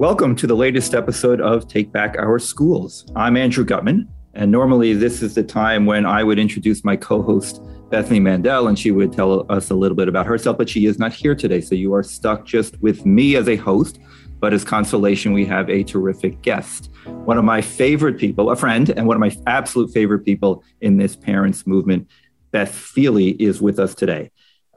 Welcome 0.00 0.34
to 0.36 0.46
the 0.46 0.56
latest 0.56 0.94
episode 0.94 1.42
of 1.42 1.68
Take 1.68 1.92
Back 1.92 2.16
Our 2.18 2.38
Schools. 2.38 3.04
I'm 3.14 3.36
Andrew 3.36 3.66
Gutmann, 3.66 4.08
and 4.32 4.50
normally 4.50 4.94
this 4.94 5.20
is 5.20 5.34
the 5.34 5.42
time 5.42 5.84
when 5.84 6.06
I 6.06 6.24
would 6.24 6.38
introduce 6.38 6.82
my 6.84 6.96
co 6.96 7.20
host, 7.20 7.60
Bethany 7.90 8.18
Mandel, 8.18 8.68
and 8.68 8.78
she 8.78 8.92
would 8.92 9.12
tell 9.12 9.44
us 9.52 9.68
a 9.68 9.74
little 9.74 9.94
bit 9.94 10.08
about 10.08 10.24
herself, 10.24 10.56
but 10.56 10.70
she 10.70 10.86
is 10.86 10.98
not 10.98 11.12
here 11.12 11.34
today. 11.34 11.60
So 11.60 11.74
you 11.74 11.92
are 11.92 12.02
stuck 12.02 12.46
just 12.46 12.80
with 12.80 13.04
me 13.04 13.36
as 13.36 13.46
a 13.46 13.56
host. 13.56 13.98
But 14.38 14.54
as 14.54 14.64
consolation, 14.64 15.34
we 15.34 15.44
have 15.44 15.68
a 15.68 15.84
terrific 15.84 16.40
guest. 16.40 16.88
One 17.04 17.36
of 17.36 17.44
my 17.44 17.60
favorite 17.60 18.16
people, 18.16 18.48
a 18.48 18.56
friend, 18.56 18.88
and 18.88 19.06
one 19.06 19.18
of 19.18 19.20
my 19.20 19.36
absolute 19.46 19.92
favorite 19.92 20.24
people 20.24 20.64
in 20.80 20.96
this 20.96 21.14
parents 21.14 21.66
movement, 21.66 22.08
Beth 22.52 22.72
Feeley, 22.72 23.38
is 23.38 23.60
with 23.60 23.78
us 23.78 23.94
today. 23.94 24.30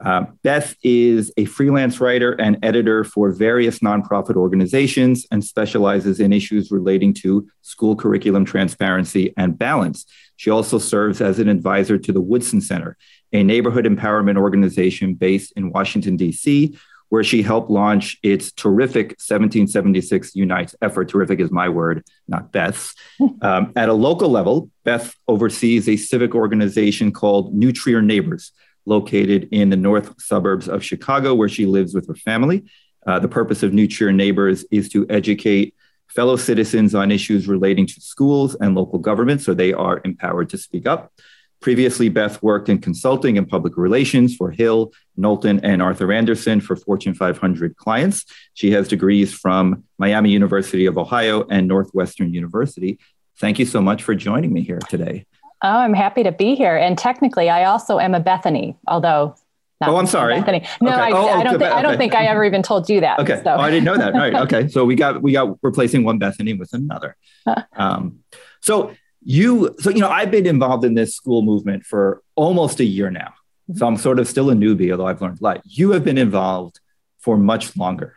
Uh, 0.04 0.26
Beth 0.42 0.76
is 0.82 1.32
a 1.36 1.46
freelance 1.46 2.00
writer 2.00 2.32
and 2.32 2.58
editor 2.62 3.04
for 3.04 3.30
various 3.30 3.78
nonprofit 3.78 4.36
organizations 4.36 5.26
and 5.30 5.42
specializes 5.42 6.20
in 6.20 6.32
issues 6.32 6.70
relating 6.70 7.14
to 7.14 7.48
school 7.62 7.96
curriculum 7.96 8.44
transparency 8.44 9.32
and 9.36 9.58
balance. 9.58 10.04
She 10.36 10.50
also 10.50 10.78
serves 10.78 11.20
as 11.20 11.38
an 11.38 11.48
advisor 11.48 11.96
to 11.96 12.12
the 12.12 12.20
Woodson 12.20 12.60
Center, 12.60 12.96
a 13.32 13.42
neighborhood 13.42 13.86
empowerment 13.86 14.36
organization 14.36 15.14
based 15.14 15.52
in 15.56 15.72
Washington, 15.72 16.16
D.C., 16.16 16.76
where 17.08 17.22
she 17.22 17.42
helped 17.42 17.70
launch 17.70 18.18
its 18.22 18.50
terrific 18.50 19.10
1776 19.10 20.34
Unites 20.34 20.74
effort. 20.82 21.08
Terrific 21.08 21.38
is 21.38 21.50
my 21.50 21.68
word, 21.68 22.04
not 22.28 22.52
Beth's. 22.52 22.94
Um, 23.42 23.72
at 23.76 23.90
a 23.90 23.92
local 23.92 24.30
level, 24.30 24.70
Beth 24.84 25.14
oversees 25.28 25.88
a 25.88 25.96
civic 25.96 26.34
organization 26.34 27.12
called 27.12 27.54
New 27.54 27.72
Trier 27.72 28.00
Neighbors 28.00 28.52
located 28.86 29.48
in 29.50 29.70
the 29.70 29.76
north 29.76 30.20
suburbs 30.20 30.68
of 30.68 30.84
Chicago, 30.84 31.34
where 31.34 31.48
she 31.48 31.66
lives 31.66 31.94
with 31.94 32.06
her 32.08 32.14
family. 32.14 32.64
Uh, 33.06 33.18
the 33.18 33.28
purpose 33.28 33.62
of 33.62 33.72
Trier 33.90 34.12
Neighbors 34.12 34.64
is 34.70 34.88
to 34.90 35.06
educate 35.08 35.74
fellow 36.08 36.36
citizens 36.36 36.94
on 36.94 37.10
issues 37.10 37.48
relating 37.48 37.86
to 37.86 38.00
schools 38.00 38.54
and 38.60 38.74
local 38.74 38.98
government 38.98 39.42
so 39.42 39.52
they 39.52 39.72
are 39.72 40.00
empowered 40.04 40.48
to 40.50 40.58
speak 40.58 40.86
up. 40.86 41.12
Previously, 41.60 42.10
Beth 42.10 42.42
worked 42.42 42.68
in 42.68 42.78
consulting 42.78 43.38
and 43.38 43.48
public 43.48 43.78
relations 43.78 44.36
for 44.36 44.50
Hill, 44.50 44.92
Knowlton, 45.16 45.60
and 45.64 45.80
Arthur 45.80 46.12
Andersen 46.12 46.60
for 46.60 46.76
Fortune 46.76 47.14
500 47.14 47.76
clients. 47.76 48.26
She 48.52 48.70
has 48.72 48.86
degrees 48.86 49.32
from 49.32 49.84
Miami 49.98 50.30
University 50.30 50.84
of 50.84 50.98
Ohio 50.98 51.46
and 51.50 51.66
Northwestern 51.66 52.34
University. 52.34 52.98
Thank 53.38 53.58
you 53.58 53.64
so 53.64 53.80
much 53.80 54.02
for 54.02 54.14
joining 54.14 54.52
me 54.52 54.60
here 54.60 54.78
today. 54.90 55.24
Oh, 55.64 55.78
I'm 55.78 55.94
happy 55.94 56.22
to 56.22 56.30
be 56.30 56.54
here. 56.54 56.76
And 56.76 56.98
technically, 56.98 57.48
I 57.48 57.64
also 57.64 57.98
am 57.98 58.14
a 58.14 58.20
Bethany, 58.20 58.76
although. 58.86 59.34
oh, 59.82 59.96
I'm 59.96 60.06
sorry. 60.06 60.34
Bethany. 60.34 60.66
No, 60.82 60.90
okay. 60.90 61.00
I, 61.00 61.10
oh, 61.12 61.26
I, 61.26 61.42
don't. 61.42 61.54
Okay. 61.54 61.66
I 61.66 61.80
don't 61.80 61.96
think 61.96 62.14
I 62.14 62.26
ever 62.26 62.44
even 62.44 62.62
told 62.62 62.90
you 62.90 63.00
that. 63.00 63.18
Okay. 63.20 63.40
So. 63.42 63.54
Oh, 63.54 63.60
I 63.60 63.70
didn't 63.70 63.84
know 63.84 63.96
that. 63.96 64.12
Right. 64.12 64.34
Okay. 64.44 64.68
So 64.68 64.84
we 64.84 64.94
got 64.94 65.22
we 65.22 65.32
got 65.32 65.56
replacing 65.62 66.04
one 66.04 66.18
Bethany 66.18 66.52
with 66.52 66.74
another. 66.74 67.16
um, 67.76 68.18
so 68.60 68.94
you, 69.22 69.74
so 69.78 69.88
you 69.88 70.00
know, 70.00 70.10
I've 70.10 70.30
been 70.30 70.46
involved 70.46 70.84
in 70.84 70.92
this 70.92 71.16
school 71.16 71.40
movement 71.40 71.86
for 71.86 72.22
almost 72.34 72.78
a 72.80 72.84
year 72.84 73.10
now. 73.10 73.32
Mm-hmm. 73.70 73.78
So 73.78 73.86
I'm 73.86 73.96
sort 73.96 74.18
of 74.18 74.28
still 74.28 74.50
a 74.50 74.54
newbie, 74.54 74.90
although 74.90 75.06
I've 75.06 75.22
learned 75.22 75.40
a 75.40 75.44
lot. 75.44 75.62
You 75.64 75.92
have 75.92 76.04
been 76.04 76.18
involved 76.18 76.78
for 77.20 77.38
much 77.38 77.74
longer. 77.74 78.16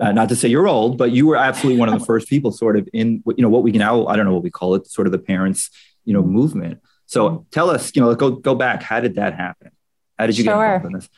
Uh, 0.00 0.10
not 0.10 0.28
to 0.30 0.34
say 0.34 0.48
you're 0.48 0.66
old, 0.66 0.98
but 0.98 1.12
you 1.12 1.28
were 1.28 1.36
absolutely 1.36 1.78
one 1.78 1.88
of 1.88 2.00
the 2.00 2.04
first 2.12 2.28
people, 2.28 2.50
sort 2.50 2.76
of 2.76 2.88
in 2.92 3.22
you 3.36 3.42
know 3.42 3.48
what 3.48 3.62
we 3.62 3.70
can 3.70 3.78
now 3.78 4.06
I 4.08 4.16
don't 4.16 4.24
know 4.24 4.34
what 4.34 4.42
we 4.42 4.50
call 4.50 4.74
it, 4.74 4.88
sort 4.88 5.06
of 5.06 5.12
the 5.12 5.18
parents 5.20 5.70
you 6.04 6.14
know, 6.14 6.22
movement. 6.22 6.80
So 7.06 7.28
mm-hmm. 7.28 7.42
tell 7.50 7.70
us, 7.70 7.92
you 7.94 8.02
know, 8.02 8.14
go 8.14 8.30
go 8.30 8.54
back. 8.54 8.82
How 8.82 9.00
did 9.00 9.16
that 9.16 9.34
happen? 9.34 9.70
How 10.18 10.26
did 10.26 10.38
you 10.38 10.44
sure. 10.44 10.54
get 10.54 10.74
involved 10.74 10.86
in 10.86 10.92
this? 10.92 11.08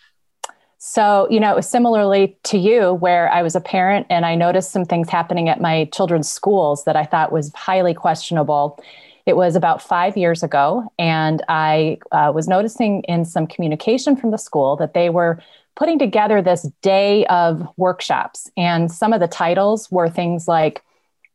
So, 0.78 1.26
you 1.30 1.40
know, 1.40 1.50
it 1.50 1.56
was 1.56 1.68
similarly 1.68 2.36
to 2.44 2.58
you, 2.58 2.92
where 2.92 3.30
I 3.32 3.42
was 3.42 3.56
a 3.56 3.60
parent 3.60 4.06
and 4.10 4.26
I 4.26 4.34
noticed 4.34 4.70
some 4.70 4.84
things 4.84 5.08
happening 5.08 5.48
at 5.48 5.58
my 5.58 5.86
children's 5.94 6.30
schools 6.30 6.84
that 6.84 6.94
I 6.94 7.04
thought 7.04 7.32
was 7.32 7.50
highly 7.54 7.94
questionable. 7.94 8.78
It 9.24 9.34
was 9.34 9.56
about 9.56 9.80
five 9.80 10.14
years 10.18 10.42
ago, 10.42 10.92
and 10.98 11.42
I 11.48 11.98
uh, 12.12 12.32
was 12.34 12.48
noticing 12.48 13.02
in 13.04 13.24
some 13.24 13.46
communication 13.46 14.14
from 14.14 14.30
the 14.30 14.36
school 14.36 14.76
that 14.76 14.92
they 14.92 15.08
were 15.08 15.40
putting 15.74 15.98
together 15.98 16.42
this 16.42 16.68
day 16.82 17.24
of 17.26 17.66
workshops. 17.78 18.50
And 18.56 18.92
some 18.92 19.14
of 19.14 19.20
the 19.20 19.26
titles 19.26 19.90
were 19.90 20.10
things 20.10 20.46
like 20.46 20.82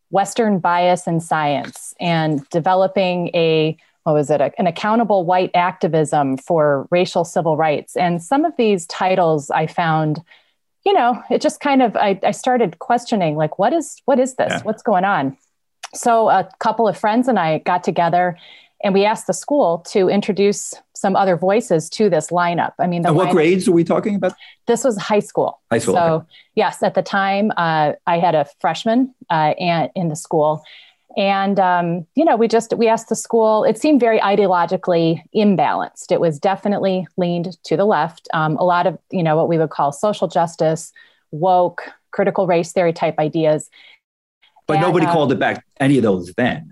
Western 0.09 0.59
bias 0.59 1.07
in 1.07 1.19
science 1.19 1.93
and 1.99 2.47
developing 2.49 3.27
a 3.33 3.77
what 4.03 4.13
was 4.13 4.29
it 4.29 4.41
an 4.57 4.65
accountable 4.65 5.25
white 5.25 5.51
activism 5.53 6.37
for 6.37 6.87
racial 6.89 7.23
civil 7.23 7.57
rights. 7.57 7.95
And 7.95 8.23
some 8.23 8.45
of 8.45 8.53
these 8.57 8.87
titles 8.87 9.51
i 9.51 9.67
found 9.67 10.21
you 10.85 10.93
know 10.93 11.21
it 11.29 11.41
just 11.41 11.59
kind 11.59 11.81
of 11.81 11.95
i, 11.95 12.19
I 12.23 12.31
started 12.31 12.79
questioning 12.79 13.35
like 13.35 13.59
what 13.59 13.73
is 13.73 14.01
what 14.05 14.19
is 14.19 14.35
this? 14.35 14.51
Yeah. 14.51 14.61
what's 14.63 14.83
going 14.83 15.05
on? 15.05 15.37
So 15.93 16.29
a 16.29 16.49
couple 16.59 16.87
of 16.87 16.97
friends 16.97 17.27
and 17.27 17.37
i 17.37 17.59
got 17.59 17.83
together 17.83 18.37
and 18.83 18.93
we 18.93 19.05
asked 19.05 19.27
the 19.27 19.33
school 19.33 19.79
to 19.89 20.09
introduce 20.09 20.73
some 20.95 21.15
other 21.15 21.35
voices 21.35 21.89
to 21.89 22.09
this 22.09 22.29
lineup. 22.29 22.73
I 22.79 22.87
mean, 22.87 23.03
what 23.03 23.29
lineup, 23.29 23.31
grades 23.31 23.67
are 23.67 23.71
we 23.71 23.83
talking 23.83 24.15
about? 24.15 24.33
This 24.67 24.83
was 24.83 24.97
high 24.97 25.19
school. 25.19 25.61
High 25.71 25.79
school. 25.79 25.95
So 25.95 26.13
okay. 26.13 26.25
yes, 26.55 26.83
at 26.83 26.93
the 26.93 27.01
time, 27.01 27.51
uh, 27.57 27.93
I 28.07 28.19
had 28.19 28.35
a 28.35 28.45
freshman 28.59 29.13
uh, 29.29 29.53
in 29.95 30.09
the 30.09 30.15
school, 30.15 30.63
and 31.17 31.59
um, 31.59 32.05
you 32.15 32.23
know, 32.23 32.35
we 32.35 32.47
just 32.47 32.73
we 32.77 32.87
asked 32.87 33.09
the 33.09 33.15
school. 33.15 33.63
It 33.63 33.77
seemed 33.77 33.99
very 33.99 34.19
ideologically 34.19 35.21
imbalanced. 35.35 36.11
It 36.11 36.21
was 36.21 36.39
definitely 36.39 37.07
leaned 37.17 37.57
to 37.63 37.75
the 37.75 37.85
left. 37.85 38.27
Um, 38.33 38.55
a 38.57 38.63
lot 38.63 38.87
of 38.87 38.97
you 39.11 39.23
know 39.23 39.35
what 39.35 39.49
we 39.49 39.57
would 39.57 39.71
call 39.71 39.91
social 39.91 40.27
justice, 40.27 40.93
woke, 41.31 41.83
critical 42.11 42.47
race 42.47 42.71
theory 42.71 42.93
type 42.93 43.19
ideas. 43.19 43.69
But 44.67 44.77
and, 44.77 44.83
nobody 44.83 45.05
uh, 45.05 45.11
called 45.11 45.31
it 45.31 45.39
back 45.39 45.65
any 45.79 45.97
of 45.97 46.03
those 46.03 46.33
then. 46.35 46.71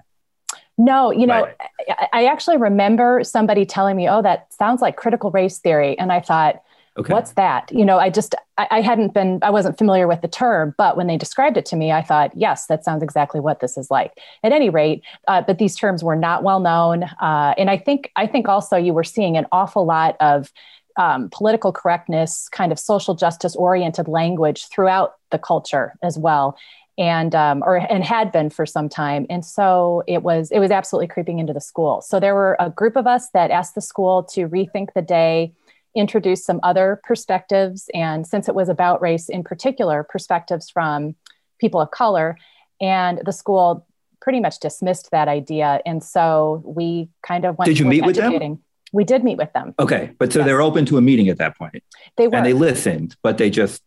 No, 0.78 1.12
you 1.12 1.26
know, 1.26 1.44
right. 1.44 2.10
I, 2.14 2.26
actually 2.26 2.58
remember 2.58 3.24
somebody 3.24 3.66
telling 3.66 3.98
me, 3.98 4.08
"Oh, 4.08 4.22
that 4.22 4.54
sounds 4.54 4.82
like 4.82 4.96
critical 4.96 5.32
race 5.32 5.58
theory," 5.58 5.98
and 5.98 6.12
I 6.12 6.20
thought, 6.20 6.62
okay. 6.98 7.12
"What's 7.12 7.32
that?" 7.32 7.72
You 7.72 7.84
know, 7.84 7.98
I 7.98 8.12
just 8.12 8.36
I, 8.60 8.68
I, 8.70 8.82
hadn't 8.82 9.14
been 9.14 9.40
I 9.42 9.50
wasn't 9.50 9.80
familiar 9.80 10.08
with 10.08 10.22
the 10.22 10.28
term, 10.28 10.76
but 10.78 10.96
when 10.96 11.08
they 11.08 11.18
described 11.18 11.58
it 11.58 11.66
to 11.68 11.76
me, 11.76 11.92
I 11.92 12.04
thought, 12.04 12.32
"Yes, 12.36 12.68
that 12.68 12.86
sounds 12.86 13.02
exactly 13.02 13.40
what 13.40 13.60
this 13.60 13.76
is 13.76 13.90
like." 13.90 14.14
At 14.44 14.52
any 14.52 14.70
rate, 14.70 15.04
uh, 15.28 15.42
but 15.42 15.58
these 15.58 15.76
terms 15.76 16.04
were 16.04 16.16
not 16.16 16.44
well 16.44 16.60
known, 16.60 17.04
uh, 17.04 17.56
and 17.58 17.72
I 17.72 17.78
think 17.78 18.12
I 18.16 18.28
think 18.28 18.48
also 18.48 18.78
you 18.78 18.94
were 18.94 19.04
seeing 19.04 19.36
an 19.36 19.48
awful 19.52 19.84
lot 19.84 20.16
of 20.20 20.52
um, 20.96 21.30
political 21.32 21.72
correctness, 21.72 22.50
kind 22.50 22.72
of 22.72 22.78
social 22.78 23.16
justice 23.16 23.56
oriented 23.56 24.08
language 24.08 24.68
throughout 24.68 25.16
the 25.32 25.40
culture 25.40 25.94
as 26.04 26.20
well 26.20 26.56
and 26.98 27.36
um, 27.36 27.64
or 27.64 27.78
and 27.78 28.04
had 28.04 28.32
been 28.32 28.50
for 28.50 28.66
some 28.66 28.90
time. 28.90 29.26
And 29.30 29.46
so 29.46 30.04
it 30.08 30.24
was 30.24 30.52
it 30.52 30.60
was 30.60 30.72
absolutely 30.72 31.08
creeping 31.08 31.40
into 31.40 31.54
the 31.54 31.62
school. 31.62 32.02
So 32.02 32.20
there 32.20 32.34
were 32.34 32.56
a 32.60 32.70
group 32.70 32.96
of 32.96 33.06
us 33.06 33.30
that 33.32 33.52
asked 33.52 33.76
the 33.76 33.82
school 33.82 34.24
to 34.32 34.48
rethink 34.48 34.94
the 34.94 35.02
day 35.02 35.54
introduce 35.96 36.46
some 36.46 36.60
other 36.64 37.02
perspectives 37.04 37.90
and 37.94 38.28
since 38.28 38.48
it 38.48 38.56
was 38.56 38.70
about 38.70 39.02
race 39.02 39.30
in 39.30 39.44
particular 39.44 40.04
perspectives 40.04 40.70
from 40.70 41.16
people 41.60 41.82
of 41.82 41.92
color. 41.92 42.38
And 42.80 43.20
the 43.26 43.32
school 43.32 43.88
pretty 44.22 44.40
much 44.40 44.60
dismissed 44.60 45.10
that 45.12 45.28
idea. 45.28 45.82
And 45.86 46.04
so 46.04 46.62
we 46.64 47.10
kind 47.24 47.46
of 47.46 47.58
went 47.58 47.68
did 47.68 47.80
you 47.80 47.86
meet 47.86 48.06
with 48.06 48.16
them? 48.16 48.60
we 48.94 49.04
did 49.04 49.24
meet 49.24 49.38
with 49.38 49.52
them. 49.54 49.74
Okay 49.80 50.12
but 50.20 50.32
so 50.32 50.40
yes. 50.40 50.46
they're 50.46 50.62
open 50.62 50.86
to 50.86 50.98
a 50.98 51.02
meeting 51.02 51.30
at 51.30 51.38
that 51.40 51.58
point. 51.58 51.84
They 52.16 52.28
were 52.28 52.36
and 52.36 52.46
they 52.46 52.54
listened 52.54 53.16
but 53.24 53.38
they 53.38 53.50
just 53.50 53.82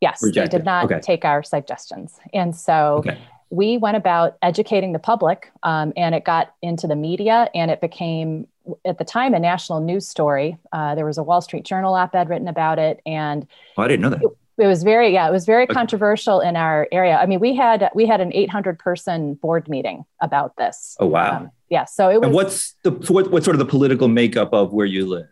Yes, 0.00 0.22
rejected. 0.22 0.52
they 0.52 0.58
did 0.58 0.64
not 0.64 0.84
okay. 0.84 1.00
take 1.00 1.24
our 1.24 1.42
suggestions. 1.42 2.18
And 2.32 2.54
so 2.54 2.98
okay. 2.98 3.18
we 3.50 3.78
went 3.78 3.96
about 3.96 4.36
educating 4.42 4.92
the 4.92 4.98
public, 4.98 5.50
um, 5.62 5.92
and 5.96 6.14
it 6.14 6.24
got 6.24 6.54
into 6.62 6.86
the 6.86 6.96
media, 6.96 7.48
and 7.54 7.70
it 7.70 7.80
became, 7.80 8.46
at 8.84 8.98
the 8.98 9.04
time, 9.04 9.34
a 9.34 9.40
national 9.40 9.80
news 9.80 10.06
story. 10.06 10.56
Uh, 10.72 10.94
there 10.94 11.06
was 11.06 11.18
a 11.18 11.22
Wall 11.22 11.40
Street 11.40 11.64
Journal 11.64 11.94
op 11.94 12.14
ed 12.14 12.28
written 12.28 12.48
about 12.48 12.78
it. 12.78 13.00
And 13.06 13.46
oh, 13.76 13.82
I 13.82 13.88
didn't 13.88 14.02
know 14.02 14.10
that. 14.10 14.22
It, 14.22 14.30
it 14.58 14.66
was 14.66 14.82
very 14.82 15.12
yeah 15.12 15.28
it 15.28 15.32
was 15.32 15.46
very 15.46 15.62
okay. 15.64 15.72
controversial 15.72 16.40
in 16.40 16.56
our 16.56 16.88
area 16.90 17.16
i 17.16 17.26
mean 17.26 17.40
we 17.40 17.54
had 17.54 17.88
we 17.94 18.06
had 18.06 18.20
an 18.20 18.32
800 18.34 18.78
person 18.78 19.34
board 19.34 19.68
meeting 19.68 20.04
about 20.20 20.56
this 20.56 20.96
oh 20.98 21.06
wow 21.06 21.36
um, 21.36 21.50
yeah 21.70 21.84
so 21.84 22.10
it 22.10 22.18
was 22.18 22.26
and 22.26 22.34
what's 22.34 22.74
the 22.82 22.90
what, 23.12 23.30
what's 23.30 23.44
sort 23.44 23.54
of 23.54 23.60
the 23.60 23.66
political 23.66 24.08
makeup 24.08 24.52
of 24.52 24.72
where 24.72 24.86
you 24.86 25.06
live 25.06 25.28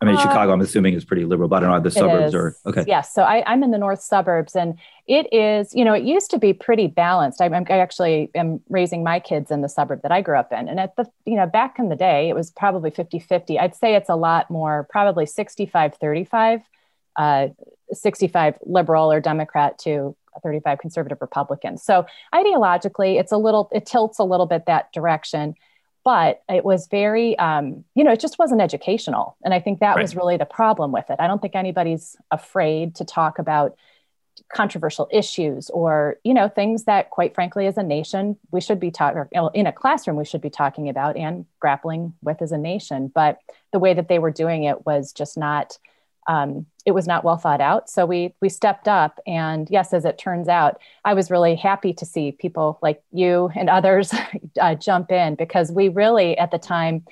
I 0.00 0.06
mean, 0.06 0.16
uh, 0.16 0.20
Chicago, 0.20 0.52
I'm 0.52 0.60
assuming 0.60 0.94
is 0.94 1.04
pretty 1.04 1.24
liberal, 1.24 1.48
but 1.48 1.56
I 1.56 1.60
don't 1.60 1.70
know 1.70 1.80
the 1.80 1.90
suburbs 1.90 2.34
are. 2.34 2.56
okay. 2.66 2.84
Yes, 2.86 3.14
so 3.14 3.22
I, 3.22 3.50
am 3.50 3.62
in 3.62 3.70
the 3.70 3.78
north 3.78 4.00
suburbs, 4.00 4.56
and 4.56 4.78
it 5.06 5.32
is, 5.32 5.74
you 5.74 5.84
know, 5.84 5.94
it 5.94 6.02
used 6.02 6.30
to 6.32 6.38
be 6.38 6.52
pretty 6.52 6.88
balanced. 6.88 7.40
I, 7.40 7.46
I 7.46 7.78
actually 7.78 8.30
am 8.34 8.60
raising 8.68 9.02
my 9.04 9.20
kids 9.20 9.50
in 9.50 9.62
the 9.62 9.68
suburb 9.68 10.02
that 10.02 10.12
I 10.12 10.20
grew 10.20 10.36
up 10.36 10.52
in, 10.52 10.68
and 10.68 10.80
at 10.80 10.96
the, 10.96 11.06
you 11.24 11.36
know, 11.36 11.46
back 11.46 11.78
in 11.78 11.88
the 11.88 11.96
day, 11.96 12.28
it 12.28 12.34
was 12.34 12.50
probably 12.50 12.90
50-50. 12.90 13.58
I'd 13.58 13.74
say 13.74 13.94
it's 13.94 14.10
a 14.10 14.16
lot 14.16 14.50
more, 14.50 14.86
probably 14.90 15.24
65-35, 15.24 16.62
uh, 17.16 17.48
65 17.92 18.58
liberal 18.66 19.10
or 19.10 19.20
Democrat 19.20 19.78
to 19.80 20.16
35 20.42 20.78
conservative 20.80 21.18
Republican. 21.20 21.78
So 21.78 22.06
ideologically, 22.34 23.20
it's 23.20 23.32
a 23.32 23.36
little, 23.36 23.70
it 23.72 23.86
tilts 23.86 24.18
a 24.18 24.24
little 24.24 24.46
bit 24.46 24.66
that 24.66 24.92
direction 24.92 25.54
but 26.04 26.42
it 26.48 26.64
was 26.64 26.86
very 26.88 27.38
um, 27.38 27.84
you 27.94 28.04
know 28.04 28.12
it 28.12 28.20
just 28.20 28.38
wasn't 28.38 28.60
educational. 28.60 29.36
And 29.44 29.54
i 29.54 29.60
think 29.60 29.80
that 29.80 29.96
right. 29.96 30.02
was 30.02 30.14
really 30.14 30.36
the 30.36 30.44
problem 30.44 30.92
with 30.92 31.10
it. 31.10 31.16
I 31.18 31.26
don't 31.26 31.40
think 31.40 31.54
anybody's 31.54 32.16
afraid 32.30 32.94
to 32.96 33.04
talk 33.04 33.38
about 33.38 33.76
controversial 34.52 35.08
issues 35.12 35.70
or 35.70 36.16
you 36.24 36.34
know 36.34 36.48
things 36.48 36.84
that 36.84 37.10
quite 37.10 37.34
frankly 37.36 37.68
as 37.68 37.76
a 37.76 37.84
nation 37.84 38.36
we 38.50 38.60
should 38.60 38.80
be 38.80 38.90
talking 38.90 39.22
in 39.54 39.66
a 39.66 39.72
classroom 39.72 40.16
we 40.16 40.24
should 40.24 40.40
be 40.40 40.50
talking 40.50 40.88
about 40.88 41.16
and 41.16 41.46
grappling 41.60 42.12
with 42.22 42.42
as 42.42 42.52
a 42.52 42.58
nation. 42.58 43.10
But 43.14 43.38
the 43.72 43.78
way 43.78 43.94
that 43.94 44.08
they 44.08 44.18
were 44.18 44.30
doing 44.30 44.64
it 44.64 44.84
was 44.84 45.12
just 45.12 45.36
not 45.38 45.78
um, 46.26 46.66
it 46.86 46.92
was 46.92 47.06
not 47.06 47.24
well 47.24 47.36
thought 47.36 47.60
out. 47.60 47.88
So 47.88 48.06
we 48.06 48.34
we 48.40 48.48
stepped 48.48 48.88
up 48.88 49.18
and 49.26 49.68
yes 49.70 49.92
as 49.92 50.04
it 50.04 50.18
turns 50.18 50.48
out 50.48 50.80
i 51.04 51.14
was 51.14 51.30
really 51.30 51.56
happy 51.56 51.92
to 51.92 52.04
see 52.04 52.32
people 52.32 52.78
like 52.82 53.02
you 53.12 53.50
and 53.54 53.70
others 53.70 54.12
uh, 54.60 54.74
jump 54.74 55.10
in 55.10 55.34
because 55.34 55.70
we 55.70 55.88
really 55.88 56.36
at 56.38 56.50
the 56.50 56.58
time 56.58 57.04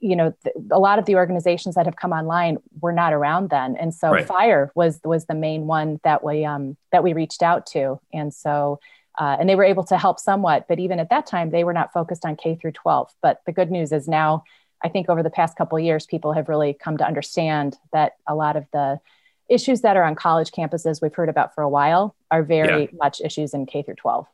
you 0.00 0.14
know 0.14 0.32
th- 0.44 0.54
a 0.70 0.78
lot 0.78 0.98
of 0.98 1.04
the 1.06 1.16
organizations 1.16 1.74
that 1.74 1.86
have 1.86 1.96
come 1.96 2.12
online 2.12 2.58
were 2.80 2.92
not 2.92 3.12
around 3.12 3.50
then. 3.50 3.76
And 3.76 3.94
so 3.94 4.12
right. 4.12 4.26
fire 4.26 4.70
was 4.74 5.00
was 5.04 5.26
the 5.26 5.34
main 5.34 5.66
one 5.66 6.00
that 6.04 6.22
we 6.22 6.44
um 6.44 6.76
that 6.92 7.02
we 7.02 7.12
reached 7.12 7.42
out 7.42 7.66
to. 7.66 8.00
And 8.12 8.32
so 8.32 8.78
uh, 9.18 9.36
and 9.38 9.48
they 9.48 9.56
were 9.56 9.64
able 9.64 9.84
to 9.84 9.98
help 9.98 10.20
somewhat 10.20 10.66
but 10.68 10.78
even 10.78 11.00
at 11.00 11.10
that 11.10 11.26
time 11.26 11.50
they 11.50 11.64
were 11.64 11.72
not 11.72 11.92
focused 11.92 12.24
on 12.24 12.36
k 12.36 12.54
through 12.54 12.70
12 12.70 13.12
but 13.20 13.40
the 13.44 13.52
good 13.52 13.70
news 13.70 13.90
is 13.90 14.06
now 14.06 14.44
i 14.82 14.88
think 14.88 15.08
over 15.08 15.22
the 15.22 15.30
past 15.30 15.56
couple 15.56 15.78
years 15.78 16.06
people 16.06 16.32
have 16.32 16.48
really 16.48 16.72
come 16.72 16.96
to 16.96 17.06
understand 17.06 17.76
that 17.92 18.12
a 18.26 18.34
lot 18.34 18.56
of 18.56 18.66
the 18.72 19.00
issues 19.48 19.80
that 19.80 19.96
are 19.96 20.04
on 20.04 20.14
college 20.14 20.50
campuses 20.50 21.02
we've 21.02 21.14
heard 21.14 21.28
about 21.28 21.54
for 21.54 21.62
a 21.62 21.68
while 21.68 22.14
are 22.30 22.42
very 22.42 22.82
yeah. 22.82 22.88
much 22.94 23.20
issues 23.20 23.54
in 23.54 23.66
k 23.66 23.82
through 23.82 23.96
12 23.96 24.26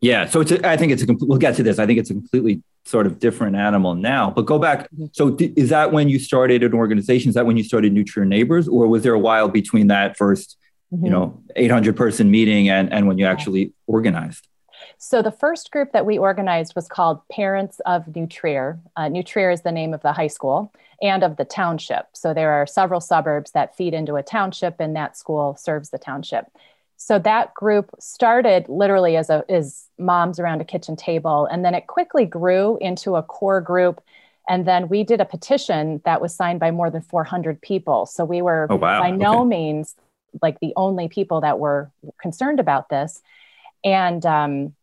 yeah, 0.00 0.26
so 0.26 0.40
it's 0.40 0.50
a, 0.50 0.66
I 0.66 0.76
think 0.76 0.92
it's 0.92 1.02
a 1.02 1.06
we'll 1.20 1.38
get 1.38 1.56
to 1.56 1.62
this. 1.62 1.78
I 1.78 1.86
think 1.86 1.98
it's 1.98 2.10
a 2.10 2.14
completely 2.14 2.62
sort 2.86 3.06
of 3.06 3.18
different 3.18 3.56
animal 3.56 3.94
now. 3.94 4.30
But 4.30 4.46
go 4.46 4.58
back. 4.58 4.90
Mm-hmm. 4.90 5.06
So 5.12 5.32
th- 5.32 5.52
is 5.56 5.68
that 5.68 5.92
when 5.92 6.08
you 6.08 6.18
started 6.18 6.64
an 6.64 6.72
organization? 6.72 7.28
Is 7.28 7.34
that 7.34 7.44
when 7.44 7.58
you 7.58 7.64
started 7.64 7.92
New 7.92 8.04
Trier 8.04 8.24
Neighbors, 8.24 8.66
or 8.66 8.88
was 8.88 9.02
there 9.02 9.12
a 9.12 9.18
while 9.18 9.48
between 9.48 9.88
that 9.88 10.18
1st 10.18 10.56
mm-hmm. 10.94 11.04
you 11.04 11.10
know, 11.10 11.42
800 11.54 11.96
person 11.96 12.30
meeting 12.30 12.70
and 12.70 12.90
and 12.92 13.06
when 13.06 13.18
you 13.18 13.26
actually 13.26 13.74
organized? 13.86 14.48
So 15.02 15.22
the 15.22 15.32
first 15.32 15.70
group 15.70 15.92
that 15.92 16.04
we 16.04 16.18
organized 16.18 16.74
was 16.76 16.86
called 16.86 17.26
Parents 17.28 17.80
of 17.86 18.14
New 18.14 18.26
Trier. 18.26 18.78
Uh, 18.96 19.08
New 19.08 19.22
Trier 19.22 19.50
is 19.50 19.62
the 19.62 19.72
name 19.72 19.94
of 19.94 20.02
the 20.02 20.12
high 20.12 20.26
school 20.26 20.72
and 21.00 21.22
of 21.22 21.36
the 21.36 21.44
township. 21.46 22.08
So 22.12 22.34
there 22.34 22.52
are 22.52 22.66
several 22.66 23.00
suburbs 23.00 23.52
that 23.52 23.74
feed 23.74 23.94
into 23.94 24.16
a 24.16 24.22
township, 24.22 24.78
and 24.78 24.94
that 24.96 25.16
school 25.16 25.56
serves 25.56 25.88
the 25.88 25.98
township 25.98 26.46
so 27.02 27.18
that 27.18 27.54
group 27.54 27.90
started 27.98 28.68
literally 28.68 29.16
as 29.16 29.30
a 29.30 29.42
as 29.48 29.86
moms 29.98 30.38
around 30.38 30.60
a 30.60 30.64
kitchen 30.64 30.96
table 30.96 31.46
and 31.50 31.64
then 31.64 31.74
it 31.74 31.86
quickly 31.86 32.26
grew 32.26 32.76
into 32.80 33.16
a 33.16 33.22
core 33.22 33.62
group 33.62 34.02
and 34.50 34.66
then 34.66 34.86
we 34.88 35.02
did 35.02 35.18
a 35.18 35.24
petition 35.24 36.02
that 36.04 36.20
was 36.20 36.34
signed 36.34 36.60
by 36.60 36.70
more 36.70 36.90
than 36.90 37.00
400 37.00 37.60
people 37.62 38.04
so 38.04 38.24
we 38.24 38.42
were 38.42 38.66
oh, 38.68 38.76
wow. 38.76 39.00
by 39.00 39.10
no 39.10 39.40
okay. 39.40 39.48
means 39.48 39.96
like 40.42 40.60
the 40.60 40.74
only 40.76 41.08
people 41.08 41.40
that 41.40 41.58
were 41.58 41.90
concerned 42.20 42.60
about 42.60 42.90
this 42.90 43.22
and 43.82 44.26
um, 44.26 44.74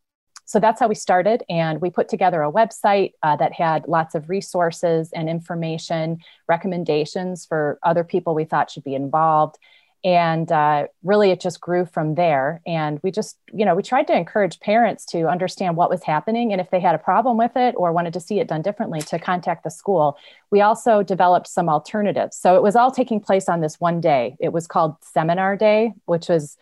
so 0.48 0.62
that's 0.62 0.80
how 0.80 0.88
we 0.88 0.96
started 0.96 1.44
and 1.50 1.82
we 1.82 1.90
put 1.90 2.08
together 2.08 2.42
a 2.42 2.52
website 2.52 3.12
uh, 3.22 3.36
that 3.36 3.52
had 3.52 3.86
lots 3.86 4.16
of 4.16 4.30
resources 4.30 5.12
and 5.14 5.30
information 5.30 6.20
recommendations 6.48 7.46
for 7.46 7.78
other 7.84 8.06
people 8.06 8.34
we 8.34 8.46
thought 8.46 8.72
should 8.72 8.86
be 8.86 8.96
involved. 8.96 9.58
And 10.06 10.50
uh, 10.50 10.88
really 11.04 11.32
it 11.32 11.42
just 11.42 11.60
grew 11.60 11.86
from 11.86 12.16
there. 12.16 12.62
And 12.66 12.98
we 13.04 13.12
just 13.12 13.38
you 13.52 13.66
know 13.66 13.76
we 13.76 13.84
tried 13.84 14.08
to 14.08 14.16
encourage 14.16 14.62
parents 14.62 15.06
to 15.08 15.28
understand 15.28 15.76
what 15.76 15.90
was 15.90 16.04
happening 16.04 16.54
and 16.54 16.62
if 16.62 16.72
they 16.72 16.80
had 16.80 16.96
a 16.96 17.00
problem 17.00 17.36
with 17.36 17.58
it 17.58 17.76
or 17.78 17.92
wanted 17.92 18.14
to 18.14 18.22
see 18.22 18.40
it 18.40 18.48
done 18.48 18.62
differently 18.62 19.02
to 19.02 19.20
contact 19.20 19.66
the 19.66 19.70
school. 19.70 20.18
We 20.50 20.62
also 20.62 21.04
developed 21.04 21.50
some 21.50 21.68
alternatives. 21.68 22.38
So 22.38 22.56
it 22.56 22.64
was 22.64 22.78
all 22.78 22.92
taking 22.92 23.20
place 23.20 23.50
on 23.50 23.60
this 23.60 23.82
one 23.82 24.00
day. 24.00 24.38
It 24.40 24.54
was 24.54 24.66
called 24.66 24.96
seminar 25.02 25.58
day 25.58 25.92
which 26.06 26.30
was 26.30 26.58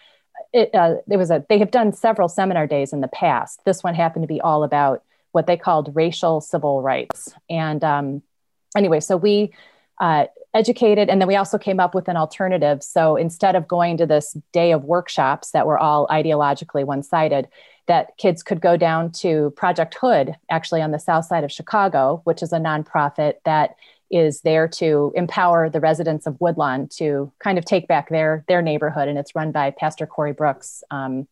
it, 0.53 0.73
uh, 0.73 0.95
it 1.09 1.17
was 1.17 1.31
a 1.31 1.45
they 1.49 1.59
have 1.59 1.71
done 1.71 1.93
several 1.93 2.27
seminar 2.27 2.67
days 2.67 2.93
in 2.93 3.01
the 3.01 3.07
past. 3.07 3.63
This 3.65 3.83
one 3.83 3.95
happened 3.95 4.23
to 4.23 4.27
be 4.27 4.41
all 4.41 4.63
about 4.63 5.03
what 5.31 5.47
they 5.47 5.57
called 5.57 5.95
racial 5.95 6.41
civil 6.41 6.81
rights. 6.81 7.33
And 7.49 7.83
um, 7.83 8.21
anyway 8.75 8.99
so 8.99 9.17
we 9.17 9.53
uh, 9.99 10.25
educated 10.53 11.09
and 11.09 11.19
then 11.19 11.27
we 11.27 11.35
also 11.35 11.57
came 11.57 11.79
up 11.79 11.93
with 11.93 12.07
an 12.07 12.15
alternative. 12.15 12.81
So 12.83 13.15
instead 13.17 13.55
of 13.55 13.67
going 13.67 13.97
to 13.97 14.05
this 14.05 14.37
day 14.53 14.71
of 14.71 14.85
workshops 14.85 15.51
that 15.51 15.67
were 15.67 15.77
all 15.77 16.07
ideologically 16.07 16.85
one-sided 16.85 17.49
that 17.87 18.17
kids 18.17 18.41
could 18.41 18.61
go 18.61 18.77
down 18.77 19.11
to 19.11 19.51
project 19.51 19.95
hood 19.99 20.35
actually 20.49 20.81
on 20.81 20.91
the 20.91 20.99
south 20.99 21.25
side 21.25 21.43
of 21.43 21.51
chicago 21.51 22.21
which 22.23 22.41
is 22.41 22.51
a 22.51 22.57
nonprofit 22.57 23.35
that 23.45 23.75
is 24.11 24.41
there 24.41 24.67
to 24.67 25.11
empower 25.15 25.69
the 25.69 25.79
residents 25.79 26.27
of 26.27 26.39
woodlawn 26.39 26.87
to 26.87 27.31
kind 27.39 27.57
of 27.57 27.65
take 27.65 27.87
back 27.87 28.09
their 28.09 28.43
their 28.47 28.61
neighborhood 28.61 29.07
and 29.07 29.17
it's 29.17 29.35
run 29.35 29.51
by 29.51 29.71
pastor 29.71 30.05
corey 30.05 30.33
brooks 30.33 30.83
um, 30.91 31.27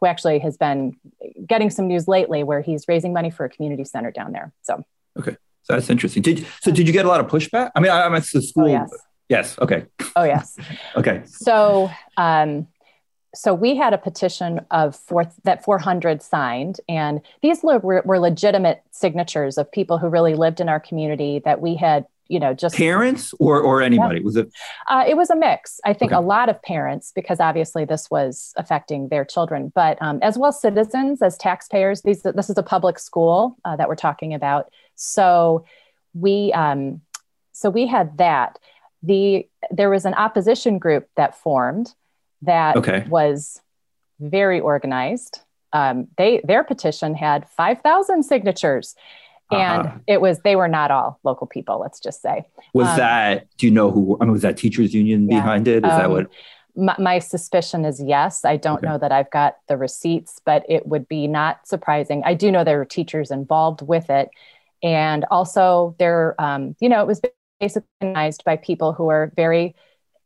who 0.00 0.06
actually 0.06 0.38
has 0.38 0.56
been 0.56 0.96
getting 1.46 1.70
some 1.70 1.86
news 1.86 2.06
lately 2.08 2.42
where 2.42 2.60
he's 2.60 2.86
raising 2.88 3.12
money 3.12 3.30
for 3.30 3.44
a 3.44 3.48
community 3.48 3.84
center 3.84 4.10
down 4.10 4.32
there 4.32 4.52
so 4.62 4.84
okay 5.18 5.36
so 5.62 5.74
that's 5.74 5.90
interesting. 5.90 6.22
Did 6.22 6.46
so? 6.60 6.70
Did 6.70 6.86
you 6.86 6.92
get 6.92 7.04
a 7.04 7.08
lot 7.08 7.20
of 7.20 7.28
pushback? 7.28 7.70
I 7.74 7.80
mean, 7.80 7.90
I, 7.90 8.04
am 8.04 8.14
at 8.14 8.24
the 8.24 8.42
school. 8.42 8.64
Oh, 8.64 8.66
yes. 8.66 8.92
Yes. 9.28 9.58
Okay. 9.60 9.86
Oh 10.16 10.24
yes. 10.24 10.56
okay. 10.96 11.22
So, 11.26 11.90
um, 12.16 12.66
so 13.34 13.54
we 13.54 13.76
had 13.76 13.94
a 13.94 13.98
petition 13.98 14.60
of 14.70 14.94
four 14.94 15.30
that 15.44 15.64
400 15.64 16.22
signed, 16.22 16.80
and 16.88 17.20
these 17.40 17.62
were, 17.62 18.02
were 18.04 18.18
legitimate 18.18 18.82
signatures 18.90 19.56
of 19.56 19.70
people 19.72 19.98
who 19.98 20.08
really 20.08 20.34
lived 20.34 20.60
in 20.60 20.68
our 20.68 20.80
community 20.80 21.40
that 21.44 21.60
we 21.60 21.74
had 21.76 22.06
you 22.28 22.38
know 22.38 22.54
just 22.54 22.76
parents 22.76 23.34
or 23.38 23.60
or 23.60 23.82
anybody? 23.82 24.18
Yeah. 24.18 24.24
was 24.24 24.36
it? 24.36 24.52
Uh, 24.88 25.04
it 25.06 25.16
was 25.16 25.30
a 25.30 25.36
mix. 25.36 25.80
I 25.84 25.92
think 25.92 26.12
okay. 26.12 26.18
a 26.18 26.20
lot 26.20 26.48
of 26.48 26.62
parents 26.62 27.12
because 27.14 27.40
obviously 27.40 27.84
this 27.84 28.10
was 28.10 28.52
affecting 28.56 29.08
their 29.08 29.24
children 29.24 29.72
but 29.74 30.00
um, 30.00 30.18
as 30.22 30.38
well 30.38 30.52
citizens 30.52 31.20
as 31.20 31.36
taxpayers 31.36 32.02
these 32.02 32.22
this 32.22 32.48
is 32.48 32.56
a 32.56 32.62
public 32.62 32.98
school 32.98 33.56
uh, 33.64 33.76
that 33.76 33.88
we're 33.88 33.96
talking 33.96 34.34
about. 34.34 34.70
So 34.94 35.64
we 36.14 36.52
um, 36.52 37.00
so 37.52 37.70
we 37.70 37.86
had 37.86 38.18
that. 38.18 38.58
The 39.02 39.48
there 39.70 39.90
was 39.90 40.04
an 40.04 40.14
opposition 40.14 40.78
group 40.78 41.08
that 41.16 41.36
formed 41.36 41.94
that 42.42 42.76
okay. 42.76 43.06
was 43.08 43.60
very 44.20 44.60
organized. 44.60 45.40
Um, 45.72 46.08
they 46.18 46.40
their 46.44 46.64
petition 46.64 47.14
had 47.14 47.48
5000 47.48 48.22
signatures 48.24 48.94
and 49.52 49.86
uh-huh. 49.86 49.98
it 50.06 50.20
was 50.20 50.40
they 50.40 50.56
were 50.56 50.68
not 50.68 50.90
all 50.90 51.18
local 51.24 51.46
people 51.46 51.78
let's 51.78 52.00
just 52.00 52.22
say. 52.22 52.44
Was 52.72 52.88
um, 52.88 52.96
that 52.98 53.46
do 53.58 53.66
you 53.66 53.72
know 53.72 53.90
who 53.90 54.16
i 54.20 54.24
mean 54.24 54.32
was 54.32 54.42
that 54.42 54.56
teachers 54.56 54.94
union 54.94 55.28
yeah, 55.28 55.40
behind 55.40 55.68
it? 55.68 55.84
Is 55.84 55.90
um, 55.90 55.98
that 55.98 56.10
what? 56.10 56.26
my, 56.74 56.96
my, 56.98 57.18
suspicion 57.18 57.84
is 57.84 58.02
yes. 58.02 58.44
I 58.44 58.56
don't 58.56 58.78
okay. 58.78 58.86
know 58.86 58.98
that 58.98 59.12
i've 59.12 59.30
got 59.30 59.56
the 59.68 59.76
receipts 59.76 60.40
but 60.44 60.64
it 60.68 60.86
would 60.86 61.08
be 61.08 61.26
not 61.26 61.66
surprising. 61.66 62.22
I 62.24 62.34
do 62.34 62.50
know 62.50 62.64
there 62.64 62.78
were 62.78 62.84
teachers 62.84 63.30
involved 63.30 63.82
with 63.82 64.10
it. 64.10 64.30
And 64.82 65.24
also 65.30 65.94
there 65.98 66.34
um, 66.40 66.76
you 66.80 66.88
know 66.88 67.00
it 67.00 67.06
was 67.06 67.20
basically 67.60 67.88
organized 68.00 68.44
by 68.44 68.56
people 68.56 68.92
who 68.92 69.08
are 69.08 69.32
very 69.36 69.74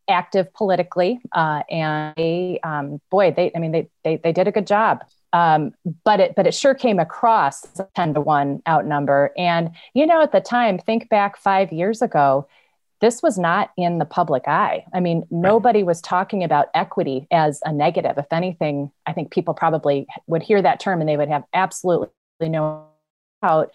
active 0.08 0.52
politically 0.54 1.20
uh, 1.32 1.62
and 1.70 2.14
they 2.16 2.60
um, 2.62 3.00
boy 3.10 3.32
they 3.36 3.50
i 3.54 3.58
mean 3.58 3.72
they, 3.72 3.88
they 4.04 4.16
they 4.16 4.32
did 4.32 4.48
a 4.48 4.52
good 4.52 4.66
job. 4.66 5.04
Um, 5.32 5.72
but 6.04 6.20
it 6.20 6.34
but 6.34 6.46
it 6.46 6.54
sure 6.54 6.74
came 6.74 6.98
across 6.98 7.66
10 7.94 8.14
to 8.14 8.20
1 8.20 8.62
outnumber. 8.68 9.32
And 9.36 9.70
you 9.94 10.06
know 10.06 10.22
at 10.22 10.32
the 10.32 10.40
time 10.40 10.78
think 10.78 11.08
back 11.08 11.36
five 11.36 11.72
years 11.72 12.02
ago 12.02 12.48
this 13.00 13.22
was 13.22 13.36
not 13.36 13.70
in 13.76 13.98
the 13.98 14.06
public 14.06 14.44
eye. 14.46 14.84
I 14.94 15.00
mean 15.00 15.26
nobody 15.30 15.82
was 15.82 16.00
talking 16.00 16.42
about 16.42 16.68
equity 16.74 17.26
as 17.30 17.60
a 17.64 17.72
negative. 17.72 18.16
If 18.16 18.32
anything 18.32 18.90
i 19.06 19.12
think 19.12 19.30
people 19.30 19.54
probably 19.54 20.06
would 20.26 20.42
hear 20.42 20.62
that 20.62 20.80
term 20.80 21.00
and 21.00 21.08
they 21.08 21.16
would 21.16 21.28
have 21.28 21.44
absolutely 21.52 22.10
no 22.40 22.86
doubt 23.42 23.72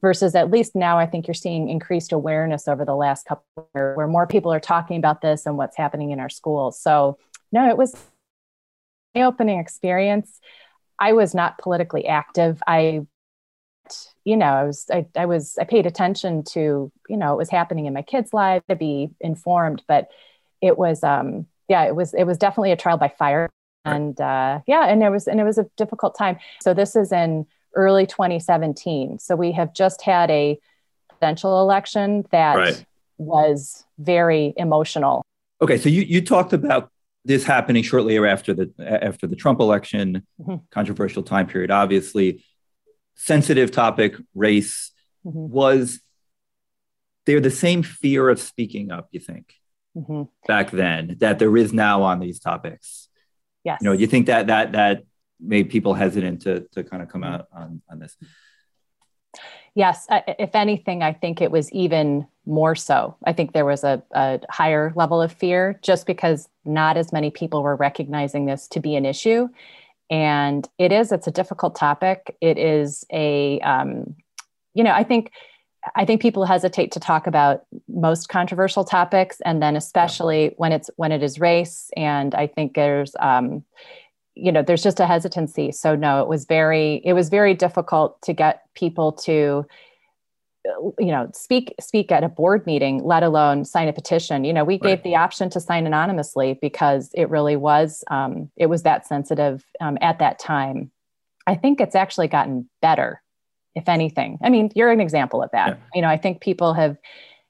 versus 0.00 0.34
at 0.34 0.50
least 0.50 0.74
now 0.74 0.98
i 0.98 1.06
think 1.06 1.26
you're 1.26 1.34
seeing 1.34 1.68
increased 1.68 2.12
awareness 2.12 2.68
over 2.68 2.84
the 2.84 2.96
last 2.96 3.26
couple 3.26 3.44
years 3.74 3.96
where 3.96 4.06
more 4.06 4.26
people 4.26 4.52
are 4.52 4.60
talking 4.60 4.96
about 4.96 5.20
this 5.20 5.46
and 5.46 5.56
what's 5.56 5.76
happening 5.76 6.10
in 6.10 6.20
our 6.20 6.28
schools 6.28 6.78
so 6.80 7.18
no 7.52 7.68
it 7.68 7.76
was 7.76 7.94
an 9.14 9.22
opening 9.22 9.58
experience 9.58 10.40
I 10.98 11.12
was 11.12 11.34
not 11.34 11.58
politically 11.58 12.06
active. 12.06 12.62
I, 12.66 13.06
you 14.24 14.36
know, 14.36 14.46
I 14.46 14.64
was, 14.64 14.86
I, 14.90 15.06
I 15.16 15.26
was, 15.26 15.58
I 15.58 15.64
paid 15.64 15.86
attention 15.86 16.44
to, 16.52 16.90
you 17.08 17.16
know, 17.16 17.30
what 17.30 17.38
was 17.38 17.50
happening 17.50 17.86
in 17.86 17.94
my 17.94 18.02
kids' 18.02 18.32
lives 18.32 18.64
to 18.68 18.76
be 18.76 19.10
informed, 19.20 19.82
but 19.86 20.08
it 20.60 20.78
was, 20.78 21.02
um, 21.02 21.46
yeah, 21.68 21.84
it 21.84 21.94
was, 21.94 22.14
it 22.14 22.24
was 22.24 22.38
definitely 22.38 22.72
a 22.72 22.76
trial 22.76 22.96
by 22.96 23.08
fire. 23.08 23.50
And 23.84 24.18
uh, 24.18 24.60
yeah, 24.66 24.86
and 24.86 25.02
it 25.02 25.10
was, 25.10 25.28
and 25.28 25.38
it 25.38 25.44
was 25.44 25.58
a 25.58 25.66
difficult 25.76 26.16
time. 26.16 26.38
So 26.62 26.72
this 26.72 26.96
is 26.96 27.12
in 27.12 27.46
early 27.74 28.06
2017. 28.06 29.18
So 29.18 29.36
we 29.36 29.52
have 29.52 29.74
just 29.74 30.02
had 30.02 30.30
a 30.30 30.58
presidential 31.08 31.60
election 31.60 32.24
that 32.30 32.56
right. 32.56 32.84
was 33.18 33.84
very 33.98 34.54
emotional. 34.56 35.24
Okay, 35.62 35.78
so 35.78 35.88
you 35.88 36.02
you 36.02 36.20
talked 36.20 36.52
about 36.52 36.90
this 37.24 37.44
happening 37.44 37.82
shortly 37.82 38.18
after 38.18 38.52
the 38.52 38.70
after 38.78 39.26
the 39.26 39.36
Trump 39.36 39.60
election, 39.60 40.26
mm-hmm. 40.40 40.56
controversial 40.70 41.22
time 41.22 41.46
period, 41.46 41.70
obviously, 41.70 42.44
sensitive 43.14 43.70
topic, 43.70 44.16
race 44.34 44.92
mm-hmm. 45.24 45.48
was 45.48 46.00
there 47.26 47.40
the 47.40 47.50
same 47.50 47.82
fear 47.82 48.28
of 48.28 48.40
speaking 48.40 48.90
up, 48.90 49.08
you 49.10 49.20
think, 49.20 49.54
mm-hmm. 49.96 50.24
back 50.46 50.70
then 50.70 51.16
that 51.20 51.38
there 51.38 51.56
is 51.56 51.72
now 51.72 52.02
on 52.02 52.20
these 52.20 52.38
topics? 52.38 53.08
Yes. 53.64 53.78
You 53.80 53.86
know, 53.86 53.92
you 53.92 54.06
think 54.06 54.26
that 54.26 54.48
that 54.48 54.72
that 54.72 55.04
made 55.40 55.70
people 55.70 55.94
hesitant 55.94 56.42
to 56.42 56.60
to 56.72 56.84
kind 56.84 57.02
of 57.02 57.08
come 57.08 57.24
out 57.24 57.48
on 57.52 57.82
on 57.90 57.98
this? 57.98 58.16
Yes. 59.74 60.06
If 60.10 60.54
anything, 60.54 61.02
I 61.02 61.12
think 61.12 61.40
it 61.40 61.50
was 61.50 61.70
even 61.72 62.28
more 62.46 62.76
so. 62.76 63.16
I 63.24 63.32
think 63.32 63.52
there 63.52 63.64
was 63.64 63.82
a, 63.82 64.02
a 64.12 64.40
higher 64.48 64.92
level 64.94 65.20
of 65.20 65.32
fear 65.32 65.80
just 65.82 66.06
because 66.06 66.48
not 66.64 66.96
as 66.96 67.12
many 67.12 67.30
people 67.30 67.62
were 67.62 67.74
recognizing 67.74 68.46
this 68.46 68.68
to 68.68 68.80
be 68.80 68.94
an 68.94 69.04
issue. 69.04 69.48
And 70.10 70.68
it 70.78 70.92
is, 70.92 71.10
it's 71.10 71.26
a 71.26 71.32
difficult 71.32 71.74
topic. 71.74 72.36
It 72.40 72.58
is 72.58 73.04
a, 73.12 73.58
um, 73.60 74.14
you 74.74 74.84
know, 74.84 74.92
I 74.92 75.02
think 75.02 75.32
I 75.94 76.06
think 76.06 76.22
people 76.22 76.46
hesitate 76.46 76.92
to 76.92 77.00
talk 77.00 77.26
about 77.26 77.64
most 77.88 78.30
controversial 78.30 78.84
topics, 78.84 79.42
and 79.44 79.62
then 79.62 79.76
especially 79.76 80.54
when 80.56 80.72
it's 80.72 80.88
when 80.96 81.12
it 81.12 81.22
is 81.22 81.38
race. 81.38 81.90
And 81.96 82.34
I 82.34 82.46
think 82.46 82.74
there's, 82.74 83.14
um, 83.20 83.64
you 84.34 84.50
know, 84.50 84.62
there's 84.62 84.82
just 84.82 85.00
a 85.00 85.06
hesitancy. 85.06 85.72
So 85.72 85.94
no, 85.94 86.20
it 86.20 86.28
was 86.28 86.44
very 86.44 87.00
it 87.04 87.12
was 87.12 87.28
very 87.28 87.54
difficult 87.54 88.20
to 88.22 88.32
get 88.32 88.62
people 88.74 89.12
to, 89.12 89.66
you 90.64 90.94
know, 90.98 91.30
speak 91.32 91.74
speak 91.80 92.10
at 92.10 92.24
a 92.24 92.28
board 92.28 92.66
meeting, 92.66 93.02
let 93.04 93.22
alone 93.22 93.64
sign 93.64 93.88
a 93.88 93.92
petition. 93.92 94.44
You 94.44 94.52
know, 94.52 94.64
we 94.64 94.78
gave 94.78 95.02
the 95.02 95.16
option 95.16 95.50
to 95.50 95.60
sign 95.60 95.86
anonymously 95.86 96.58
because 96.60 97.10
it 97.14 97.30
really 97.30 97.56
was 97.56 98.02
um, 98.10 98.50
it 98.56 98.66
was 98.66 98.82
that 98.82 99.06
sensitive 99.06 99.64
um, 99.80 99.98
at 100.00 100.18
that 100.18 100.38
time. 100.38 100.90
I 101.46 101.54
think 101.54 101.80
it's 101.80 101.94
actually 101.94 102.28
gotten 102.28 102.68
better 102.80 103.22
if 103.74 103.88
anything. 103.88 104.38
I 104.42 104.50
mean, 104.50 104.70
you're 104.74 104.90
an 104.90 105.00
example 105.00 105.42
of 105.42 105.50
that. 105.52 105.68
Yeah. 105.68 105.76
You 105.94 106.02
know, 106.02 106.08
I 106.08 106.16
think 106.16 106.40
people 106.40 106.74
have 106.74 106.96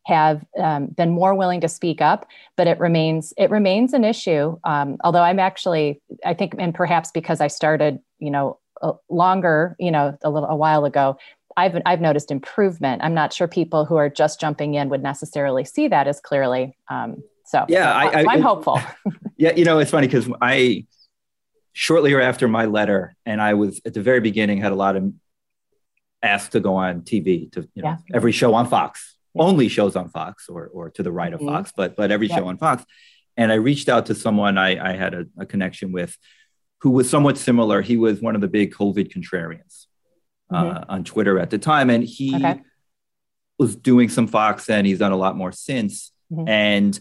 have 0.07 0.45
um, 0.61 0.87
been 0.87 1.11
more 1.11 1.35
willing 1.35 1.61
to 1.63 1.69
speak 1.69 2.01
up, 2.01 2.27
but 2.57 2.67
it 2.67 2.79
remains 2.79 3.33
it 3.37 3.51
remains 3.51 3.93
an 3.93 4.05
issue. 4.05 4.57
Um, 4.65 4.97
although 5.03 5.23
I'm 5.23 5.39
actually, 5.39 6.01
I 6.25 6.35
think, 6.35 6.55
and 6.59 6.75
perhaps 6.75 7.11
because 7.11 7.41
I 7.41 7.49
started, 7.49 7.99
you 8.19 8.31
know, 8.31 8.59
longer, 9.09 9.77
you 9.79 9.91
know, 9.91 10.17
a 10.23 10.31
little 10.31 10.49
a 10.49 10.57
while 10.57 10.85
ago, 10.85 11.17
I've 11.57 11.81
I've 11.87 12.01
noticed 12.01 12.31
improvement. 12.31 13.03
I'm 13.03 13.15
not 13.15 13.33
sure 13.33 13.49
people 13.49 13.85
who 13.85 13.97
are 13.97 14.09
just 14.09 14.41
jumping 14.41 14.75
in 14.75 14.89
would 14.89 15.03
necessarily 15.03 15.65
see 15.65 15.89
that 15.89 16.07
as 16.07 16.21
clearly. 16.21 16.77
Um, 16.91 17.23
so 17.47 17.65
yeah, 17.69 17.93
I, 17.93 18.35
am 18.35 18.43
hopeful. 18.43 18.81
yeah, 19.37 19.53
you 19.55 19.65
know, 19.65 19.79
it's 19.79 19.91
funny 19.91 20.07
because 20.07 20.29
I 20.41 20.87
shortly 21.73 22.15
after 22.15 22.49
my 22.49 22.65
letter, 22.67 23.15
and 23.25 23.41
I 23.41 23.55
was 23.55 23.81
at 23.85 23.95
the 23.95 24.03
very 24.03 24.21
beginning 24.21 24.59
had 24.59 24.73
a 24.73 24.77
lot 24.77 24.97
of 24.97 25.13
asked 26.23 26.53
to 26.53 26.61
go 26.61 26.77
on 26.77 27.03
TV 27.03 27.53
to 27.53 27.69
you 27.75 27.83
know 27.83 27.91
yeah. 27.91 28.17
every 28.17 28.33
show 28.33 28.55
on 28.55 28.67
Fox. 28.67 29.14
Only 29.37 29.69
shows 29.69 29.97
on 29.97 30.09
Fox 30.09 30.49
or 30.49 30.67
or 30.69 30.91
to 30.91 31.03
the 31.03 31.13
right 31.13 31.33
mm-hmm. 31.33 31.49
of 31.49 31.55
Fox, 31.55 31.73
but 31.77 31.97
but 31.97 32.11
every 32.11 32.29
show 32.29 32.47
on 32.47 32.59
Fox. 32.59 32.85
And 33.37 33.51
I 33.51 33.57
reached 33.57 33.89
out 33.89 34.07
to 34.07 34.15
someone 34.15 34.59
I, 34.59 34.93
I 34.93 34.97
had 34.97 35.15
a, 35.15 35.27
a, 35.37 35.45
connection 35.45 35.91
with 35.91 36.17
who 36.83 36.91
was 36.91 37.11
somewhat 37.11 37.37
similar. 37.37 37.83
He 37.83 37.97
was 37.97 38.21
one 38.21 38.37
of 38.37 38.41
the 38.41 38.47
big 38.47 38.73
COVID 38.73 39.13
contrarians 39.13 39.87
uh, 40.53 40.63
mm-hmm. 40.63 40.77
uh, 40.77 40.85
on 40.89 41.03
Twitter 41.03 41.41
at 41.41 41.51
the 41.51 41.59
time. 41.59 41.91
And 41.91 42.05
he 42.05 42.37
okay. 42.37 42.61
was 43.59 43.75
doing 43.75 44.09
some 44.09 44.29
Fox 44.29 44.71
and 44.71 44.87
he's 44.87 45.01
done 45.01 45.11
a 45.11 45.17
lot 45.17 45.37
more 45.37 45.51
since. 45.51 46.13
Mm-hmm. 46.33 46.49
And 46.49 47.01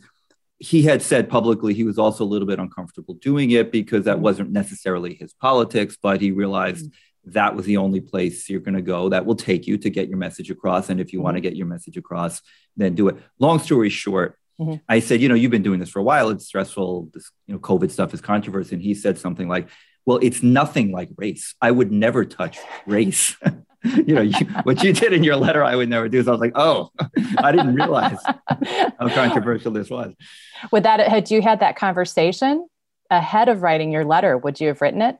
he 0.57 0.81
had 0.81 1.03
said 1.03 1.29
publicly 1.29 1.75
he 1.75 1.83
was 1.83 1.99
also 1.99 2.23
a 2.23 2.25
little 2.25 2.47
bit 2.47 2.57
uncomfortable 2.57 3.13
doing 3.15 3.51
it 3.51 3.71
because 3.71 4.05
that 4.05 4.15
mm-hmm. 4.15 4.23
wasn't 4.23 4.51
necessarily 4.51 5.13
his 5.13 5.33
politics, 5.33 5.97
but 6.01 6.19
he 6.19 6.31
realized 6.31 6.85
mm-hmm 6.85 6.97
that 7.25 7.55
was 7.55 7.65
the 7.65 7.77
only 7.77 8.01
place 8.01 8.49
you're 8.49 8.59
going 8.59 8.75
to 8.75 8.81
go 8.81 9.09
that 9.09 9.25
will 9.25 9.35
take 9.35 9.67
you 9.67 9.77
to 9.77 9.89
get 9.89 10.09
your 10.09 10.17
message 10.17 10.49
across. 10.49 10.89
And 10.89 10.99
if 10.99 11.13
you 11.13 11.19
mm-hmm. 11.19 11.25
want 11.25 11.37
to 11.37 11.41
get 11.41 11.55
your 11.55 11.67
message 11.67 11.97
across, 11.97 12.41
then 12.75 12.95
do 12.95 13.07
it. 13.07 13.17
Long 13.39 13.59
story 13.59 13.89
short, 13.89 14.37
mm-hmm. 14.59 14.75
I 14.89 14.99
said, 14.99 15.21
you 15.21 15.29
know, 15.29 15.35
you've 15.35 15.51
been 15.51 15.63
doing 15.63 15.79
this 15.79 15.89
for 15.89 15.99
a 15.99 16.03
while. 16.03 16.29
It's 16.29 16.45
stressful. 16.45 17.09
This, 17.13 17.31
you 17.47 17.53
know, 17.53 17.59
COVID 17.59 17.91
stuff 17.91 18.13
is 18.13 18.21
controversy. 18.21 18.75
And 18.75 18.83
he 18.83 18.93
said 18.93 19.17
something 19.17 19.47
like, 19.47 19.69
well, 20.05 20.19
it's 20.21 20.43
nothing 20.43 20.91
like 20.91 21.09
race. 21.15 21.55
I 21.61 21.71
would 21.71 21.91
never 21.91 22.25
touch 22.25 22.57
race. 22.85 23.37
you 23.83 24.15
know, 24.15 24.21
you, 24.21 24.45
what 24.63 24.83
you 24.83 24.91
did 24.91 25.13
in 25.13 25.23
your 25.23 25.37
letter, 25.37 25.63
I 25.63 25.75
would 25.75 25.89
never 25.89 26.09
do. 26.09 26.21
So 26.23 26.31
I 26.31 26.33
was 26.33 26.41
like, 26.41 26.53
oh, 26.55 26.89
I 27.37 27.51
didn't 27.51 27.75
realize 27.75 28.17
how 28.99 29.09
controversial 29.09 29.71
this 29.71 29.89
was. 29.89 30.13
Would 30.71 30.83
that, 30.83 30.99
had 31.07 31.31
you 31.31 31.41
had 31.41 31.61
that 31.61 31.77
conversation 31.77 32.67
ahead 33.09 33.47
of 33.47 33.61
writing 33.61 33.91
your 33.91 34.03
letter, 34.05 34.37
would 34.37 34.59
you 34.59 34.67
have 34.67 34.81
written 34.81 35.01
it? 35.01 35.17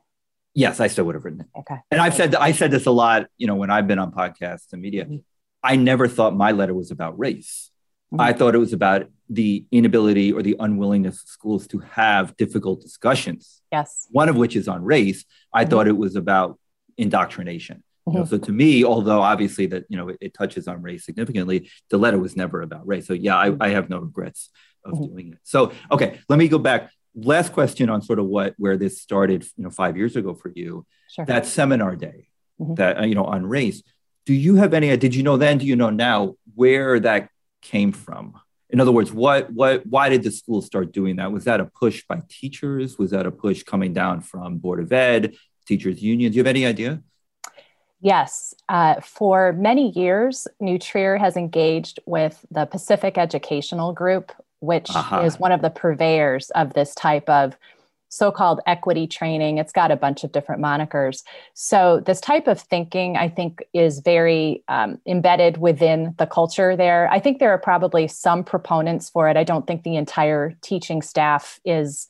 Yes, 0.56 0.80
I 0.80 0.88
still 0.88 1.06
would 1.06 1.16
have 1.16 1.26
written 1.26 1.42
it. 1.42 1.48
Okay. 1.60 1.78
And 1.90 2.00
I've 2.00 2.14
said 2.14 2.36
I 2.36 2.52
said 2.52 2.72
this 2.72 2.86
a 2.86 2.92
lot, 2.92 3.28
you 3.38 3.48
know, 3.48 3.56
when 3.56 3.70
I've 3.70 3.88
been 3.88 4.00
on 4.00 4.12
podcasts 4.12 4.72
and 4.72 4.82
media. 4.82 5.06
Mm-hmm. 5.06 5.18
I 5.64 5.78
never 5.78 6.08
thought 6.08 6.36
my 6.36 6.52
letter 6.52 6.74
was 6.74 6.92
about 6.92 7.18
race. 7.18 7.72
Mm-hmm. 8.14 8.22
I 8.22 8.34
thought 8.34 8.54
it 8.54 8.60
was 8.60 8.74
about 8.74 9.10
the 9.30 9.66
inability 9.72 10.32
or 10.32 10.44
the 10.44 10.56
unwillingness 10.60 11.24
of 11.24 11.30
schools 11.30 11.66
to 11.68 11.80
have 11.80 12.36
difficult 12.38 12.82
discussions. 12.82 13.62
Yes. 13.72 14.08
One 14.12 14.30
of 14.30 14.36
which 14.36 14.56
is 14.56 14.68
on 14.68 14.84
race. 14.84 15.26
I 15.54 15.64
mm-hmm. 15.64 15.72
thought 15.72 15.88
it 15.88 15.98
was 15.98 16.16
about 16.16 16.60
indoctrination. 16.98 17.84
You 18.06 18.14
know, 18.14 18.20
mm-hmm. 18.24 18.36
so 18.36 18.38
to 18.38 18.52
me, 18.52 18.84
although 18.84 19.22
obviously 19.22 19.66
that 19.68 19.86
you 19.88 19.98
know 19.98 20.10
it, 20.10 20.18
it, 20.20 20.34
touches 20.34 20.68
on 20.68 20.82
race 20.82 21.06
significantly, 21.06 21.70
the 21.90 21.98
letter 21.98 22.20
was 22.20 22.36
never 22.36 22.62
about 22.62 22.86
race. 22.86 23.08
So 23.08 23.14
yeah, 23.14 23.40
I, 23.40 23.50
mm-hmm. 23.50 23.64
I 23.64 23.70
have 23.70 23.90
no 23.90 24.00
regrets 24.00 24.50
of 24.84 24.94
mm-hmm. 24.94 25.06
doing 25.06 25.34
it. 25.34 25.40
So 25.44 25.72
okay, 25.90 26.20
let 26.28 26.38
me 26.38 26.50
go 26.50 26.60
back 26.60 26.92
last 27.16 27.54
question 27.54 27.90
on 27.90 28.02
sort 28.02 28.20
of 28.20 28.26
what 28.26 28.54
where 28.58 28.78
this 28.78 29.02
started 29.02 29.44
you 29.56 29.64
know 29.64 29.70
five 29.70 29.96
years 29.98 30.16
ago 30.16 30.34
for 30.34 30.52
you 30.56 30.86
sure. 31.10 31.26
that 31.26 31.46
seminar 31.46 31.96
day 31.96 32.28
mm-hmm. 32.60 32.76
that 32.76 33.00
uh, 33.00 33.04
you 33.04 33.16
know 33.16 33.26
on 33.26 33.46
race 33.46 33.84
do 34.26 34.34
you 34.34 34.56
have 34.56 34.74
any 34.74 34.96
did 34.98 35.14
you 35.14 35.24
know 35.24 35.38
then 35.38 35.58
do 35.58 35.66
you 35.66 35.76
know 35.76 35.90
now 35.90 36.36
where 36.56 37.00
that 37.00 37.30
came 37.62 37.92
from 37.92 38.40
in 38.70 38.80
other 38.80 38.92
words 38.92 39.12
what 39.12 39.52
what 39.52 39.86
why 39.86 40.10
did 40.10 40.24
the 40.24 40.32
school 40.32 40.62
start 40.62 40.92
doing 40.92 41.18
that 41.18 41.32
was 41.32 41.44
that 41.44 41.60
a 41.60 41.66
push 41.66 42.04
by 42.08 42.22
teachers 42.30 42.98
was 42.98 43.12
that 43.12 43.26
a 43.26 43.32
push 43.32 43.64
coming 43.64 43.94
down 43.94 44.20
from 44.20 44.58
board 44.58 44.80
of 44.80 44.92
ed 44.92 45.36
teachers 45.68 46.02
union 46.02 46.32
do 46.32 46.38
you 46.38 46.42
have 46.42 46.48
any 46.48 46.66
idea 46.66 47.02
Yes. 48.04 48.54
Uh, 48.68 48.96
for 49.00 49.54
many 49.54 49.92
years, 49.92 50.46
New 50.60 50.78
Trier 50.78 51.16
has 51.16 51.38
engaged 51.38 52.02
with 52.06 52.46
the 52.52 52.66
Pacific 52.66 53.18
Educational 53.18 53.94
Group, 53.94 54.34
which 54.64 54.90
uh-huh. 54.90 55.22
is 55.22 55.38
one 55.40 55.52
of 55.52 55.62
the 55.62 55.70
purveyors 55.70 56.50
of 56.52 56.74
this 56.74 56.96
type 56.96 57.28
of 57.30 57.58
so-called 58.08 58.62
equity 58.68 59.08
training. 59.08 59.58
It's 59.58 59.74
got 59.74 59.92
a 59.92 59.96
bunch 59.96 60.24
of 60.24 60.32
different 60.32 60.62
monikers. 60.62 61.24
So 61.54 62.00
this 62.06 62.22
type 62.22 62.48
of 62.48 62.62
thinking 62.62 63.18
i 63.18 63.28
think 63.28 63.64
is 63.74 64.00
very 64.00 64.64
um, 64.68 65.00
embedded 65.08 65.58
within 65.58 66.14
the 66.18 66.28
culture 66.28 66.78
there. 66.78 67.10
I 67.12 67.20
think 67.20 67.40
there 67.40 67.52
are 67.52 67.58
probably 67.58 68.08
some 68.08 68.44
proponents 68.44 69.10
for 69.10 69.28
it. 69.30 69.36
I 69.36 69.44
don't 69.44 69.68
think 69.68 69.84
the 69.84 69.96
entire 69.96 70.56
teaching 70.62 71.02
staff 71.02 71.60
is 71.66 72.08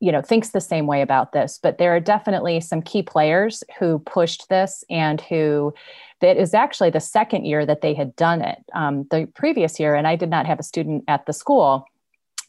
you 0.00 0.12
know 0.12 0.22
thinks 0.22 0.50
the 0.50 0.60
same 0.60 0.86
way 0.86 1.02
about 1.02 1.32
this 1.32 1.58
but 1.62 1.78
there 1.78 1.94
are 1.94 2.00
definitely 2.00 2.60
some 2.60 2.80
key 2.80 3.02
players 3.02 3.64
who 3.78 3.98
pushed 4.00 4.48
this 4.48 4.84
and 4.88 5.20
who 5.22 5.72
that 6.20 6.36
is 6.36 6.54
actually 6.54 6.90
the 6.90 7.00
second 7.00 7.44
year 7.44 7.64
that 7.64 7.80
they 7.80 7.94
had 7.94 8.14
done 8.16 8.42
it. 8.42 8.58
Um, 8.72 9.06
the 9.10 9.28
previous 9.34 9.78
year, 9.78 9.94
and 9.94 10.06
I 10.06 10.16
did 10.16 10.30
not 10.30 10.46
have 10.46 10.58
a 10.58 10.64
student 10.64 11.04
at 11.08 11.26
the 11.26 11.32
school. 11.32 11.86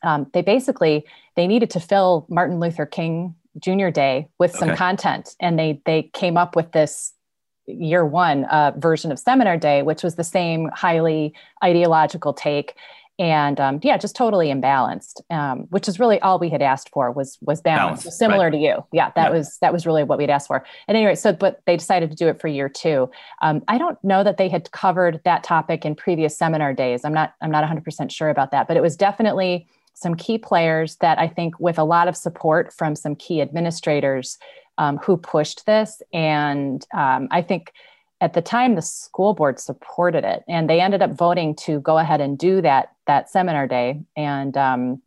Um, 0.01 0.27
they 0.33 0.41
basically 0.41 1.05
they 1.35 1.47
needed 1.47 1.69
to 1.71 1.79
fill 1.79 2.25
Martin 2.29 2.59
Luther 2.59 2.85
King 2.85 3.35
Jr. 3.59 3.89
Day 3.89 4.27
with 4.39 4.55
some 4.55 4.69
okay. 4.69 4.77
content, 4.77 5.35
and 5.39 5.59
they 5.59 5.81
they 5.85 6.03
came 6.13 6.37
up 6.37 6.55
with 6.55 6.71
this 6.71 7.13
year 7.67 8.03
one 8.03 8.45
uh, 8.45 8.71
version 8.77 9.11
of 9.11 9.19
Seminar 9.19 9.57
Day, 9.57 9.83
which 9.83 10.01
was 10.01 10.15
the 10.15 10.23
same 10.23 10.69
highly 10.73 11.33
ideological 11.63 12.33
take 12.33 12.75
and 13.19 13.59
um, 13.59 13.79
yeah, 13.83 13.97
just 13.97 14.15
totally 14.15 14.47
imbalanced, 14.47 15.21
um, 15.29 15.67
which 15.69 15.89
is 15.89 15.99
really 15.99 16.21
all 16.21 16.39
we 16.39 16.49
had 16.49 16.61
asked 16.61 16.89
for 16.89 17.11
was 17.11 17.37
was 17.41 17.59
balance, 17.59 18.03
balance 18.03 18.17
similar 18.17 18.45
right. 18.45 18.51
to 18.51 18.57
you. 18.57 18.85
Yeah, 18.93 19.11
that 19.15 19.33
was 19.33 19.57
that 19.59 19.73
was 19.73 19.85
really 19.85 20.03
what 20.03 20.17
we'd 20.17 20.29
asked 20.29 20.47
for. 20.47 20.65
At 20.87 20.95
any 20.95 21.05
rate, 21.05 21.19
so 21.19 21.33
but 21.33 21.61
they 21.67 21.75
decided 21.75 22.09
to 22.11 22.15
do 22.15 22.29
it 22.29 22.39
for 22.39 22.47
year 22.47 22.69
two. 22.69 23.11
Um, 23.41 23.61
I 23.67 23.77
don't 23.77 24.01
know 24.05 24.23
that 24.23 24.37
they 24.37 24.47
had 24.47 24.71
covered 24.71 25.19
that 25.25 25.43
topic 25.43 25.83
in 25.85 25.95
previous 25.95 26.37
seminar 26.37 26.73
days. 26.73 27.03
I'm 27.03 27.13
not 27.13 27.33
I'm 27.41 27.51
not 27.51 27.61
100 27.61 27.83
percent 27.83 28.11
sure 28.11 28.29
about 28.29 28.51
that, 28.51 28.69
but 28.69 28.77
it 28.77 28.81
was 28.81 28.95
definitely 28.95 29.67
some 29.93 30.15
key 30.15 30.37
players 30.37 30.95
that 30.97 31.19
I 31.19 31.27
think, 31.27 31.59
with 31.59 31.77
a 31.77 31.83
lot 31.83 32.07
of 32.07 32.15
support 32.15 32.71
from 32.71 32.95
some 32.95 33.17
key 33.17 33.41
administrators 33.41 34.37
um, 34.77 34.97
who 34.97 35.17
pushed 35.17 35.65
this, 35.65 36.01
and 36.13 36.85
um, 36.93 37.27
I 37.31 37.41
think 37.41 37.73
at 38.21 38.33
the 38.33 38.41
time 38.41 38.75
the 38.75 38.81
school 38.81 39.33
board 39.33 39.59
supported 39.59 40.23
it 40.23 40.43
and 40.47 40.69
they 40.69 40.81
ended 40.81 41.01
up 41.01 41.11
voting 41.11 41.55
to 41.55 41.79
go 41.79 41.97
ahead 41.97 42.21
and 42.21 42.37
do 42.37 42.61
that 42.61 42.93
that 43.07 43.29
seminar 43.29 43.67
day. 43.67 44.01
And 44.15 44.55
um, 44.57 45.01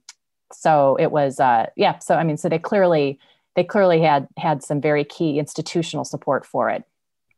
so 0.52 0.96
it 0.98 1.10
was 1.10 1.40
uh, 1.40 1.66
yeah 1.76 1.98
so 1.98 2.16
i 2.16 2.24
mean 2.24 2.36
so 2.36 2.48
they 2.48 2.58
clearly 2.58 3.18
they 3.54 3.64
clearly 3.64 4.00
had 4.00 4.28
had 4.36 4.62
some 4.62 4.80
very 4.80 5.04
key 5.04 5.38
institutional 5.38 6.04
support 6.04 6.46
for 6.46 6.70
it. 6.70 6.84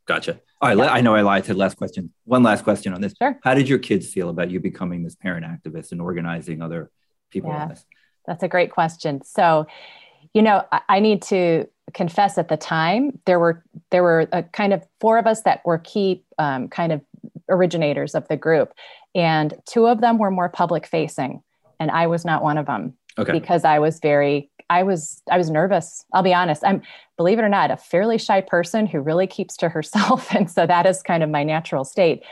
Gotcha. 0.06 0.40
All 0.60 0.68
right 0.68 0.78
yeah. 0.78 0.92
i 0.92 1.00
know 1.00 1.14
i 1.14 1.22
lied 1.22 1.44
to 1.44 1.54
last 1.54 1.76
question. 1.76 2.12
One 2.24 2.42
last 2.42 2.64
question 2.64 2.92
on 2.92 3.00
this. 3.00 3.14
Sure. 3.20 3.38
how 3.42 3.54
did 3.54 3.68
your 3.68 3.78
kids 3.78 4.12
feel 4.12 4.28
about 4.28 4.50
you 4.50 4.60
becoming 4.60 5.02
this 5.02 5.14
parent 5.14 5.44
activist 5.44 5.92
and 5.92 6.00
organizing 6.00 6.62
other 6.62 6.90
people 7.30 7.50
yeah, 7.50 7.74
that's 8.26 8.42
a 8.42 8.48
great 8.48 8.70
question. 8.70 9.22
So 9.24 9.66
you 10.34 10.42
know 10.42 10.64
I, 10.72 10.80
I 10.88 11.00
need 11.00 11.22
to 11.22 11.66
confess 11.92 12.38
at 12.38 12.48
the 12.48 12.56
time 12.56 13.18
there 13.24 13.38
were 13.38 13.62
there 13.90 14.02
were 14.02 14.28
a 14.32 14.42
kind 14.42 14.72
of 14.72 14.84
four 15.00 15.18
of 15.18 15.26
us 15.26 15.42
that 15.42 15.64
were 15.64 15.78
key 15.78 16.24
um, 16.38 16.68
kind 16.68 16.92
of 16.92 17.00
originators 17.48 18.14
of 18.14 18.26
the 18.28 18.36
group 18.36 18.72
and 19.14 19.54
two 19.66 19.86
of 19.86 20.00
them 20.00 20.18
were 20.18 20.30
more 20.30 20.48
public 20.48 20.86
facing 20.86 21.42
and 21.78 21.90
i 21.90 22.06
was 22.06 22.24
not 22.24 22.42
one 22.42 22.58
of 22.58 22.66
them 22.66 22.94
okay. 23.18 23.32
because 23.32 23.64
I 23.64 23.78
was 23.78 24.00
very 24.00 24.50
I 24.70 24.82
was 24.82 25.22
I 25.30 25.36
was 25.36 25.50
nervous. 25.50 26.04
I'll 26.12 26.22
be 26.22 26.34
honest. 26.34 26.62
I'm 26.64 26.82
believe 27.16 27.38
it 27.38 27.42
or 27.42 27.48
not 27.48 27.70
a 27.70 27.76
fairly 27.76 28.18
shy 28.18 28.40
person 28.40 28.86
who 28.86 29.00
really 29.00 29.26
keeps 29.26 29.56
to 29.58 29.68
herself 29.68 30.34
and 30.34 30.50
so 30.50 30.66
that 30.66 30.86
is 30.86 31.02
kind 31.02 31.22
of 31.22 31.30
my 31.30 31.44
natural 31.44 31.84
state. 31.84 32.22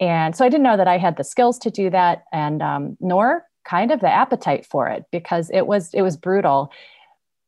And 0.00 0.34
so 0.34 0.44
I 0.44 0.48
didn't 0.48 0.64
know 0.64 0.76
that 0.76 0.88
I 0.88 0.98
had 0.98 1.16
the 1.16 1.24
skills 1.24 1.58
to 1.60 1.70
do 1.70 1.88
that 1.90 2.24
and 2.32 2.62
um, 2.62 2.96
nor 3.00 3.46
kind 3.64 3.90
of 3.90 4.00
the 4.00 4.10
appetite 4.10 4.66
for 4.66 4.88
it 4.88 5.04
because 5.10 5.50
it 5.50 5.66
was 5.66 5.92
it 5.94 6.02
was 6.02 6.16
brutal. 6.16 6.70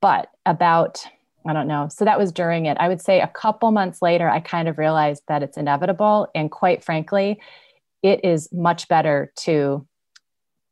But 0.06 0.30
about 0.44 1.04
I 1.48 1.52
don't 1.52 1.68
know. 1.68 1.88
So 1.88 2.04
that 2.04 2.18
was 2.18 2.32
during 2.32 2.66
it. 2.66 2.76
I 2.80 2.88
would 2.88 3.00
say 3.00 3.20
a 3.20 3.28
couple 3.28 3.70
months 3.70 4.02
later 4.02 4.28
I 4.28 4.40
kind 4.40 4.68
of 4.68 4.78
realized 4.78 5.22
that 5.26 5.42
it's 5.42 5.56
inevitable 5.56 6.28
and 6.34 6.50
quite 6.50 6.84
frankly 6.84 7.40
it 8.02 8.24
is 8.24 8.48
much 8.52 8.88
better 8.88 9.32
to 9.40 9.86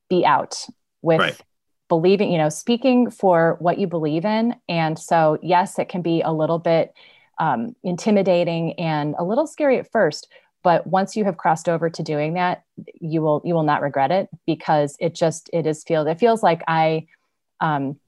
be 0.09 0.25
out 0.25 0.67
with 1.03 1.21
right 1.21 1.41
believing, 1.88 2.33
you 2.33 2.38
know, 2.38 2.49
speaking 2.49 3.11
for 3.11 3.57
what 3.61 3.79
you 3.79 3.87
believe 3.87 4.25
in. 4.25 4.57
And 4.69 4.99
so, 4.99 5.38
yes, 5.43 5.79
it 5.79 5.88
can 5.88 6.03
be 6.03 6.23
a 6.23 6.33
little 6.33 6.59
bit 6.59 6.95
um, 7.38 7.76
intimidating 7.83 8.73
and 8.81 9.14
a 9.19 9.25
little 9.25 9.47
scary 9.47 9.79
at 9.79 9.91
first, 9.91 10.29
but 10.62 10.87
once 10.87 11.14
you 11.14 11.25
have 11.25 11.37
crossed 11.37 11.69
over 11.69 11.91
to 11.91 12.03
doing 12.03 12.35
that, 12.35 12.64
you 13.00 13.21
will 13.21 13.43
you 13.45 13.55
will 13.55 13.64
not 13.64 13.83
regret 13.83 14.11
it 14.11 14.29
because 14.47 14.97
it 14.99 15.14
just 15.14 15.50
it 15.53 15.67
is 15.67 15.85
feel 15.85 16.07
it 16.07 16.19
feels 16.19 16.43
like 16.43 16.62
I, 16.67 17.07
um, 17.61 18.00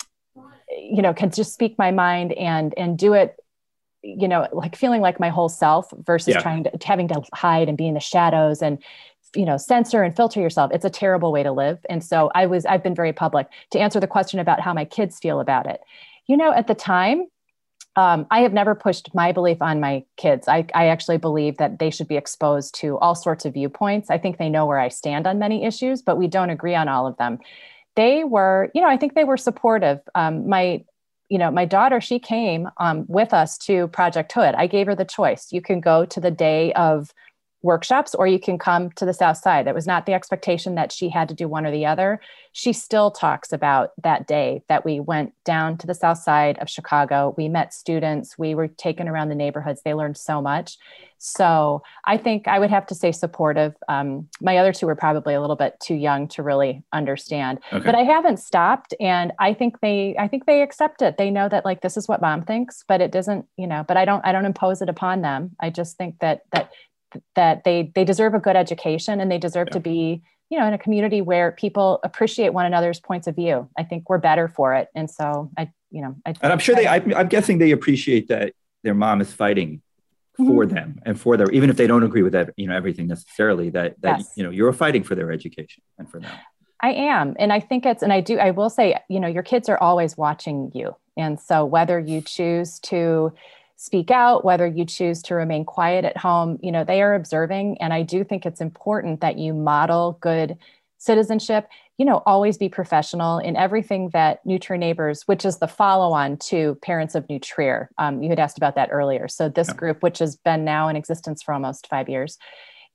you 0.95 1.03
know, 1.03 1.13
can 1.13 1.31
just 1.31 1.53
speak 1.53 1.77
my 1.79 1.91
mind 1.91 2.33
and 2.33 2.75
and 2.77 2.99
do 2.99 3.13
it 3.13 3.37
you 4.03 4.29
know 4.29 4.47
like 4.53 4.77
feeling 4.77 5.01
like 5.01 5.19
my 5.19 5.29
whole 5.29 5.49
self 5.49 5.91
versus 6.05 6.35
yeah. 6.35 6.41
trying 6.41 6.65
to 6.65 6.71
having 6.85 7.09
to 7.09 7.21
hide 7.35 7.69
and 7.69 7.77
be 7.77 7.89
in 7.89 7.95
the 7.95 8.01
shadows 8.01 8.63
and 8.63 8.79
you 9.35 9.45
know 9.45 9.57
censor 9.57 10.03
and 10.03 10.15
filter 10.15 10.41
yourself 10.41 10.71
it's 10.73 10.85
a 10.85 10.91
terrible 10.91 11.33
way 11.33 11.43
to 11.43 11.51
live 11.51 11.79
and 11.91 12.05
so 12.05 12.31
i 12.35 12.47
was 12.47 12.65
i've 12.67 12.83
been 12.83 12.95
very 12.95 13.13
public 13.13 13.49
to 13.71 13.79
answer 13.81 13.99
the 13.99 14.07
question 14.07 14.39
about 14.39 14.61
how 14.61 14.73
my 14.73 14.85
kids 14.85 15.19
feel 15.19 15.41
about 15.41 15.67
it 15.67 15.81
you 16.29 16.37
know 16.37 16.53
at 16.53 16.69
the 16.69 16.75
time 16.75 17.27
um, 17.99 18.27
I 18.31 18.41
have 18.41 18.53
never 18.53 18.75
pushed 18.75 19.15
my 19.15 19.33
belief 19.33 19.63
on 19.63 19.81
my 19.81 20.05
kids. 20.19 20.49
I, 20.49 20.67
I 20.75 20.89
actually 20.89 21.17
believe 21.17 21.57
that 21.57 21.79
they 21.79 21.89
should 21.89 22.09
be 22.09 22.19
exposed 22.19 22.75
to 22.81 22.99
all 22.99 23.15
sorts 23.15 23.47
of 23.47 23.55
viewpoints. 23.55 24.11
I 24.11 24.19
think 24.19 24.37
they 24.37 24.51
know 24.51 24.67
where 24.67 24.79
I 24.79 24.89
stand 24.89 25.27
on 25.27 25.39
many 25.39 25.65
issues, 25.65 26.03
but 26.03 26.19
we 26.19 26.27
don't 26.27 26.51
agree 26.51 26.75
on 26.75 26.89
all 26.89 27.07
of 27.07 27.17
them. 27.17 27.39
They 27.97 28.25
were, 28.25 28.71
you 28.75 28.81
know, 28.81 28.89
I 28.89 28.97
think 28.97 29.15
they 29.15 29.25
were 29.25 29.37
supportive. 29.37 30.01
Um, 30.15 30.49
my, 30.49 30.85
you 31.29 31.39
know, 31.39 31.51
my 31.51 31.65
daughter, 31.65 32.01
she 32.01 32.19
came 32.19 32.69
um, 32.79 33.05
with 33.09 33.35
us 33.35 33.59
to 33.59 33.89
Project 33.89 34.33
Hood. 34.33 34.55
I 34.55 34.67
gave 34.67 34.87
her 34.87 34.95
the 34.95 35.05
choice. 35.05 35.53
You 35.53 35.61
can 35.61 35.81
go 35.81 36.05
to 36.07 36.21
the 36.21 36.31
day 36.31 36.73
of 36.75 37.13
workshops 37.67 38.15
or 38.15 38.27
you 38.27 38.39
can 38.39 38.59
come 38.59 38.91
to 38.93 39.05
the 39.05 39.13
south 39.13 39.37
side. 39.37 39.67
That 39.67 39.75
was 39.75 39.87
not 39.87 40.07
the 40.07 40.15
expectation 40.15 40.77
that 40.77 40.93
she 40.93 41.11
had 41.11 41.29
to 41.29 41.35
do 41.35 41.49
one 41.49 41.67
or 41.67 41.71
the 41.71 41.85
other. 41.85 42.21
She 42.53 42.73
still 42.73 43.11
talks 43.11 43.53
about 43.53 43.91
that 44.03 44.27
day 44.27 44.63
that 44.69 44.85
we 44.85 45.01
went 45.01 45.35
down 45.45 45.77
to 45.79 45.87
the 45.87 45.95
south 45.95 46.19
side 46.19 46.59
of 46.61 46.71
chicago. 46.71 47.35
We 47.37 47.49
met 47.49 47.75
students. 47.75 48.39
We 48.39 48.55
were 48.55 48.69
taken 48.69 49.09
around 49.09 49.29
the 49.29 49.35
neighborhoods. 49.35 49.83
They 49.83 49.93
learned 49.93 50.17
so 50.17 50.41
much. 50.41 50.79
So 51.19 51.83
i 52.05 52.19
think 52.19 52.47
i 52.47 52.59
would 52.59 52.71
have 52.71 52.87
to 52.87 52.95
say 52.95 53.11
supportive. 53.11 53.75
Um, 53.89 54.29
my 54.41 54.59
other 54.59 54.73
two 54.73 54.87
were 54.87 54.95
probably 54.95 55.35
a 55.35 55.41
little 55.41 55.57
bit 55.57 55.75
too 55.81 55.95
young 55.95 56.29
to 56.29 56.43
really 56.43 56.83
understand. 56.93 57.59
Okay. 57.73 57.85
but 57.85 57.95
i 57.95 58.03
haven't 58.03 58.39
stopped 58.39 58.95
and 59.01 59.33
i 59.39 59.53
think 59.55 59.81
they 59.81 60.15
i 60.19 60.29
think 60.29 60.47
they 60.47 60.63
accept 60.63 61.03
it. 61.03 61.17
They 61.17 61.31
know 61.31 61.49
that 61.49 61.65
like 61.65 61.81
this 61.81 61.97
is 61.97 62.07
what 62.07 62.21
mom 62.21 62.43
thinks 62.43 62.85
but 62.87 63.01
it 63.01 63.11
doesn't 63.11 63.47
you 63.57 63.67
know 63.67 63.85
but 63.89 63.97
i 63.97 64.05
don't 64.05 64.25
i 64.27 64.31
don't 64.33 64.45
impose 64.45 64.83
it 64.83 64.89
upon 64.89 65.23
them. 65.23 65.57
I 65.59 65.71
just 65.71 65.97
think 65.97 66.19
that 66.21 66.43
that 66.53 66.71
that 67.35 67.65
they 67.65 67.93
they 67.95 68.05
deserve 68.05 68.35
a 68.35 68.39
good 68.39 68.57
education 68.57 69.21
and 69.21 69.31
they 69.31 69.39
deserve 69.39 69.69
yeah. 69.69 69.75
to 69.75 69.81
be 69.81 70.23
you 70.51 70.59
know 70.59 70.67
in 70.67 70.73
a 70.73 70.79
community 70.79 71.21
where 71.21 71.53
people 71.53 72.01
appreciate 72.03 72.53
one 72.53 72.67
another's 72.67 73.01
points 73.01 73.27
of 73.27 73.35
view 73.35 73.69
i 73.77 73.83
think 73.83 74.09
we're 74.09 74.19
better 74.19 74.49
for 74.49 74.75
it 74.75 74.89
and 74.95 75.11
so 75.11 75.51
i 75.57 75.71
you 75.91 76.03
know 76.03 76.17
I, 76.25 76.35
and 76.41 76.53
i'm 76.53 76.59
sure 76.59 76.75
they 76.75 76.87
I, 76.87 76.97
am 76.97 77.29
guessing 77.29 77.59
they 77.59 77.73
appreciate 77.73 78.29
that 78.29 78.53
their 78.83 78.95
mom 78.95 79.21
is 79.21 79.33
fighting 79.33 79.83
for 80.37 80.65
mm-hmm. 80.65 80.75
them 80.75 81.01
and 81.05 81.19
for 81.19 81.37
their 81.37 81.51
even 81.51 81.71
if 81.71 81.77
they 81.77 81.87
don't 81.87 82.03
agree 82.03 82.23
with 82.23 82.33
that 82.33 82.51
you 82.57 82.67
know 82.67 82.77
everything 82.77 83.07
necessarily 83.07 83.71
that 83.71 84.01
that 84.03 84.19
yes. 84.19 84.33
you 84.37 84.45
know 84.45 84.51
you're 84.51 84.73
fighting 84.73 85.03
for 85.03 85.15
their 85.15 85.33
education 85.33 85.83
and 85.99 86.11
for 86.11 86.21
them 86.21 86.31
i 86.83 86.93
am 86.93 87.35
and 87.39 87.53
i 87.53 87.61
think 87.61 87.87
it's 87.87 88.03
and 88.03 88.13
i 88.13 88.21
do 88.21 88.39
i 88.39 88.51
will 88.51 88.71
say 88.71 88.99
you 89.09 89.19
know 89.19 89.29
your 89.29 89.43
kids 89.43 89.69
are 89.69 89.79
always 89.79 90.17
watching 90.17 90.71
you 90.75 90.95
and 91.17 91.41
so 91.41 91.65
whether 91.65 91.99
you 91.99 92.21
choose 92.21 92.79
to 92.81 93.33
speak 93.77 94.11
out, 94.11 94.45
whether 94.45 94.67
you 94.67 94.85
choose 94.85 95.23
to 95.23 95.35
remain 95.35 95.65
quiet 95.65 96.05
at 96.05 96.17
home, 96.17 96.59
you 96.63 96.73
know, 96.73 96.83
they 96.83 97.03
are 97.03 97.15
observing. 97.15 97.77
And 97.81 97.93
I 97.93 98.03
do 98.03 98.25
think 98.25 98.47
it's 98.47 98.61
important 98.61 99.21
that 99.21 99.39
you 99.39 99.53
model 99.53 100.19
good 100.21 100.57
citizenship. 100.99 101.69
You 101.99 102.07
know, 102.07 102.23
always 102.27 102.59
be 102.59 102.69
professional 102.69 103.39
in 103.39 103.57
everything 103.57 104.11
that 104.11 104.45
New 104.45 104.59
Trier 104.59 104.79
Neighbors, 104.79 105.23
which 105.27 105.45
is 105.45 105.59
the 105.59 105.69
follow 105.69 106.13
on 106.13 106.37
to 106.39 106.75
Parents 106.83 107.15
of 107.15 107.29
New 107.29 107.39
Trier. 107.39 107.91
Um, 107.99 108.23
you 108.23 108.31
had 108.31 108.39
asked 108.39 108.59
about 108.59 108.75
that 108.75 108.91
earlier. 108.93 109.29
So, 109.29 109.49
this 109.49 109.69
yeah. 109.69 109.75
group, 109.75 110.03
which 110.03 110.19
has 110.19 110.37
been 110.37 110.65
now 110.65 110.89
in 110.89 110.97
existence 110.97 111.43
for 111.43 111.55
almost 111.55 111.87
five 111.87 112.09
years, 112.09 112.39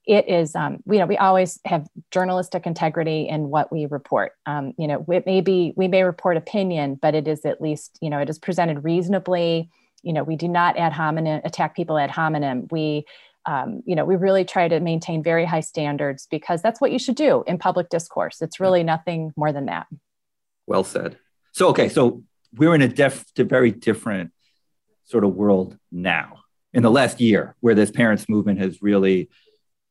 it 0.06 0.28
is 0.28 0.54
um, 0.54 0.82
you 0.86 0.98
know 0.98 1.06
we 1.06 1.16
always 1.16 1.60
have 1.64 1.86
journalistic 2.10 2.66
integrity 2.66 3.28
in 3.28 3.50
what 3.50 3.70
we 3.72 3.86
report 3.86 4.32
um, 4.46 4.72
you 4.76 4.86
know 4.86 5.04
it 5.08 5.26
may 5.26 5.40
be 5.40 5.72
we 5.76 5.86
may 5.86 6.02
report 6.02 6.36
opinion 6.36 6.96
but 7.00 7.14
it 7.14 7.28
is 7.28 7.44
at 7.44 7.60
least 7.60 7.98
you 8.00 8.10
know 8.10 8.18
it 8.18 8.28
is 8.28 8.38
presented 8.38 8.82
reasonably 8.82 9.70
you 10.02 10.12
know 10.12 10.22
we 10.22 10.36
do 10.36 10.48
not 10.48 10.76
ad 10.76 10.92
hominem 10.92 11.40
attack 11.44 11.74
people 11.74 11.98
ad 11.98 12.10
hominem. 12.10 12.68
We 12.70 13.04
um, 13.46 13.82
you 13.86 13.94
know 13.94 14.04
we 14.04 14.16
really 14.16 14.44
try 14.44 14.68
to 14.68 14.80
maintain 14.80 15.22
very 15.22 15.44
high 15.44 15.60
standards 15.60 16.26
because 16.30 16.62
that's 16.62 16.80
what 16.80 16.92
you 16.92 16.98
should 16.98 17.16
do 17.16 17.44
in 17.46 17.58
public 17.58 17.88
discourse. 17.88 18.42
It's 18.42 18.60
really 18.60 18.82
nothing 18.82 19.32
more 19.36 19.52
than 19.52 19.66
that. 19.66 19.86
Well 20.66 20.84
said. 20.84 21.18
So 21.52 21.68
okay 21.68 21.88
so 21.88 22.22
we're 22.54 22.74
in 22.74 22.82
a 22.82 22.88
def- 22.88 23.24
very 23.36 23.70
different 23.70 24.32
sort 25.04 25.24
of 25.24 25.34
world 25.34 25.76
now. 25.90 26.38
In 26.72 26.82
the 26.82 26.90
last 26.90 27.20
year 27.20 27.54
where 27.60 27.74
this 27.74 27.90
parents 27.90 28.28
movement 28.28 28.58
has 28.58 28.80
really 28.80 29.28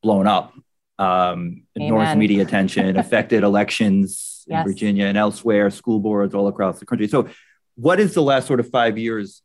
blown 0.02 0.26
up 0.26 0.52
um, 0.98 1.62
enormous 1.74 2.16
media 2.16 2.42
attention 2.42 2.96
affected 3.04 3.42
elections 3.44 4.44
yes. 4.46 4.64
in 4.64 4.72
virginia 4.72 5.06
and 5.06 5.16
elsewhere 5.16 5.70
school 5.70 6.00
boards 6.00 6.34
all 6.34 6.48
across 6.48 6.80
the 6.80 6.86
country. 6.86 7.08
So 7.08 7.28
what 7.76 8.00
is 8.00 8.14
the 8.14 8.22
last 8.22 8.46
sort 8.46 8.60
of 8.60 8.68
five 8.70 8.98
years 8.98 9.42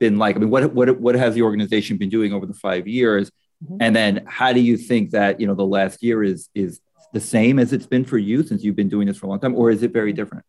been 0.00 0.18
like? 0.18 0.34
I 0.34 0.40
mean, 0.40 0.50
what 0.50 0.72
what 0.74 0.98
what 0.98 1.14
has 1.14 1.34
the 1.34 1.42
organization 1.42 1.96
been 1.96 2.08
doing 2.08 2.32
over 2.32 2.46
the 2.46 2.54
five 2.54 2.88
years? 2.88 3.30
Mm-hmm. 3.62 3.76
And 3.80 3.94
then 3.94 4.24
how 4.26 4.52
do 4.52 4.60
you 4.60 4.76
think 4.76 5.10
that 5.10 5.40
you 5.40 5.46
know 5.46 5.54
the 5.54 5.64
last 5.64 6.02
year 6.02 6.24
is 6.24 6.48
is 6.54 6.80
the 7.12 7.20
same 7.20 7.58
as 7.58 7.72
it's 7.72 7.86
been 7.86 8.04
for 8.04 8.18
you 8.18 8.42
since 8.42 8.64
you've 8.64 8.76
been 8.76 8.88
doing 8.88 9.06
this 9.06 9.18
for 9.18 9.26
a 9.26 9.28
long 9.28 9.38
time, 9.38 9.54
or 9.54 9.70
is 9.70 9.82
it 9.84 9.92
very 9.92 10.12
different? 10.12 10.44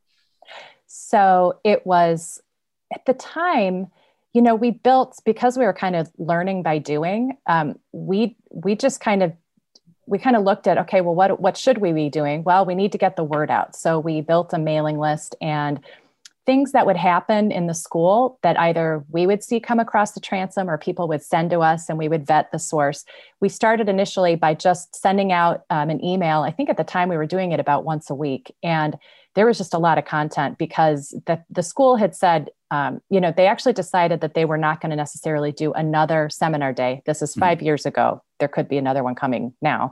So 0.88 1.60
it 1.64 1.86
was 1.86 2.42
at 2.94 3.06
the 3.06 3.14
time, 3.14 3.88
you 4.34 4.42
know, 4.42 4.56
we 4.56 4.72
built 4.72 5.20
because 5.26 5.58
we 5.58 5.66
were 5.66 5.74
kind 5.74 5.96
of 5.96 6.10
learning 6.18 6.64
by 6.64 6.78
doing. 6.78 7.38
Um, 7.48 7.78
we 7.92 8.38
we 8.50 8.76
just 8.76 9.00
kind 9.00 9.22
of 9.22 9.34
we 10.06 10.18
kind 10.18 10.36
of 10.36 10.44
looked 10.44 10.68
at 10.68 10.78
okay, 10.78 11.02
well, 11.02 11.16
what 11.16 11.40
what 11.40 11.58
should 11.58 11.80
we 11.80 11.92
be 11.92 12.10
doing? 12.10 12.44
Well, 12.44 12.66
we 12.66 12.76
need 12.76 12.92
to 12.94 12.98
get 12.98 13.16
the 13.16 13.24
word 13.24 13.52
out. 13.52 13.76
So 13.76 14.00
we 14.00 14.22
built 14.22 14.54
a 14.54 14.60
mailing 14.60 14.98
list 14.98 15.36
and 15.42 15.80
things 16.46 16.72
that 16.72 16.86
would 16.86 16.98
happen 16.98 17.52
in 17.52 17.68
the 17.68 17.74
school 17.74 18.40
that 18.42 18.60
either 18.60 19.04
we 19.10 19.28
would 19.28 19.44
see 19.44 19.60
come 19.60 19.80
across 19.80 20.14
the 20.14 20.20
transom 20.20 20.70
or 20.70 20.78
people 20.78 21.08
would 21.08 21.22
send 21.22 21.52
to 21.52 21.60
us 21.60 21.88
and 21.88 21.98
we 21.98 22.10
would 22.10 22.26
vet 22.26 22.52
the 22.52 22.60
source. 22.60 23.06
We 23.42 23.50
started 23.50 23.88
initially 23.88 24.36
by 24.36 24.56
just 24.56 24.96
sending 24.96 25.32
out 25.32 25.64
um, 25.70 25.90
an 25.90 26.04
email. 26.04 26.42
I 26.42 26.52
think 26.52 26.70
at 26.70 26.78
the 26.78 26.84
time 26.84 27.10
we 27.10 27.18
were 27.18 27.28
doing 27.28 27.52
it 27.52 27.60
about 27.60 27.86
once 27.86 28.10
a 28.10 28.16
week. 28.16 28.54
And 28.64 28.98
there 29.36 29.46
was 29.46 29.58
just 29.58 29.74
a 29.74 29.78
lot 29.78 29.98
of 29.98 30.06
content 30.06 30.58
because 30.58 31.16
the, 31.26 31.42
the 31.50 31.64
school 31.64 31.96
had 31.96 32.16
said, 32.16 32.50
um, 32.72 33.02
you 33.10 33.22
know, 33.22 33.34
they 33.36 33.48
actually 33.48 33.74
decided 33.74 34.22
that 34.22 34.34
they 34.34 34.46
were 34.46 34.58
not 34.58 34.82
going 34.82 34.90
to 34.90 34.96
necessarily 34.96 35.52
do 35.52 35.72
another 35.74 36.30
seminar 36.30 36.74
day. 36.74 37.02
This 37.06 37.22
is 37.22 37.36
5 37.36 37.58
mm-hmm. 37.58 37.66
years 37.66 37.86
ago. 37.86 38.24
There 38.40 38.48
could 38.48 38.68
be 38.68 38.78
another 38.78 39.04
one 39.04 39.16
coming 39.16 39.54
now. 39.62 39.92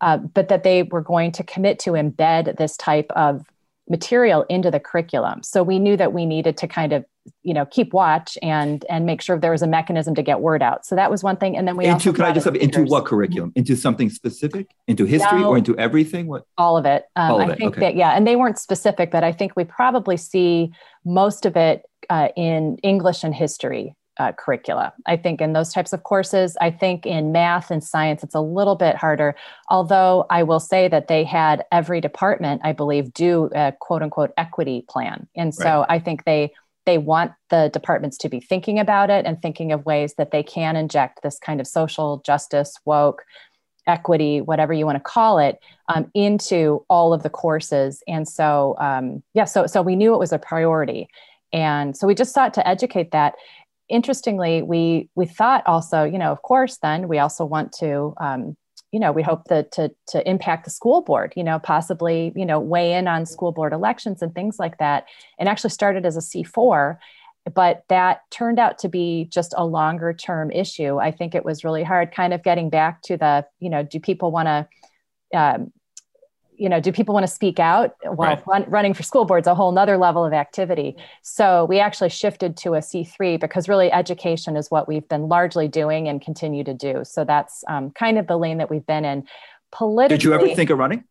Uh, 0.00 0.18
but 0.18 0.48
that 0.48 0.64
they 0.64 0.82
were 0.82 1.00
going 1.00 1.32
to 1.32 1.44
commit 1.44 1.78
to 1.78 1.92
embed 1.92 2.56
this 2.58 2.76
type 2.76 3.10
of 3.14 3.46
material 3.88 4.44
into 4.48 4.70
the 4.70 4.80
curriculum. 4.80 5.42
So 5.42 5.62
we 5.62 5.78
knew 5.78 5.96
that 5.96 6.12
we 6.12 6.26
needed 6.26 6.56
to 6.58 6.66
kind 6.66 6.92
of, 6.92 7.04
you 7.42 7.54
know, 7.54 7.66
keep 7.66 7.92
watch 7.92 8.38
and 8.42 8.84
and 8.88 9.06
make 9.06 9.20
sure 9.20 9.38
there 9.38 9.50
was 9.50 9.62
a 9.62 9.66
mechanism 9.66 10.14
to 10.14 10.22
get 10.22 10.40
word 10.40 10.62
out. 10.62 10.86
So 10.86 10.94
that 10.94 11.10
was 11.10 11.22
one 11.22 11.36
thing. 11.36 11.56
And 11.56 11.66
then 11.68 11.76
we 11.76 11.86
into 11.86 12.12
can 12.12 12.24
I 12.24 12.32
just 12.32 12.44
have 12.44 12.56
into 12.56 12.84
what 12.84 13.04
curriculum? 13.04 13.52
Into 13.54 13.76
something 13.76 14.10
specific? 14.10 14.68
Into 14.86 15.04
history 15.04 15.40
no, 15.40 15.50
or 15.50 15.58
into 15.58 15.76
everything? 15.78 16.26
What 16.26 16.46
all 16.56 16.76
of 16.76 16.86
it. 16.86 17.04
Um, 17.16 17.30
all 17.32 17.40
of 17.40 17.48
I 17.48 17.52
it. 17.52 17.58
think 17.58 17.72
okay. 17.76 17.80
that 17.80 17.96
yeah, 17.96 18.10
and 18.10 18.26
they 18.26 18.36
weren't 18.36 18.58
specific, 18.58 19.10
but 19.10 19.24
I 19.24 19.32
think 19.32 19.52
we 19.56 19.64
probably 19.64 20.16
see 20.16 20.72
most 21.04 21.44
of 21.46 21.56
it 21.56 21.82
uh, 22.10 22.28
in 22.36 22.78
English 22.82 23.24
and 23.24 23.34
history 23.34 23.94
uh, 24.18 24.32
curricula. 24.32 24.92
I 25.06 25.16
think 25.16 25.40
in 25.40 25.52
those 25.52 25.72
types 25.72 25.92
of 25.92 26.02
courses, 26.04 26.56
I 26.60 26.70
think 26.70 27.06
in 27.06 27.32
math 27.32 27.70
and 27.70 27.82
science, 27.82 28.22
it's 28.22 28.34
a 28.34 28.40
little 28.40 28.76
bit 28.76 28.96
harder. 28.96 29.34
Although 29.68 30.26
I 30.30 30.42
will 30.42 30.60
say 30.60 30.88
that 30.88 31.08
they 31.08 31.24
had 31.24 31.64
every 31.72 32.00
department, 32.00 32.60
I 32.64 32.72
believe, 32.72 33.12
do 33.12 33.50
a 33.54 33.72
quote 33.80 34.02
unquote 34.02 34.32
equity 34.36 34.84
plan. 34.88 35.26
And 35.36 35.54
so 35.54 35.80
right. 35.80 35.86
I 35.90 35.98
think 35.98 36.24
they 36.24 36.52
they 36.86 36.98
want 36.98 37.32
the 37.48 37.70
departments 37.72 38.18
to 38.18 38.28
be 38.28 38.40
thinking 38.40 38.78
about 38.78 39.08
it 39.08 39.24
and 39.24 39.40
thinking 39.40 39.72
of 39.72 39.86
ways 39.86 40.14
that 40.18 40.30
they 40.32 40.42
can 40.42 40.76
inject 40.76 41.22
this 41.22 41.38
kind 41.38 41.60
of 41.60 41.66
social 41.66 42.18
justice, 42.26 42.78
woke, 42.84 43.24
equity, 43.86 44.40
whatever 44.40 44.72
you 44.72 44.86
want 44.86 44.96
to 44.96 45.02
call 45.02 45.38
it, 45.38 45.60
um, 45.88 46.10
into 46.14 46.84
all 46.88 47.12
of 47.12 47.22
the 47.22 47.30
courses. 47.30 48.02
And 48.06 48.28
so, 48.28 48.76
um, 48.78 49.22
yeah, 49.34 49.44
so 49.44 49.66
so 49.66 49.82
we 49.82 49.96
knew 49.96 50.14
it 50.14 50.18
was 50.18 50.32
a 50.32 50.38
priority, 50.38 51.08
and 51.52 51.96
so 51.96 52.06
we 52.06 52.14
just 52.14 52.34
sought 52.34 52.54
to 52.54 52.66
educate 52.68 53.12
that. 53.12 53.34
Interestingly, 53.88 54.62
we 54.62 55.08
we 55.14 55.26
thought 55.26 55.62
also, 55.66 56.04
you 56.04 56.18
know, 56.18 56.32
of 56.32 56.42
course, 56.42 56.78
then 56.78 57.08
we 57.08 57.18
also 57.18 57.44
want 57.44 57.72
to. 57.80 58.14
Um, 58.20 58.56
you 58.92 59.00
know, 59.00 59.10
we 59.10 59.22
hope 59.22 59.46
that 59.48 59.72
to 59.72 59.90
to 60.08 60.28
impact 60.28 60.64
the 60.64 60.70
school 60.70 61.02
board, 61.02 61.32
you 61.36 61.42
know, 61.42 61.58
possibly, 61.58 62.32
you 62.36 62.46
know, 62.46 62.60
weigh 62.60 62.94
in 62.94 63.08
on 63.08 63.26
school 63.26 63.50
board 63.50 63.72
elections 63.72 64.22
and 64.22 64.32
things 64.32 64.56
like 64.60 64.78
that. 64.78 65.06
And 65.36 65.48
actually 65.48 65.70
started 65.70 66.06
as 66.06 66.16
a 66.16 66.20
C4 66.20 66.98
but 67.52 67.84
that 67.88 68.22
turned 68.30 68.58
out 68.58 68.78
to 68.78 68.88
be 68.88 69.26
just 69.30 69.52
a 69.56 69.66
longer 69.66 70.14
term 70.14 70.50
issue. 70.50 70.98
I 70.98 71.10
think 71.10 71.34
it 71.34 71.44
was 71.44 71.64
really 71.64 71.82
hard, 71.82 72.12
kind 72.12 72.32
of 72.32 72.42
getting 72.42 72.70
back 72.70 73.02
to 73.02 73.16
the, 73.16 73.46
you 73.60 73.68
know, 73.68 73.82
do 73.82 74.00
people 74.00 74.30
want 74.30 74.48
to, 74.48 75.38
um, 75.38 75.72
you 76.56 76.68
know, 76.68 76.80
do 76.80 76.92
people 76.92 77.14
want 77.14 77.26
to 77.26 77.32
speak 77.32 77.58
out? 77.58 77.94
Well, 78.04 78.30
right. 78.30 78.46
run, 78.46 78.64
running 78.68 78.94
for 78.94 79.02
school 79.02 79.24
boards 79.24 79.46
a 79.46 79.54
whole 79.54 79.72
nother 79.72 79.96
level 79.96 80.24
of 80.24 80.32
activity. 80.32 80.96
So 81.22 81.64
we 81.64 81.80
actually 81.80 82.10
shifted 82.10 82.56
to 82.58 82.74
a 82.74 82.78
C3 82.78 83.40
because 83.40 83.68
really 83.68 83.92
education 83.92 84.56
is 84.56 84.70
what 84.70 84.86
we've 84.86 85.08
been 85.08 85.28
largely 85.28 85.68
doing 85.68 86.08
and 86.08 86.20
continue 86.20 86.64
to 86.64 86.74
do. 86.74 87.02
So 87.04 87.24
that's 87.24 87.64
um, 87.68 87.90
kind 87.90 88.18
of 88.18 88.26
the 88.26 88.36
lane 88.36 88.58
that 88.58 88.70
we've 88.70 88.86
been 88.86 89.04
in. 89.04 89.26
Politically, 89.72 90.16
did 90.16 90.24
you 90.24 90.34
ever 90.34 90.54
think 90.54 90.70
of 90.70 90.78
running? 90.78 91.04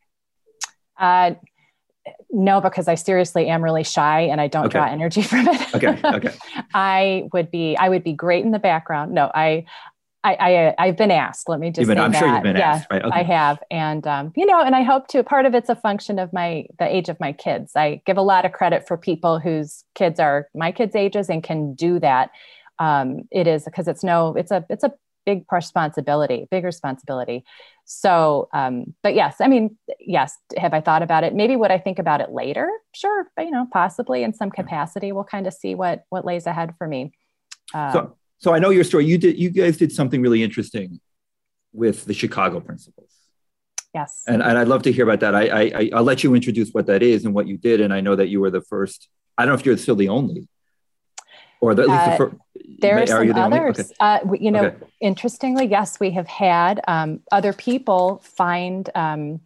Uh, 0.98 1.34
no, 2.30 2.60
because 2.60 2.88
I 2.88 2.96
seriously 2.96 3.48
am 3.48 3.64
really 3.64 3.84
shy 3.84 4.22
and 4.22 4.42
I 4.42 4.48
don't 4.48 4.66
okay. 4.66 4.80
draw 4.80 4.86
energy 4.86 5.22
from 5.24 5.48
it. 5.48 5.76
okay. 5.76 6.00
Okay. 6.04 6.34
I 6.74 7.28
would 7.34 7.52
be, 7.52 7.76
I 7.78 7.90
would 7.90 8.04
be 8.04 8.14
great 8.14 8.46
in 8.46 8.52
the 8.52 8.60
background. 8.60 9.14
No, 9.14 9.32
I, 9.34 9.66
I, 10.24 10.74
I 10.78 10.88
have 10.88 10.98
been 10.98 11.12
asked. 11.12 11.50
Let 11.50 11.60
me 11.60 11.70
just. 11.70 11.88
Been, 11.88 11.98
say 11.98 12.04
I'm 12.04 12.12
that. 12.12 12.20
sure 12.20 12.28
you've 12.34 12.44
been 12.44 12.56
yeah, 12.56 12.74
asked, 12.74 12.88
right? 12.90 13.04
Okay. 13.04 13.20
I 13.20 13.24
have, 13.24 13.62
and 13.70 14.08
um, 14.08 14.32
you 14.36 14.46
know, 14.46 14.62
and 14.62 14.76
I 14.76 14.84
hope 14.84 15.08
to. 15.10 15.24
Part 15.24 15.46
of 15.46 15.54
it's 15.54 15.70
a 15.70 15.76
function 15.76 16.18
of 16.18 16.32
my 16.32 16.66
the 16.80 16.94
age 16.94 17.10
of 17.10 17.20
my 17.20 17.34
kids. 17.34 17.74
I 17.76 18.02
give 18.06 18.18
a 18.18 18.22
lot 18.22 18.46
of 18.46 18.54
credit 18.54 18.88
for 18.88 18.98
people 18.98 19.40
whose 19.40 19.84
kids 19.96 20.20
are 20.20 20.48
my 20.56 20.72
kids' 20.72 20.96
ages 20.96 21.30
and 21.30 21.44
can 21.44 21.74
do 21.74 22.00
that. 22.00 22.32
Um, 22.80 23.24
it 23.32 23.48
is 23.48 23.66
because 23.66 23.88
it's 23.88 24.04
no, 24.04 24.34
it's 24.36 24.52
a 24.52 24.66
it's 24.70 24.84
a 24.84 24.94
big 25.26 25.44
responsibility, 25.52 26.48
big 26.50 26.64
responsibility. 26.64 27.44
So, 27.86 28.48
um, 28.54 28.94
but 29.04 29.16
yes, 29.16 29.38
I 29.42 29.48
mean, 29.48 29.78
yes, 30.00 30.38
have 30.58 30.74
I 30.74 30.82
thought 30.82 31.04
about 31.04 31.24
it? 31.24 31.34
Maybe 31.34 31.56
would 31.56 31.72
I 31.72 31.80
think 31.80 32.00
about 32.00 32.22
it 32.22 32.32
later? 32.32 32.70
Sure, 32.94 33.28
but 33.36 33.44
you 33.46 33.52
know, 33.52 33.68
possibly 33.72 34.24
in 34.24 34.34
some 34.34 34.52
capacity. 34.52 35.12
We'll 35.12 35.26
kind 35.26 35.48
of 35.48 35.54
see 35.54 35.76
what 35.76 36.06
what 36.10 36.26
lays 36.26 36.46
ahead 36.46 36.76
for 36.78 36.88
me. 36.88 37.12
Um, 37.74 37.92
so, 37.92 38.16
so 38.40 38.54
I 38.54 38.60
know 38.60 38.70
your 38.70 38.84
story. 38.84 39.06
You 39.06 39.18
did, 39.18 39.38
you 39.38 39.50
guys 39.50 39.78
did 39.78 39.92
something 39.92 40.22
really 40.22 40.44
interesting 40.44 41.00
with 41.72 42.06
the 42.06 42.14
Chicago 42.14 42.60
principles. 42.60 43.10
Yes, 43.94 44.24
and, 44.28 44.42
and 44.42 44.58
I'd 44.58 44.68
love 44.68 44.84
to 44.84 44.92
hear 44.92 45.04
about 45.04 45.20
that. 45.20 45.36
I, 45.36 45.44
I 45.68 45.90
I'll 45.94 46.04
let 46.04 46.24
you 46.24 46.34
introduce 46.34 46.72
what 46.72 46.88
that 46.88 47.04
is 47.04 47.26
and 47.26 47.34
what 47.34 47.48
you 47.48 47.58
did. 47.58 47.80
And 47.80 47.94
I 47.94 48.02
know 48.02 48.16
that 48.16 48.28
you 48.28 48.40
were 48.42 48.50
the 48.50 48.62
first. 48.62 49.08
I 49.38 49.46
don't 49.46 49.54
know 49.54 49.60
if 49.60 49.66
you're 49.66 49.78
still 49.78 49.96
the 49.96 50.10
only, 50.10 50.48
or 51.62 51.76
the, 51.76 51.84
at 51.84 51.90
least 51.90 52.02
uh, 52.02 52.12
the 52.12 52.18
first 52.18 52.36
there 52.84 53.00
are 53.02 53.08
some 53.08 53.32
others. 53.34 53.80
Okay. 53.80 53.90
Uh, 54.00 54.20
you 54.40 54.52
know, 54.52 54.66
okay. 54.66 54.86
interestingly, 55.00 55.66
yes, 55.66 56.00
we 56.00 56.12
have 56.12 56.28
had 56.28 56.82
um, 56.88 57.22
other 57.32 57.54
people 57.54 58.22
find 58.24 58.90
um, 58.96 59.42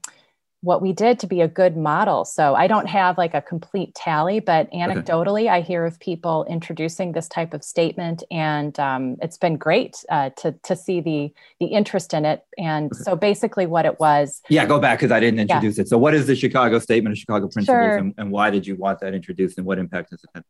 what 0.61 0.81
we 0.81 0.91
did 0.91 1.19
to 1.19 1.27
be 1.27 1.41
a 1.41 1.47
good 1.47 1.77
model. 1.77 2.25
So 2.25 2.55
I 2.55 2.67
don't 2.67 2.87
have 2.87 3.17
like 3.17 3.33
a 3.33 3.41
complete 3.41 3.93
tally, 3.93 4.39
but 4.39 4.71
anecdotally, 4.71 5.41
okay. 5.41 5.49
I 5.49 5.61
hear 5.61 5.85
of 5.85 5.99
people 5.99 6.45
introducing 6.49 7.11
this 7.11 7.27
type 7.27 7.53
of 7.53 7.63
statement, 7.63 8.23
and 8.31 8.77
um, 8.79 9.17
it's 9.21 9.37
been 9.37 9.57
great 9.57 9.95
uh, 10.09 10.31
to 10.37 10.53
to 10.63 10.75
see 10.75 10.99
the 10.99 11.31
the 11.59 11.67
interest 11.67 12.13
in 12.13 12.25
it. 12.25 12.43
And 12.57 12.95
so 12.95 13.15
basically, 13.15 13.65
what 13.65 13.85
it 13.85 13.99
was. 13.99 14.41
Yeah, 14.49 14.65
go 14.65 14.79
back 14.79 14.99
because 14.99 15.11
I 15.11 15.19
didn't 15.19 15.39
introduce 15.39 15.77
yeah. 15.77 15.83
it. 15.83 15.89
So, 15.89 15.97
what 15.97 16.13
is 16.13 16.25
the 16.27 16.35
Chicago 16.35 16.79
Statement 16.79 17.13
of 17.13 17.19
Chicago 17.19 17.47
Principles, 17.47 17.75
sure. 17.75 17.97
and, 17.97 18.13
and, 18.17 18.31
why 18.31 18.49
did 18.49 18.65
you 18.65 18.75
want 18.75 18.99
that 19.01 19.13
introduced, 19.13 19.57
and 19.57 19.67
what 19.67 19.77
impact 19.77 20.09
has 20.11 20.23
it 20.23 20.29
had? 20.33 20.43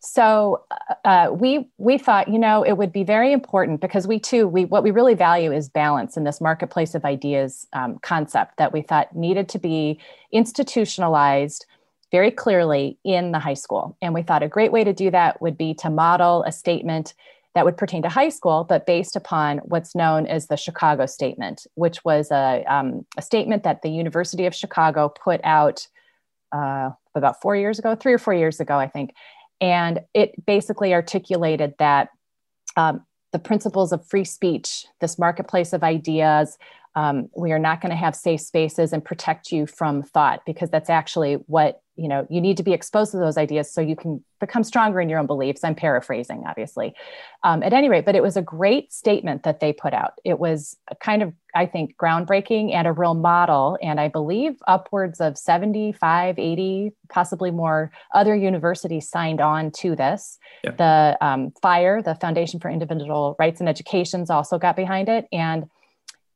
So 0.00 0.64
uh, 0.70 0.94
uh, 1.04 1.32
we 1.32 1.68
we 1.78 1.98
thought, 1.98 2.28
you 2.28 2.38
know, 2.38 2.62
it 2.62 2.72
would 2.72 2.92
be 2.92 3.04
very 3.04 3.32
important 3.32 3.80
because 3.80 4.06
we 4.06 4.18
too 4.18 4.48
we 4.48 4.64
what 4.64 4.82
we 4.82 4.90
really 4.90 5.14
value 5.14 5.52
is 5.52 5.68
balance 5.68 6.16
in 6.16 6.24
this 6.24 6.40
marketplace 6.40 6.94
of 6.94 7.04
ideas 7.04 7.66
um, 7.72 7.98
concept 8.00 8.56
that 8.58 8.72
we 8.72 8.82
thought 8.82 9.14
needed 9.14 9.48
to 9.50 9.58
be 9.58 9.98
institutionalized 10.32 11.66
very 12.10 12.30
clearly 12.30 12.98
in 13.04 13.32
the 13.32 13.38
high 13.38 13.54
school. 13.54 13.96
And 14.00 14.14
we 14.14 14.22
thought 14.22 14.42
a 14.42 14.48
great 14.48 14.72
way 14.72 14.84
to 14.84 14.92
do 14.92 15.10
that 15.10 15.40
would 15.42 15.58
be 15.58 15.74
to 15.74 15.90
model 15.90 16.44
a 16.44 16.52
statement 16.52 17.14
that 17.56 17.64
would 17.64 17.78
pertain 17.78 18.02
to 18.02 18.08
high 18.10 18.28
school, 18.28 18.64
but 18.64 18.84
based 18.84 19.16
upon 19.16 19.58
what's 19.58 19.94
known 19.94 20.26
as 20.26 20.46
the 20.46 20.58
Chicago 20.58 21.06
Statement, 21.06 21.66
which 21.74 22.04
was 22.04 22.30
a, 22.30 22.62
um, 22.68 23.06
a 23.16 23.22
statement 23.22 23.62
that 23.62 23.80
the 23.80 23.88
University 23.88 24.44
of 24.44 24.54
Chicago 24.54 25.08
put 25.08 25.40
out 25.42 25.88
uh, 26.52 26.90
about 27.14 27.40
four 27.40 27.56
years 27.56 27.78
ago, 27.78 27.94
three 27.94 28.12
or 28.12 28.18
four 28.18 28.34
years 28.34 28.60
ago, 28.60 28.78
I 28.78 28.86
think, 28.86 29.14
and 29.60 30.00
it 30.14 30.44
basically 30.46 30.92
articulated 30.92 31.74
that 31.78 32.08
um, 32.76 33.04
the 33.32 33.38
principles 33.38 33.92
of 33.92 34.06
free 34.06 34.24
speech, 34.24 34.86
this 35.00 35.18
marketplace 35.18 35.72
of 35.72 35.82
ideas, 35.82 36.58
um, 36.94 37.28
we 37.36 37.52
are 37.52 37.58
not 37.58 37.80
going 37.80 37.90
to 37.90 37.96
have 37.96 38.16
safe 38.16 38.40
spaces 38.40 38.92
and 38.92 39.04
protect 39.04 39.52
you 39.52 39.66
from 39.66 40.02
thought 40.02 40.40
because 40.46 40.70
that's 40.70 40.90
actually 40.90 41.34
what 41.46 41.80
you 41.96 42.08
know 42.08 42.26
you 42.30 42.40
need 42.40 42.56
to 42.56 42.62
be 42.62 42.72
exposed 42.72 43.10
to 43.12 43.18
those 43.18 43.36
ideas 43.36 43.72
so 43.72 43.80
you 43.80 43.96
can 43.96 44.22
become 44.40 44.62
stronger 44.62 45.00
in 45.00 45.08
your 45.08 45.18
own 45.18 45.26
beliefs. 45.26 45.64
I'm 45.64 45.74
paraphrasing 45.74 46.44
obviously. 46.46 46.94
Um, 47.42 47.62
at 47.62 47.72
any 47.72 47.88
rate 47.88 48.04
but 48.04 48.14
it 48.14 48.22
was 48.22 48.36
a 48.36 48.42
great 48.42 48.92
statement 48.92 49.42
that 49.44 49.60
they 49.60 49.72
put 49.72 49.92
out. 49.92 50.14
It 50.24 50.38
was 50.38 50.76
kind 51.00 51.22
of 51.22 51.32
i 51.54 51.64
think 51.64 51.96
groundbreaking 51.96 52.74
and 52.74 52.86
a 52.86 52.92
real 52.92 53.14
model 53.14 53.78
and 53.82 53.98
i 53.98 54.08
believe 54.08 54.56
upwards 54.66 55.20
of 55.20 55.38
75 55.38 56.38
80 56.38 56.92
possibly 57.08 57.50
more 57.50 57.90
other 58.14 58.34
universities 58.34 59.08
signed 59.08 59.40
on 59.40 59.70
to 59.72 59.96
this. 59.96 60.38
Yeah. 60.64 60.72
the 60.72 61.18
um, 61.26 61.52
fire 61.62 62.02
the 62.02 62.14
foundation 62.16 62.60
for 62.60 62.70
individual 62.70 63.36
rights 63.38 63.60
and 63.60 63.68
educations 63.68 64.30
also 64.30 64.58
got 64.58 64.76
behind 64.76 65.08
it 65.08 65.26
and 65.32 65.68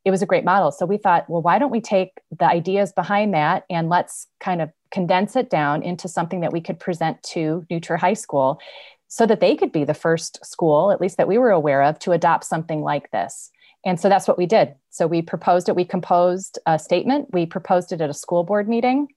it 0.04 0.10
was 0.10 0.22
a 0.22 0.26
great 0.26 0.44
model. 0.44 0.72
So 0.72 0.86
we 0.86 0.96
thought, 0.96 1.28
well, 1.28 1.42
why 1.42 1.58
don't 1.58 1.70
we 1.70 1.80
take 1.80 2.12
the 2.36 2.46
ideas 2.46 2.92
behind 2.92 3.34
that 3.34 3.64
and 3.68 3.88
let's 3.88 4.26
kind 4.40 4.62
of 4.62 4.70
condense 4.90 5.36
it 5.36 5.50
down 5.50 5.82
into 5.82 6.08
something 6.08 6.40
that 6.40 6.52
we 6.52 6.60
could 6.60 6.80
present 6.80 7.22
to 7.22 7.64
New 7.70 7.80
High 7.96 8.14
School 8.14 8.60
so 9.08 9.26
that 9.26 9.40
they 9.40 9.56
could 9.56 9.72
be 9.72 9.84
the 9.84 9.94
first 9.94 10.44
school, 10.44 10.90
at 10.90 11.00
least 11.00 11.16
that 11.16 11.28
we 11.28 11.36
were 11.36 11.50
aware 11.50 11.82
of, 11.82 11.98
to 11.98 12.12
adopt 12.12 12.44
something 12.44 12.80
like 12.80 13.10
this. 13.10 13.50
And 13.84 13.98
so 13.98 14.08
that's 14.08 14.28
what 14.28 14.38
we 14.38 14.46
did. 14.46 14.74
So 14.90 15.06
we 15.06 15.22
proposed 15.22 15.68
it. 15.68 15.76
We 15.76 15.84
composed 15.84 16.58
a 16.66 16.78
statement. 16.78 17.28
We 17.32 17.46
proposed 17.46 17.92
it 17.92 18.00
at 18.00 18.10
a 18.10 18.14
school 18.14 18.44
board 18.44 18.68
meeting. 18.68 19.08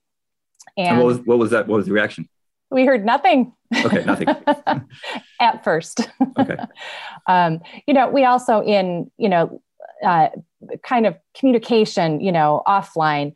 And, 0.76 0.88
and 0.88 0.98
what, 0.98 1.06
was, 1.06 1.18
what 1.20 1.38
was 1.38 1.50
that? 1.50 1.68
What 1.68 1.76
was 1.76 1.86
the 1.86 1.92
reaction? 1.92 2.28
We 2.70 2.86
heard 2.86 3.04
nothing. 3.04 3.52
Okay, 3.84 4.04
nothing. 4.04 4.28
at 5.40 5.62
first. 5.62 6.08
Okay. 6.38 6.56
um, 7.28 7.60
you 7.86 7.94
know, 7.94 8.08
we 8.08 8.24
also 8.24 8.62
in, 8.62 9.10
you 9.16 9.28
know, 9.28 9.60
uh, 10.04 10.28
kind 10.82 11.06
of 11.06 11.16
communication, 11.34 12.20
you 12.20 12.32
know, 12.32 12.62
offline, 12.66 13.32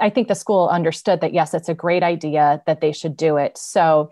I 0.00 0.10
think 0.10 0.28
the 0.28 0.34
school 0.34 0.68
understood 0.68 1.20
that 1.20 1.32
yes, 1.32 1.54
it's 1.54 1.68
a 1.68 1.74
great 1.74 2.02
idea 2.02 2.62
that 2.66 2.80
they 2.80 2.92
should 2.92 3.16
do 3.16 3.36
it. 3.36 3.56
So 3.56 4.10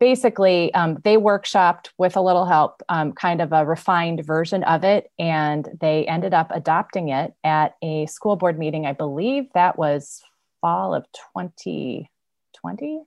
basically, 0.00 0.72
um, 0.74 0.98
they 1.04 1.16
workshopped 1.16 1.90
with 1.98 2.16
a 2.16 2.20
little 2.20 2.46
help, 2.46 2.82
um, 2.88 3.12
kind 3.12 3.40
of 3.40 3.52
a 3.52 3.64
refined 3.64 4.24
version 4.24 4.64
of 4.64 4.84
it, 4.84 5.10
and 5.18 5.68
they 5.80 6.06
ended 6.06 6.34
up 6.34 6.50
adopting 6.52 7.10
it 7.10 7.34
at 7.44 7.76
a 7.82 8.06
school 8.06 8.36
board 8.36 8.58
meeting. 8.58 8.86
I 8.86 8.94
believe 8.94 9.44
that 9.54 9.78
was 9.78 10.22
fall 10.60 10.94
of 10.94 11.04
2020. 11.34 13.06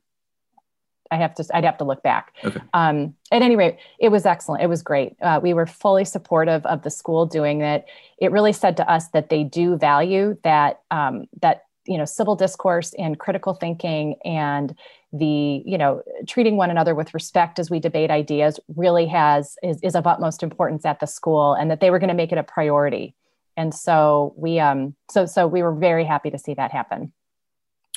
I 1.16 1.22
have 1.22 1.34
to, 1.36 1.46
I'd 1.54 1.64
have 1.64 1.78
to 1.78 1.84
look 1.84 2.04
back. 2.04 2.34
Okay. 2.44 2.62
Um, 2.74 3.16
at 3.32 3.42
any 3.42 3.56
rate, 3.56 3.78
it 4.00 4.10
was 4.10 4.26
excellent. 4.26 4.64
It 4.64 4.68
was 4.68 4.82
great. 4.82 5.16
Uh, 5.22 5.40
we 5.42 5.54
were 5.54 5.66
fully 5.66 6.06
supportive 6.06 6.66
of 6.66 6.84
the 6.84 6.90
school 6.90 7.26
doing 7.26 7.62
it. 7.62 7.86
It 8.18 8.32
really 8.32 8.54
said 8.54 8.78
to 8.78 8.92
us 8.92 9.08
that 9.10 9.30
they 9.30 9.44
do 9.44 9.78
value 9.78 10.38
that 10.44 10.82
um, 10.92 11.26
that 11.42 11.64
you 11.86 11.98
know 11.98 12.06
civil 12.06 12.36
discourse 12.36 12.94
and 12.98 13.20
critical 13.20 13.54
thinking 13.54 14.16
and 14.26 14.76
the 15.14 15.64
you 15.66 15.78
know 15.78 16.02
treating 16.28 16.58
one 16.58 16.70
another 16.70 16.96
with 16.96 17.14
respect 17.14 17.60
as 17.60 17.70
we 17.70 17.80
debate 17.80 18.10
ideas 18.12 18.60
really 18.76 19.06
has 19.06 19.56
is, 19.64 19.80
is 19.82 19.96
of 19.96 20.08
utmost 20.08 20.44
importance 20.44 20.86
at 20.86 21.00
the 21.00 21.06
school 21.06 21.54
and 21.54 21.70
that 21.70 21.80
they 21.80 21.90
were 21.92 22.00
going 22.00 22.10
to 22.10 22.16
make 22.16 22.32
it 22.32 22.38
a 22.38 22.44
priority 22.44 23.14
and 23.56 23.74
so 23.74 24.34
we 24.36 24.60
um 24.60 24.96
so 25.10 25.26
so 25.26 25.48
we 25.48 25.62
were 25.62 25.74
very 25.74 26.04
happy 26.04 26.32
to 26.32 26.40
see 26.40 26.56
that 26.56 26.72
happen 26.72 27.14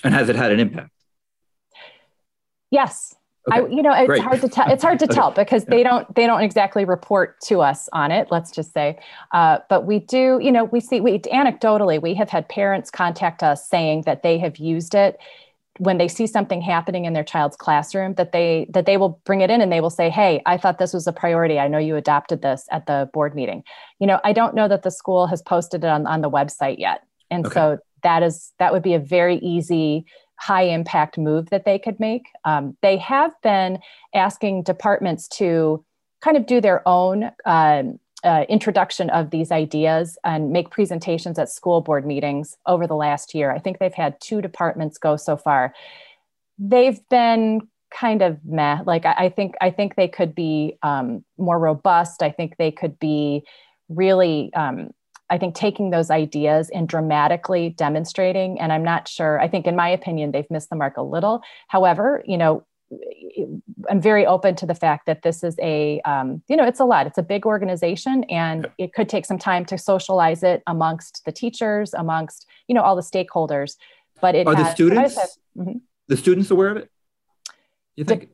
and 0.04 0.14
has 0.14 0.28
it 0.28 0.37
had 0.37 0.52
an 0.52 0.61
impact 0.61 0.90
Yes. 2.70 3.14
Okay. 3.50 3.61
I, 3.61 3.66
you 3.68 3.83
know, 3.83 3.92
it's 3.92 4.07
Great. 4.07 4.22
hard 4.22 4.40
to 4.40 4.48
tell. 4.48 4.70
It's 4.70 4.83
hard 4.83 4.98
to 4.98 5.04
okay. 5.07 5.14
tell 5.14 5.31
because 5.31 5.64
yeah. 5.64 5.76
they 5.76 5.83
don't 5.83 6.14
they 6.14 6.26
don't 6.26 6.42
exactly 6.42 6.85
report 6.85 7.40
to 7.42 7.61
us 7.61 7.88
on 7.92 8.11
it. 8.11 8.28
Let's 8.31 8.50
just 8.50 8.72
say, 8.72 8.98
uh, 9.33 9.59
but 9.68 9.87
we 9.87 10.00
do. 10.00 10.38
You 10.42 10.52
know, 10.52 10.64
we 10.64 10.81
see 10.81 11.00
we 11.00 11.18
anecdotally 11.20 12.00
we 12.00 12.14
have 12.14 12.28
had 12.28 12.48
parents 12.48 12.90
contact 12.90 13.42
us 13.42 13.68
saying 13.68 14.02
that 14.02 14.22
they 14.22 14.38
have 14.38 14.59
used 14.59 14.94
it 14.94 15.18
when 15.78 15.96
they 15.96 16.09
see 16.09 16.26
something 16.26 16.61
happening 16.61 17.04
in 17.04 17.12
their 17.12 17.24
child's 17.24 17.57
classroom 17.57 18.14
that 18.14 18.33
they 18.33 18.66
that 18.70 18.85
they 18.85 18.96
will 18.96 19.20
bring 19.24 19.40
it 19.40 19.50
in 19.50 19.61
and 19.61 19.72
they 19.72 19.81
will 19.81 19.90
say 19.90 20.11
hey 20.11 20.42
i 20.44 20.57
thought 20.57 20.78
this 20.78 20.92
was 20.92 21.07
a 21.07 21.12
priority 21.12 21.59
i 21.59 21.68
know 21.68 21.78
you 21.78 21.96
adopted 21.96 22.42
this 22.42 22.66
at 22.70 22.87
the 22.87 23.09
board 23.12 23.35
meeting 23.35 23.62
you 24.00 24.07
know 24.07 24.20
i 24.24 24.33
don't 24.33 24.54
know 24.54 24.68
that 24.68 24.83
the 24.83 24.90
school 24.90 25.26
has 25.26 25.40
posted 25.40 25.85
it 25.85 25.87
on, 25.87 26.07
on 26.07 26.20
the 26.20 26.31
website 26.31 26.78
yet 26.78 27.02
and 27.31 27.46
okay. 27.46 27.54
so 27.54 27.78
that 28.02 28.22
is 28.22 28.52
that 28.59 28.72
would 28.72 28.83
be 28.83 28.94
a 28.94 28.98
very 28.98 29.37
easy 29.37 30.04
high 30.38 30.62
impact 30.62 31.18
move 31.18 31.51
that 31.51 31.64
they 31.64 31.79
could 31.79 31.98
make 31.98 32.27
um, 32.44 32.77
they 32.83 32.96
have 32.96 33.33
been 33.42 33.79
asking 34.14 34.62
departments 34.62 35.29
to 35.29 35.85
kind 36.20 36.37
of 36.37 36.46
do 36.46 36.61
their 36.61 36.87
own 36.87 37.31
um, 37.44 37.98
uh, 38.24 38.44
introduction 38.48 39.11
of 39.11 39.31
these 39.31 39.53
ideas 39.53 40.18
and 40.24 40.51
make 40.51 40.70
presentations 40.70 41.38
at 41.38 41.48
school 41.48 41.81
board 41.81 42.05
meetings 42.05 42.57
over 42.66 42.87
the 42.87 42.96
last 42.96 43.35
year. 43.35 43.53
I 43.53 43.59
think 43.59 43.79
they've 43.79 43.94
had 43.94 44.20
two 44.20 44.42
departments 44.42 44.98
go 44.98 45.16
so 45.16 45.37
far. 45.37 45.72
They've 46.59 46.98
been 47.09 47.61
kind 47.90 48.22
of 48.22 48.38
meh. 48.44 48.81
Like 48.85 49.07
I, 49.07 49.14
I 49.18 49.29
think 49.29 49.55
I 49.61 49.70
think 49.70 49.94
they 49.94 50.09
could 50.09 50.35
be 50.35 50.77
um, 50.83 51.24
more 51.38 51.59
robust. 51.59 52.22
I 52.22 52.31
think 52.31 52.57
they 52.57 52.70
could 52.70 52.98
be 52.98 53.44
really. 53.88 54.53
Um, 54.55 54.90
I 55.31 55.38
think 55.38 55.55
taking 55.55 55.91
those 55.91 56.11
ideas 56.11 56.71
and 56.71 56.88
dramatically 56.88 57.71
demonstrating, 57.71 58.59
and 58.61 58.73
I'm 58.73 58.83
not 58.83 59.09
sure. 59.09 59.41
I 59.41 59.49
think, 59.49 59.67
in 59.67 59.77
my 59.77 59.88
opinion, 59.88 60.33
they've 60.33 60.51
missed 60.51 60.71
the 60.71 60.77
mark 60.77 60.97
a 60.97 61.03
little. 61.03 61.43
However, 61.69 62.23
you 62.27 62.38
know, 62.38 62.64
I'm 63.91 64.01
very 64.01 64.25
open 64.25 64.55
to 64.57 64.67
the 64.67 64.75
fact 64.75 65.07
that 65.07 65.23
this 65.23 65.45
is 65.45 65.57
a, 65.61 66.01
um, 66.03 66.43
you 66.49 66.57
know, 66.57 66.64
it's 66.64 66.81
a 66.81 66.85
lot. 66.85 67.07
It's 67.07 67.19
a 67.19 67.23
big 67.23 67.45
organization, 67.45 68.25
and 68.25 68.67
it 68.79 68.95
could 68.95 69.09
take 69.09 69.27
some 69.27 69.38
time 69.38 69.64
to 69.67 69.77
socialize 69.77 70.43
it 70.43 70.62
amongst 70.67 71.25
the 71.27 71.33
teachers, 71.33 71.93
amongst 71.93 72.47
you 72.67 72.75
know 72.75 72.83
all 72.83 72.97
the 72.97 73.03
stakeholders. 73.03 73.77
But 74.21 74.35
it 74.35 74.47
are 74.47 74.55
has, 74.55 74.67
the 74.67 74.73
students 74.73 75.38
mm-hmm. 75.57 75.79
the 76.07 76.17
students 76.17 76.51
aware 76.51 76.69
of 76.69 76.77
it? 76.79 76.91
You 77.97 78.05
think? 78.05 78.31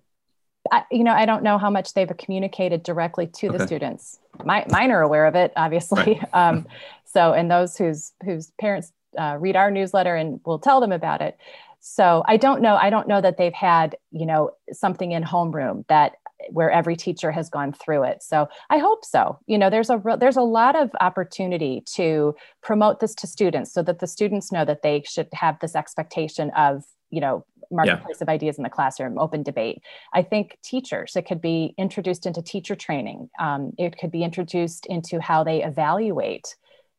I, 0.73 0.85
you 0.91 1.05
know, 1.05 1.13
I 1.13 1.27
don't 1.27 1.43
know 1.43 1.59
how 1.59 1.71
much 1.71 1.95
they've 1.95 2.11
communicated 2.17 2.83
directly 2.83 3.27
to 3.27 3.49
okay. 3.49 3.59
the 3.59 3.67
students. 3.67 4.19
My, 4.45 4.65
mine 4.71 4.91
are 4.91 5.03
aware 5.03 5.27
of 5.27 5.35
it, 5.35 5.53
obviously. 5.57 6.21
Right. 6.21 6.29
um, 6.33 6.67
so, 7.05 7.33
and 7.33 7.51
those 7.51 7.77
whose 7.77 8.13
whose 8.25 8.51
parents 8.59 8.93
uh, 9.19 9.37
read 9.39 9.57
our 9.57 9.71
newsletter 9.71 10.17
and 10.17 10.41
will 10.45 10.59
tell 10.59 10.81
them 10.81 10.93
about 10.93 11.21
it 11.21 11.39
so 11.87 12.25
i 12.27 12.37
don't 12.37 12.63
know 12.63 12.77
i 12.77 12.89
don't 12.89 13.07
know 13.07 13.21
that 13.21 13.37
they've 13.37 13.53
had 13.53 13.95
you 14.11 14.25
know 14.25 14.51
something 14.73 15.13
in 15.13 15.23
homeroom 15.23 15.87
that 15.89 16.15
where 16.51 16.71
every 16.71 16.97
teacher 16.97 17.31
has 17.31 17.51
gone 17.51 17.75
through 17.75 18.03
it 18.03 18.23
so 18.23 18.49
i 18.71 18.79
hope 18.79 19.05
so 19.05 19.39
you 19.47 19.59
know 19.59 19.69
there's 19.69 19.91
a 19.91 20.03
there's 20.19 20.39
a 20.39 20.43
lot 20.43 20.75
of 20.75 20.91
opportunity 21.01 21.83
to 21.87 22.35
promote 22.63 23.01
this 23.01 23.15
to 23.15 23.27
students 23.27 23.71
so 23.71 23.83
that 23.83 23.99
the 23.99 24.07
students 24.07 24.51
know 24.51 24.65
that 24.65 24.81
they 24.81 25.03
should 25.07 25.29
have 25.35 25.59
this 25.61 25.77
expectation 25.77 26.51
of 26.57 26.85
you 27.11 27.21
know 27.21 27.45
marketplace 27.75 28.17
yeah. 28.21 28.25
of 28.25 28.29
ideas 28.29 28.57
in 28.59 28.63
the 28.63 28.71
classroom 28.71 29.19
open 29.19 29.43
debate. 29.43 29.83
I 30.13 30.23
think 30.23 30.59
teachers 30.63 31.17
it 31.17 31.27
could 31.27 31.41
be 31.41 31.75
introduced 31.79 32.27
into 32.27 32.43
teacher 32.43 32.75
training. 32.75 33.31
Um, 33.39 33.73
it 33.79 33.99
could 33.99 34.11
be 34.11 34.23
introduced 34.23 34.87
into 34.87 35.21
how 35.21 35.45
they 35.45 35.63
evaluate 35.63 36.57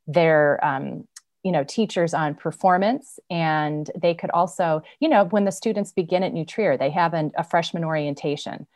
their 0.07 0.63
um, 0.63 1.07
you 1.43 1.51
know 1.51 1.63
teachers 1.63 2.13
on 2.13 2.35
performance. 2.35 3.19
And 3.29 3.89
they 3.99 4.13
could 4.13 4.31
also 4.31 4.81
you 4.99 5.09
know 5.09 5.25
when 5.25 5.45
the 5.45 5.51
students 5.51 5.91
begin 5.91 6.23
at 6.23 6.33
new 6.33 6.45
they 6.77 6.89
have 6.89 7.13
an, 7.13 7.31
a 7.37 7.43
freshman 7.43 7.83
orientation 7.83 8.67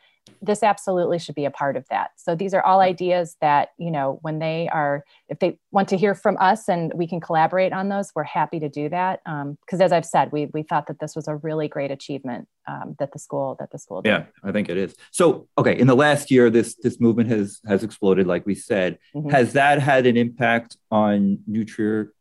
this 0.42 0.62
absolutely 0.62 1.18
should 1.18 1.34
be 1.34 1.44
a 1.44 1.50
part 1.50 1.76
of 1.76 1.86
that 1.88 2.10
so 2.16 2.34
these 2.34 2.54
are 2.54 2.62
all 2.62 2.80
ideas 2.80 3.36
that 3.40 3.70
you 3.78 3.90
know 3.90 4.18
when 4.22 4.38
they 4.38 4.68
are 4.72 5.04
if 5.28 5.38
they 5.38 5.58
want 5.70 5.88
to 5.88 5.96
hear 5.96 6.14
from 6.14 6.36
us 6.38 6.68
and 6.68 6.92
we 6.94 7.06
can 7.06 7.20
collaborate 7.20 7.72
on 7.72 7.88
those 7.88 8.10
we're 8.14 8.22
happy 8.22 8.58
to 8.60 8.68
do 8.68 8.88
that 8.88 9.20
because 9.24 9.80
um, 9.80 9.82
as 9.82 9.92
i've 9.92 10.06
said 10.06 10.30
we, 10.32 10.46
we 10.46 10.62
thought 10.62 10.86
that 10.86 10.98
this 11.00 11.14
was 11.14 11.28
a 11.28 11.36
really 11.36 11.68
great 11.68 11.90
achievement 11.90 12.46
um, 12.68 12.94
that 12.98 13.12
the 13.12 13.18
school 13.18 13.56
that 13.58 13.70
the 13.70 13.78
school 13.78 14.02
did. 14.02 14.10
yeah 14.10 14.24
i 14.42 14.52
think 14.52 14.68
it 14.68 14.76
is 14.76 14.94
so 15.10 15.48
okay 15.58 15.78
in 15.78 15.86
the 15.86 15.96
last 15.96 16.30
year 16.30 16.50
this 16.50 16.74
this 16.76 17.00
movement 17.00 17.28
has 17.28 17.60
has 17.66 17.82
exploded 17.82 18.26
like 18.26 18.46
we 18.46 18.54
said 18.54 18.98
mm-hmm. 19.14 19.30
has 19.30 19.52
that 19.54 19.80
had 19.80 20.06
an 20.06 20.16
impact 20.16 20.76
on 20.90 21.38
new 21.46 21.64
trier 21.64 22.12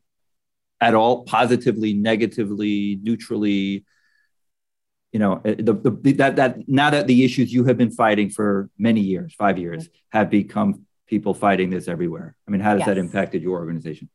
at 0.81 0.93
all, 0.93 1.23
positively, 1.23 1.93
negatively, 1.93 2.99
neutrally. 3.01 3.85
You 5.11 5.19
know, 5.19 5.41
eh, 5.43 5.55
the, 5.57 5.73
the, 5.73 6.13
that 6.13 6.35
that 6.35 6.67
now 6.67 6.89
that 6.89 7.07
the 7.07 7.23
issues 7.23 7.51
you 7.51 7.63
have 7.65 7.77
been 7.77 7.91
fighting 7.91 8.29
for 8.29 8.69
many 8.77 9.01
years, 9.01 9.33
five 9.33 9.57
years, 9.57 9.87
mm-hmm. 9.87 10.17
have 10.17 10.29
become 10.29 10.85
people 11.07 11.33
fighting 11.33 11.69
this 11.69 11.87
everywhere. 11.87 12.35
I 12.47 12.51
mean, 12.51 12.61
how 12.61 12.71
has 12.71 12.79
yes. 12.79 12.87
that 12.87 12.97
impacted 12.97 13.41
your 13.41 13.57
organization? 13.57 14.09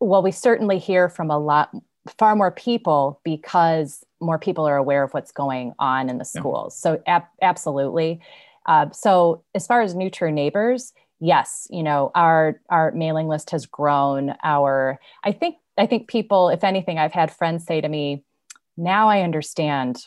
Well, 0.00 0.22
we 0.22 0.32
certainly 0.32 0.78
hear 0.78 1.08
from 1.08 1.30
a 1.30 1.38
lot, 1.38 1.70
far 2.18 2.34
more 2.34 2.50
people 2.50 3.20
because 3.24 4.04
more 4.20 4.38
people 4.38 4.66
are 4.66 4.76
aware 4.76 5.04
of 5.04 5.12
what's 5.12 5.30
going 5.30 5.72
on 5.78 6.10
in 6.10 6.18
the 6.18 6.24
schools. 6.24 6.76
Yeah. 6.84 6.94
So, 6.96 7.02
ab- 7.06 7.28
absolutely. 7.40 8.20
Uh, 8.66 8.90
so, 8.90 9.44
as 9.54 9.66
far 9.66 9.82
as 9.82 9.94
New 9.94 10.10
Trier 10.10 10.32
neighbors, 10.32 10.92
yes, 11.20 11.68
you 11.70 11.82
know, 11.84 12.10
our 12.14 12.60
our 12.68 12.90
mailing 12.92 13.28
list 13.28 13.50
has 13.50 13.66
grown. 13.66 14.34
Our, 14.42 14.98
I 15.22 15.32
think 15.32 15.56
I 15.78 15.86
think 15.86 16.08
people, 16.08 16.48
if 16.48 16.64
anything, 16.64 16.98
I've 16.98 17.12
had 17.12 17.30
friends 17.30 17.64
say 17.64 17.80
to 17.80 17.88
me, 17.88 18.24
now 18.76 19.08
I 19.08 19.22
understand 19.22 20.06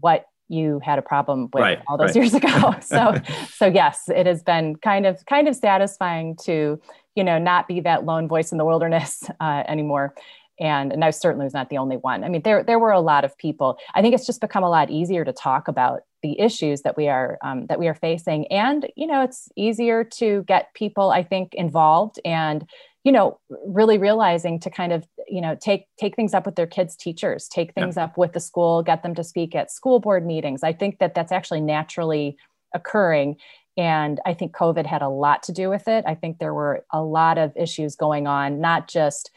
what 0.00 0.26
you 0.48 0.80
had 0.84 0.98
a 0.98 1.02
problem 1.02 1.48
with 1.52 1.62
right, 1.62 1.80
all 1.86 1.96
those 1.96 2.08
right. 2.08 2.16
years 2.16 2.34
ago. 2.34 2.74
so 2.82 3.14
so 3.48 3.66
yes, 3.66 4.08
it 4.08 4.26
has 4.26 4.42
been 4.42 4.76
kind 4.76 5.06
of 5.06 5.24
kind 5.26 5.48
of 5.48 5.56
satisfying 5.56 6.36
to, 6.44 6.80
you 7.14 7.24
know, 7.24 7.38
not 7.38 7.66
be 7.66 7.80
that 7.80 8.04
lone 8.04 8.28
voice 8.28 8.52
in 8.52 8.58
the 8.58 8.64
wilderness 8.64 9.24
uh, 9.40 9.62
anymore. 9.66 10.14
And, 10.60 10.92
and 10.92 11.04
I 11.04 11.10
certainly 11.10 11.44
was 11.44 11.54
not 11.54 11.70
the 11.70 11.78
only 11.78 11.96
one. 11.96 12.22
I 12.22 12.28
mean, 12.28 12.42
there 12.42 12.62
there 12.62 12.78
were 12.78 12.92
a 12.92 13.00
lot 13.00 13.24
of 13.24 13.36
people. 13.38 13.78
I 13.94 14.02
think 14.02 14.14
it's 14.14 14.26
just 14.26 14.40
become 14.40 14.62
a 14.62 14.70
lot 14.70 14.90
easier 14.90 15.24
to 15.24 15.32
talk 15.32 15.66
about 15.66 16.02
the 16.22 16.38
issues 16.38 16.82
that 16.82 16.96
we 16.96 17.08
are 17.08 17.38
um, 17.42 17.66
that 17.66 17.78
we 17.78 17.88
are 17.88 17.94
facing, 17.94 18.46
and 18.48 18.88
you 18.94 19.06
know, 19.06 19.22
it's 19.22 19.48
easier 19.56 20.04
to 20.04 20.44
get 20.46 20.74
people, 20.74 21.10
I 21.10 21.22
think, 21.22 21.54
involved 21.54 22.20
and 22.24 22.68
you 23.04 23.12
know 23.12 23.38
really 23.66 23.98
realizing 23.98 24.60
to 24.60 24.70
kind 24.70 24.92
of 24.92 25.06
you 25.28 25.40
know 25.40 25.56
take 25.60 25.86
take 25.98 26.14
things 26.16 26.34
up 26.34 26.46
with 26.46 26.56
their 26.56 26.66
kids 26.66 26.96
teachers 26.96 27.48
take 27.48 27.74
things 27.74 27.96
yeah. 27.96 28.04
up 28.04 28.16
with 28.16 28.32
the 28.32 28.40
school 28.40 28.82
get 28.82 29.02
them 29.02 29.14
to 29.14 29.24
speak 29.24 29.54
at 29.54 29.70
school 29.70 30.00
board 30.00 30.24
meetings 30.26 30.62
i 30.62 30.72
think 30.72 30.98
that 30.98 31.14
that's 31.14 31.32
actually 31.32 31.60
naturally 31.60 32.36
occurring 32.74 33.36
and 33.76 34.20
i 34.24 34.32
think 34.34 34.52
covid 34.52 34.86
had 34.86 35.02
a 35.02 35.08
lot 35.08 35.42
to 35.42 35.52
do 35.52 35.68
with 35.68 35.88
it 35.88 36.04
i 36.06 36.14
think 36.14 36.38
there 36.38 36.54
were 36.54 36.84
a 36.92 37.02
lot 37.02 37.38
of 37.38 37.52
issues 37.56 37.96
going 37.96 38.26
on 38.26 38.60
not 38.60 38.88
just 38.88 39.30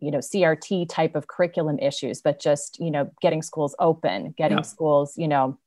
you 0.00 0.10
know 0.10 0.18
crt 0.18 0.88
type 0.88 1.14
of 1.14 1.28
curriculum 1.28 1.78
issues 1.78 2.20
but 2.20 2.40
just 2.40 2.78
you 2.80 2.90
know 2.90 3.10
getting 3.20 3.42
schools 3.42 3.74
open 3.78 4.34
getting 4.36 4.58
yeah. 4.58 4.62
schools 4.62 5.16
you 5.16 5.28
know 5.28 5.58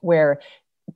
where 0.00 0.40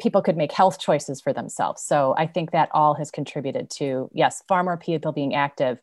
people 0.00 0.22
could 0.22 0.36
make 0.36 0.52
health 0.52 0.78
choices 0.78 1.20
for 1.20 1.32
themselves. 1.32 1.82
So 1.82 2.14
I 2.16 2.26
think 2.26 2.50
that 2.52 2.68
all 2.72 2.94
has 2.94 3.10
contributed 3.10 3.70
to 3.70 4.10
yes, 4.12 4.42
far 4.48 4.62
more 4.62 4.76
people 4.76 5.12
being 5.12 5.34
active. 5.34 5.78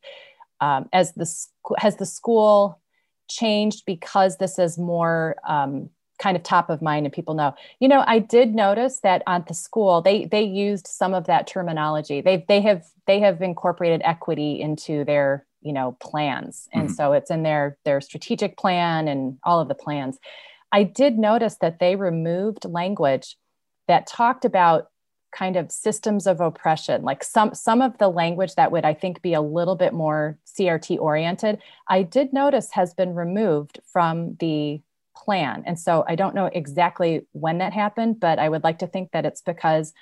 Um, 0.59 0.89
as 0.93 1.13
the 1.13 1.27
has 1.79 1.97
the 1.97 2.05
school 2.05 2.79
changed 3.27 3.83
because 3.85 4.37
this 4.37 4.59
is 4.59 4.77
more 4.77 5.35
um, 5.47 5.89
kind 6.19 6.37
of 6.37 6.43
top 6.43 6.69
of 6.69 6.81
mind 6.81 7.05
and 7.05 7.13
people 7.13 7.33
know. 7.33 7.53
You 7.79 7.87
know, 7.87 8.03
I 8.05 8.19
did 8.19 8.53
notice 8.53 8.99
that 8.99 9.23
at 9.27 9.47
the 9.47 9.53
school 9.53 10.01
they 10.01 10.25
they 10.25 10.43
used 10.43 10.87
some 10.87 11.13
of 11.13 11.25
that 11.25 11.47
terminology. 11.47 12.21
They 12.21 12.45
they 12.47 12.61
have 12.61 12.85
they 13.07 13.19
have 13.19 13.41
incorporated 13.41 14.01
equity 14.03 14.61
into 14.61 15.03
their 15.03 15.45
you 15.61 15.73
know 15.73 15.97
plans, 15.99 16.69
and 16.71 16.83
mm-hmm. 16.83 16.93
so 16.93 17.13
it's 17.13 17.31
in 17.31 17.43
their 17.43 17.77
their 17.83 17.99
strategic 18.01 18.57
plan 18.57 19.07
and 19.07 19.37
all 19.43 19.59
of 19.59 19.67
the 19.67 19.75
plans. 19.75 20.19
I 20.71 20.83
did 20.83 21.17
notice 21.17 21.57
that 21.57 21.79
they 21.79 21.95
removed 21.95 22.63
language 22.65 23.35
that 23.91 24.07
talked 24.07 24.45
about 24.45 24.89
kind 25.31 25.55
of 25.55 25.71
systems 25.71 26.27
of 26.27 26.41
oppression 26.41 27.03
like 27.03 27.23
some 27.23 27.53
some 27.53 27.81
of 27.81 27.97
the 27.99 28.09
language 28.09 28.55
that 28.55 28.71
would 28.71 28.83
i 28.83 28.93
think 28.93 29.21
be 29.21 29.33
a 29.33 29.41
little 29.41 29.75
bit 29.75 29.93
more 29.93 30.37
crt 30.57 30.99
oriented 30.99 31.57
i 31.87 32.01
did 32.03 32.33
notice 32.33 32.71
has 32.71 32.93
been 32.93 33.15
removed 33.15 33.79
from 33.85 34.35
the 34.39 34.81
plan. 35.15 35.61
And 35.67 35.79
so 35.79 36.03
i 36.07 36.15
don't 36.15 36.35
know 36.35 36.49
exactly 36.51 37.27
when 37.33 37.59
that 37.59 37.73
happened 37.73 38.19
but 38.19 38.39
i 38.39 38.49
would 38.49 38.63
like 38.63 38.79
to 38.79 38.87
think 38.87 39.11
that 39.11 39.25
it's 39.25 39.41
because 39.41 39.93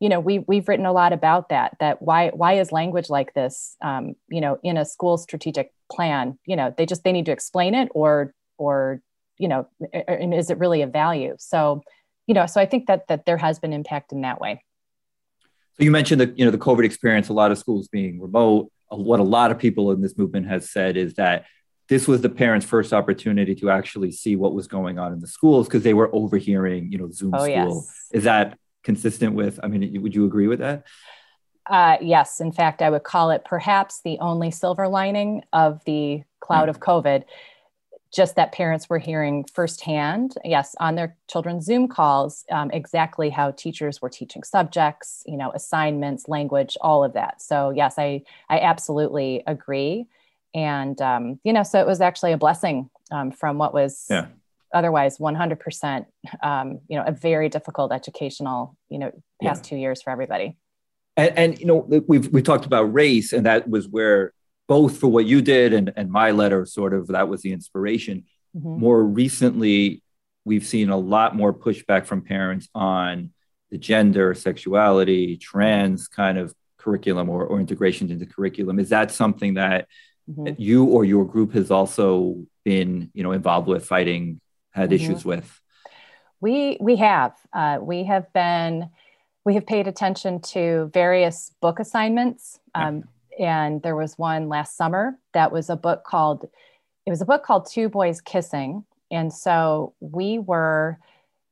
you 0.00 0.08
know 0.08 0.20
we 0.20 0.40
we've 0.40 0.68
written 0.68 0.86
a 0.86 0.92
lot 0.92 1.12
about 1.12 1.48
that 1.48 1.76
that 1.80 2.00
why 2.00 2.30
why 2.30 2.54
is 2.54 2.72
language 2.72 3.10
like 3.10 3.34
this 3.34 3.76
um, 3.82 4.14
you 4.28 4.40
know 4.40 4.58
in 4.62 4.76
a 4.76 4.84
school 4.84 5.18
strategic 5.18 5.72
plan? 5.90 6.38
You 6.46 6.56
know 6.56 6.74
they 6.76 6.86
just 6.86 7.04
they 7.04 7.12
need 7.12 7.26
to 7.26 7.32
explain 7.32 7.74
it 7.74 7.88
or 7.94 8.34
or 8.56 9.00
you 9.38 9.48
know 9.48 9.66
and 9.92 10.34
is 10.34 10.50
it 10.50 10.58
really 10.58 10.82
a 10.82 10.86
value? 10.86 11.34
So 11.38 11.82
you 12.28 12.34
know, 12.34 12.46
so 12.46 12.60
I 12.60 12.66
think 12.66 12.86
that 12.86 13.08
that 13.08 13.26
there 13.26 13.38
has 13.38 13.58
been 13.58 13.72
impact 13.72 14.12
in 14.12 14.20
that 14.20 14.40
way. 14.40 14.62
So 15.76 15.84
you 15.84 15.90
mentioned 15.90 16.20
the 16.20 16.32
you 16.36 16.44
know 16.44 16.52
the 16.52 16.58
COVID 16.58 16.84
experience, 16.84 17.28
a 17.30 17.32
lot 17.32 17.50
of 17.50 17.58
schools 17.58 17.88
being 17.88 18.20
remote. 18.20 18.70
What 18.90 19.18
a 19.18 19.24
lot 19.24 19.50
of 19.50 19.58
people 19.58 19.90
in 19.90 20.00
this 20.00 20.16
movement 20.16 20.46
has 20.46 20.70
said 20.70 20.96
is 20.96 21.14
that 21.14 21.46
this 21.88 22.06
was 22.06 22.20
the 22.20 22.28
parents' 22.28 22.66
first 22.66 22.92
opportunity 22.92 23.54
to 23.56 23.70
actually 23.70 24.12
see 24.12 24.36
what 24.36 24.54
was 24.54 24.66
going 24.66 24.98
on 24.98 25.12
in 25.12 25.20
the 25.20 25.26
schools 25.26 25.66
because 25.66 25.82
they 25.82 25.94
were 25.94 26.14
overhearing, 26.14 26.92
you 26.92 26.98
know, 26.98 27.10
Zoom 27.10 27.34
oh, 27.34 27.38
school. 27.38 27.48
Yes. 27.48 28.08
Is 28.12 28.24
that 28.24 28.58
consistent 28.84 29.34
with? 29.34 29.58
I 29.62 29.68
mean, 29.68 30.00
would 30.02 30.14
you 30.14 30.26
agree 30.26 30.48
with 30.48 30.58
that? 30.58 30.86
Uh, 31.66 31.96
yes. 32.00 32.40
In 32.40 32.52
fact, 32.52 32.82
I 32.82 32.90
would 32.90 33.04
call 33.04 33.30
it 33.30 33.44
perhaps 33.44 34.00
the 34.02 34.18
only 34.20 34.50
silver 34.50 34.88
lining 34.88 35.42
of 35.52 35.82
the 35.84 36.22
cloud 36.40 36.66
mm. 36.66 36.70
of 36.70 36.80
COVID 36.80 37.24
just 38.12 38.36
that 38.36 38.52
parents 38.52 38.88
were 38.88 38.98
hearing 38.98 39.44
firsthand, 39.52 40.34
yes, 40.44 40.74
on 40.80 40.94
their 40.94 41.16
children's 41.28 41.64
Zoom 41.64 41.88
calls, 41.88 42.44
um, 42.50 42.70
exactly 42.70 43.28
how 43.28 43.50
teachers 43.50 44.00
were 44.00 44.08
teaching 44.08 44.42
subjects, 44.42 45.22
you 45.26 45.36
know, 45.36 45.50
assignments, 45.52 46.26
language, 46.26 46.76
all 46.80 47.04
of 47.04 47.12
that. 47.12 47.42
So 47.42 47.70
yes, 47.70 47.98
I 47.98 48.22
I 48.48 48.60
absolutely 48.60 49.42
agree, 49.46 50.06
and 50.54 51.00
um, 51.02 51.40
you 51.44 51.52
know, 51.52 51.62
so 51.62 51.80
it 51.80 51.86
was 51.86 52.00
actually 52.00 52.32
a 52.32 52.38
blessing 52.38 52.88
um, 53.10 53.30
from 53.30 53.58
what 53.58 53.74
was 53.74 54.06
yeah. 54.08 54.26
otherwise 54.72 55.18
100%, 55.18 56.06
um, 56.42 56.80
you 56.88 56.96
know, 56.98 57.04
a 57.06 57.12
very 57.12 57.48
difficult 57.48 57.92
educational, 57.92 58.76
you 58.88 58.98
know, 58.98 59.12
past 59.42 59.64
yeah. 59.64 59.70
two 59.70 59.76
years 59.76 60.02
for 60.02 60.10
everybody. 60.10 60.56
And, 61.16 61.38
and 61.38 61.58
you 61.58 61.66
know, 61.66 61.76
we've 62.06 62.28
we 62.28 62.42
talked 62.42 62.64
about 62.64 62.84
race, 62.94 63.32
and 63.32 63.44
that 63.44 63.68
was 63.68 63.88
where 63.88 64.32
both 64.68 64.98
for 64.98 65.08
what 65.08 65.24
you 65.24 65.42
did 65.42 65.72
and, 65.72 65.92
and 65.96 66.10
my 66.10 66.30
letter 66.30 66.64
sort 66.66 66.94
of 66.94 67.08
that 67.08 67.28
was 67.28 67.42
the 67.42 67.52
inspiration 67.52 68.24
mm-hmm. 68.56 68.80
more 68.80 69.02
recently 69.02 70.02
we've 70.44 70.66
seen 70.66 70.90
a 70.90 70.96
lot 70.96 71.34
more 71.34 71.52
pushback 71.52 72.06
from 72.06 72.22
parents 72.22 72.68
on 72.74 73.32
the 73.70 73.78
gender 73.78 74.34
sexuality 74.34 75.36
trans 75.36 76.06
kind 76.06 76.38
of 76.38 76.54
curriculum 76.76 77.28
or, 77.28 77.44
or 77.44 77.58
integration 77.58 78.10
into 78.10 78.26
curriculum 78.26 78.78
is 78.78 78.90
that 78.90 79.10
something 79.10 79.54
that 79.54 79.88
mm-hmm. 80.30 80.54
you 80.56 80.84
or 80.84 81.04
your 81.04 81.24
group 81.24 81.52
has 81.52 81.70
also 81.70 82.36
been 82.64 83.10
you 83.14 83.22
know 83.22 83.32
involved 83.32 83.66
with 83.66 83.84
fighting 83.84 84.40
had 84.70 84.90
mm-hmm. 84.90 84.94
issues 84.94 85.24
with 85.24 85.60
we 86.40 86.76
we 86.80 86.96
have 86.96 87.34
uh, 87.52 87.78
we 87.80 88.04
have 88.04 88.32
been 88.32 88.88
we 89.44 89.54
have 89.54 89.66
paid 89.66 89.88
attention 89.88 90.40
to 90.40 90.90
various 90.92 91.52
book 91.60 91.80
assignments 91.80 92.60
um, 92.74 93.04
and 93.38 93.82
there 93.82 93.96
was 93.96 94.18
one 94.18 94.48
last 94.48 94.76
summer 94.76 95.18
that 95.32 95.52
was 95.52 95.70
a 95.70 95.76
book 95.76 96.04
called 96.04 96.48
it 97.06 97.10
was 97.10 97.22
a 97.22 97.26
book 97.26 97.42
called 97.42 97.66
two 97.70 97.88
boys 97.88 98.20
kissing. 98.20 98.84
And 99.10 99.32
so 99.32 99.94
we 100.00 100.38
were 100.38 100.98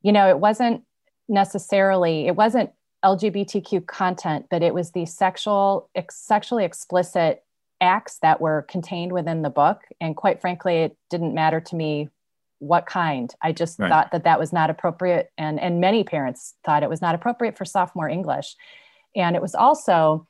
you 0.02 0.12
know 0.12 0.28
it 0.28 0.38
wasn't 0.38 0.82
necessarily 1.28 2.26
it 2.26 2.36
wasn't 2.36 2.70
lgbtq 3.04 3.86
content 3.86 4.46
but 4.48 4.62
it 4.62 4.72
was 4.72 4.92
the 4.92 5.04
sexual 5.04 5.90
ex- 5.94 6.16
sexually 6.16 6.64
explicit 6.64 7.42
acts 7.80 8.18
that 8.22 8.40
were 8.40 8.62
contained 8.62 9.12
within 9.12 9.42
the 9.42 9.50
book. 9.50 9.82
And 10.00 10.16
quite 10.16 10.40
frankly 10.40 10.76
it 10.78 10.96
didn't 11.10 11.34
matter 11.34 11.60
to 11.60 11.76
me 11.76 12.08
what 12.58 12.86
kind. 12.86 13.34
I 13.42 13.52
just 13.52 13.78
right. 13.78 13.88
thought 13.88 14.12
that 14.12 14.24
that 14.24 14.38
was 14.38 14.52
not 14.52 14.70
appropriate. 14.70 15.30
And 15.38 15.60
and 15.60 15.80
many 15.80 16.04
parents 16.04 16.54
thought 16.64 16.82
it 16.82 16.90
was 16.90 17.02
not 17.02 17.14
appropriate 17.14 17.56
for 17.56 17.64
sophomore 17.64 18.08
english. 18.08 18.56
And 19.14 19.36
it 19.36 19.42
was 19.42 19.54
also 19.54 20.26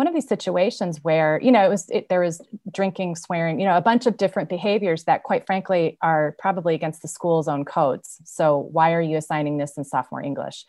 one 0.00 0.06
of 0.06 0.14
these 0.14 0.26
situations 0.26 1.04
where 1.04 1.38
you 1.42 1.52
know 1.52 1.62
it 1.62 1.68
was 1.68 1.90
it, 1.90 2.08
there 2.08 2.20
was 2.20 2.40
drinking 2.72 3.14
swearing 3.16 3.60
you 3.60 3.66
know 3.66 3.76
a 3.76 3.82
bunch 3.82 4.06
of 4.06 4.16
different 4.16 4.48
behaviors 4.48 5.04
that 5.04 5.24
quite 5.24 5.44
frankly 5.44 5.98
are 6.00 6.34
probably 6.38 6.74
against 6.74 7.02
the 7.02 7.08
school's 7.08 7.46
own 7.48 7.66
codes. 7.66 8.16
So 8.24 8.56
why 8.72 8.94
are 8.94 9.02
you 9.02 9.18
assigning 9.18 9.58
this 9.58 9.76
in 9.76 9.84
sophomore 9.84 10.22
english? 10.22 10.64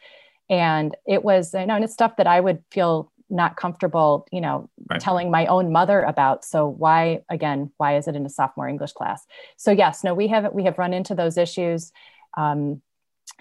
And 0.50 0.94
it 1.08 1.24
was 1.24 1.54
you 1.54 1.65
know 1.65 1.76
and 1.76 1.84
it's 1.86 1.94
stuff 1.94 2.17
that 2.17 2.28
i 2.28 2.41
would 2.41 2.62
feel 2.72 3.10
not 3.30 3.56
comfortable 3.56 4.28
you 4.34 4.41
know 4.41 4.70
right. 4.89 5.00
telling 5.00 5.32
my 5.32 5.46
own 5.46 5.72
mother 5.72 6.02
about. 6.02 6.44
So 6.44 6.67
why 6.67 7.22
again 7.30 7.72
why 7.78 7.96
is 7.96 8.10
it 8.10 8.17
in 8.17 8.26
a 8.26 8.30
sophomore 8.30 8.67
english 8.67 8.91
class? 8.91 9.26
So 9.56 9.72
yes 9.72 10.04
no 10.04 10.13
we 10.13 10.28
have 10.28 10.52
we 10.52 10.65
have 10.65 10.78
run 10.78 10.94
into 10.94 11.15
those 11.15 11.38
issues. 11.38 11.94
Um, 12.36 12.82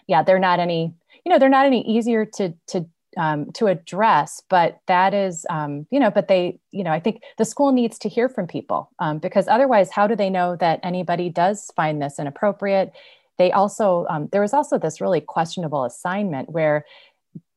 yeah 0.07 0.23
they're 0.23 0.39
not 0.39 0.61
any 0.61 0.95
you 1.25 1.33
know 1.33 1.41
they're 1.41 1.49
not 1.49 1.67
any 1.67 1.83
easier 1.83 2.25
to 2.37 2.55
to 2.69 2.87
um, 3.17 3.51
to 3.53 3.67
address 3.67 4.43
but 4.49 4.81
that 4.87 5.15
is 5.15 5.47
um, 5.51 5.87
you 5.91 5.99
know 5.99 6.11
but 6.11 6.29
they 6.29 6.59
you 6.71 6.85
know 6.85 6.93
i 6.93 7.01
think 7.01 7.23
the 7.39 7.45
school 7.45 7.73
needs 7.73 7.99
to 7.99 8.09
hear 8.09 8.29
from 8.29 8.47
people 8.47 8.91
um, 8.99 9.19
because 9.19 9.49
otherwise 9.49 9.91
how 9.91 10.07
do 10.07 10.17
they 10.17 10.31
know 10.31 10.57
that 10.57 10.81
anybody 10.83 11.29
does 11.29 11.71
find 11.77 12.01
this 12.01 12.19
inappropriate? 12.19 12.93
They 13.39 13.53
also 13.53 14.07
um, 14.11 14.29
there 14.33 14.41
was 14.41 14.53
also 14.53 14.79
this 14.79 15.01
really 15.01 15.21
questionable 15.21 15.85
assignment 15.85 16.51
where 16.51 16.85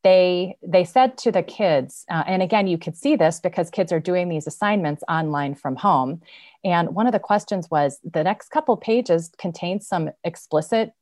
they 0.04 0.58
they 0.62 0.84
said 0.84 1.18
to 1.20 1.32
the 1.32 1.44
kids 1.44 2.06
uh, 2.10 2.24
and 2.28 2.42
again 2.42 2.68
you 2.68 2.78
could 2.78 2.98
see 2.98 3.16
this 3.16 3.40
because 3.40 3.70
kids 3.70 3.92
are 3.92 4.00
doing 4.00 4.30
these 4.30 4.48
assignments 4.48 5.04
online 5.08 5.56
from 5.56 5.76
home. 5.76 6.22
And 6.64 6.96
one 6.96 7.08
of 7.08 7.14
the 7.14 7.20
questions 7.20 7.70
was 7.70 8.00
the 8.10 8.24
next 8.24 8.50
couple 8.50 8.78
pages 8.78 9.32
contain 9.38 9.82
some 9.82 10.12
explicit 10.24 10.94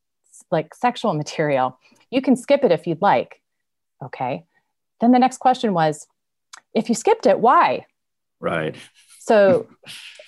like 0.50 0.74
sexual 0.74 1.14
material. 1.14 1.78
You 2.10 2.22
can 2.22 2.36
skip 2.36 2.64
it 2.64 2.72
if 2.72 2.88
you'd 2.88 3.02
like 3.02 3.41
Okay. 4.04 4.46
Then 5.00 5.12
the 5.12 5.20
next 5.20 5.38
question 5.38 5.74
was 5.74 6.08
if 6.74 6.90
you 6.90 6.96
skipped 6.96 7.26
it, 7.26 7.40
why? 7.40 7.86
Right. 8.40 8.76
So 9.20 9.68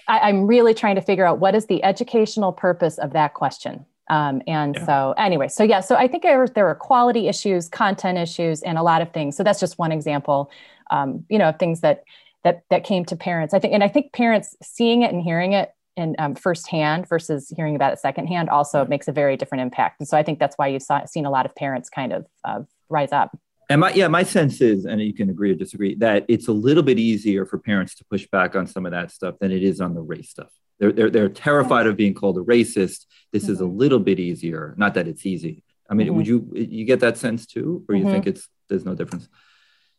I, 0.08 0.30
am 0.30 0.46
really 0.46 0.74
trying 0.74 0.96
to 0.96 1.02
figure 1.02 1.26
out 1.26 1.40
what 1.40 1.56
is 1.56 1.66
the 1.66 1.84
educational 1.84 2.52
purpose 2.52 2.98
of 2.98 3.14
that 3.14 3.34
question. 3.34 3.86
Um, 4.10 4.42
and 4.48 4.76
yeah. 4.76 4.86
so, 4.86 5.14
anyway, 5.18 5.48
so 5.48 5.64
yeah, 5.64 5.80
so 5.80 5.96
I 5.96 6.08
think 6.08 6.24
there, 6.24 6.48
there 6.48 6.68
are 6.68 6.76
quality 6.76 7.28
issues, 7.28 7.70
content 7.70 8.18
issues, 8.18 8.62
and 8.62 8.78
a 8.78 8.84
lot 8.84 9.02
of 9.02 9.12
things. 9.12 9.36
So 9.38 9.44
that's 9.44 9.60
just 9.60 9.80
one 9.80 9.92
example, 9.92 10.52
um, 10.92 11.26
you 11.30 11.40
know, 11.40 11.50
of 11.50 11.60
things 11.60 11.82
that 11.82 12.04
that 12.44 12.64
that 12.70 12.84
came 12.84 13.06
to 13.06 13.16
parents. 13.16 13.54
I 13.54 13.60
think, 13.60 13.74
and 13.74 13.84
I 13.84 13.88
think 13.88 14.12
parents 14.12 14.56
seeing 14.62 15.02
it 15.02 15.14
and 15.14 15.22
hearing 15.22 15.54
it 15.54 15.74
in 15.96 16.16
um, 16.20 16.36
firsthand 16.36 17.08
versus 17.08 17.52
hearing 17.56 17.76
about 17.76 17.94
it 17.94 18.00
secondhand 18.00 18.50
also 18.50 18.86
makes 18.86 19.08
a 19.08 19.12
very 19.12 19.38
different 19.38 19.62
impact. 19.62 20.00
And 20.00 20.08
so 20.08 20.18
I 20.18 20.24
think 20.24 20.40
that's 20.40 20.58
why 20.58 20.68
you've 20.68 20.82
saw, 20.82 21.06
seen 21.06 21.26
a 21.26 21.30
lot 21.30 21.46
of 21.46 21.56
parents 21.56 21.90
kind 21.90 22.12
of 22.12 22.26
uh, 22.44 22.62
rise 22.90 23.12
up. 23.12 23.38
And 23.74 23.80
my 23.80 23.92
yeah, 23.92 24.08
my 24.08 24.22
sense 24.22 24.62
is, 24.62 24.86
and 24.86 25.02
you 25.02 25.16
can 25.16 25.32
agree 25.32 25.50
or 25.50 25.56
disagree, 25.56 25.96
that 25.96 26.26
it's 26.28 26.48
a 26.48 26.52
little 26.52 26.84
bit 26.84 27.00
easier 27.00 27.44
for 27.44 27.58
parents 27.58 27.96
to 27.96 28.06
push 28.06 28.28
back 28.28 28.56
on 28.56 28.68
some 28.68 28.86
of 28.86 28.92
that 28.92 29.10
stuff 29.10 29.40
than 29.40 29.52
it 29.52 29.64
is 29.64 29.82
on 29.82 29.96
the 29.96 30.02
race 30.02 30.30
stuff. 30.30 30.52
They're 30.80 30.92
they're, 30.92 31.10
they're 31.10 31.28
terrified 31.28 31.88
of 31.88 31.98
being 31.98 32.14
called 32.14 32.38
a 32.38 32.42
racist. 32.42 33.08
This 33.32 33.46
mm-hmm. 33.46 33.52
is 33.52 33.62
a 33.62 33.64
mm-hmm. 33.64 33.78
little 33.80 33.98
bit 33.98 34.20
easier. 34.20 34.76
Not 34.78 34.94
that 34.94 35.08
it's 35.08 35.26
easy. 35.26 35.64
I 35.90 35.96
mean, 35.96 36.06
mm-hmm. 36.06 36.18
would 36.18 36.28
you 36.28 36.52
you 36.54 36.86
get 36.86 37.00
that 37.00 37.18
sense 37.18 37.48
too, 37.48 37.84
or 37.90 37.96
you 37.96 38.04
mm-hmm. 38.04 38.14
think 38.14 38.28
it's 38.28 38.48
there's 38.70 38.86
no 38.86 38.94
difference? 38.94 39.28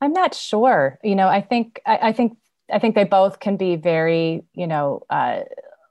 I'm 0.00 0.12
not 0.12 0.36
sure. 0.36 1.00
You 1.02 1.16
know, 1.16 1.26
I 1.26 1.40
think 1.40 1.80
I, 1.84 1.98
I 2.00 2.12
think 2.12 2.38
I 2.72 2.78
think 2.78 2.94
they 2.94 3.02
both 3.02 3.40
can 3.40 3.56
be 3.56 3.74
very 3.74 4.44
you 4.54 4.68
know 4.68 5.02
uh, 5.10 5.40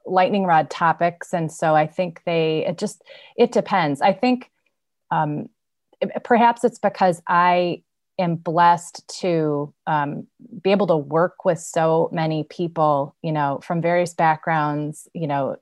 lightning 0.06 0.44
rod 0.44 0.70
topics, 0.70 1.34
and 1.34 1.52
so 1.52 1.76
I 1.76 1.86
think 1.86 2.22
they 2.24 2.64
it 2.64 2.78
just 2.78 3.04
it 3.36 3.52
depends. 3.52 4.00
I 4.00 4.14
think. 4.14 4.50
Um, 5.10 5.50
perhaps 6.22 6.64
it's 6.64 6.78
because 6.78 7.22
I 7.26 7.82
am 8.18 8.36
blessed 8.36 9.06
to 9.20 9.72
um, 9.86 10.26
be 10.62 10.70
able 10.70 10.86
to 10.86 10.96
work 10.96 11.44
with 11.44 11.58
so 11.58 12.08
many 12.12 12.44
people, 12.44 13.16
you 13.22 13.32
know, 13.32 13.60
from 13.62 13.80
various 13.82 14.14
backgrounds, 14.14 15.08
you 15.14 15.26
know, 15.26 15.56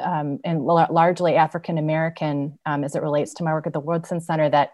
um, 0.00 0.38
and 0.44 0.58
l- 0.58 0.86
largely 0.90 1.36
African 1.36 1.78
American 1.78 2.58
um, 2.66 2.84
as 2.84 2.94
it 2.94 3.02
relates 3.02 3.34
to 3.34 3.44
my 3.44 3.52
work 3.52 3.66
at 3.66 3.72
the 3.72 3.80
Woodson 3.80 4.20
Center. 4.20 4.48
That 4.48 4.72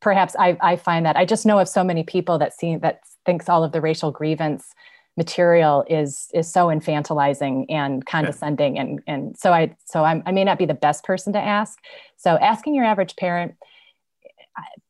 perhaps 0.00 0.34
I, 0.38 0.56
I, 0.60 0.76
find 0.76 1.06
that 1.06 1.16
I 1.16 1.24
just 1.24 1.46
know 1.46 1.58
of 1.58 1.68
so 1.68 1.84
many 1.84 2.02
people 2.02 2.38
that 2.38 2.52
see 2.52 2.76
that 2.76 3.00
thinks 3.24 3.48
all 3.48 3.62
of 3.62 3.72
the 3.72 3.80
racial 3.80 4.10
grievance 4.10 4.74
material 5.16 5.84
is 5.88 6.28
is 6.32 6.50
so 6.50 6.68
infantilizing 6.68 7.66
and 7.68 8.06
condescending, 8.06 8.78
and 8.78 9.02
and 9.06 9.36
so 9.36 9.52
I 9.52 9.76
so 9.84 10.04
I'm, 10.04 10.22
I 10.26 10.32
may 10.32 10.44
not 10.44 10.58
be 10.58 10.66
the 10.66 10.74
best 10.74 11.04
person 11.04 11.32
to 11.34 11.40
ask. 11.40 11.78
So 12.16 12.38
asking 12.38 12.74
your 12.74 12.84
average 12.84 13.16
parent 13.16 13.54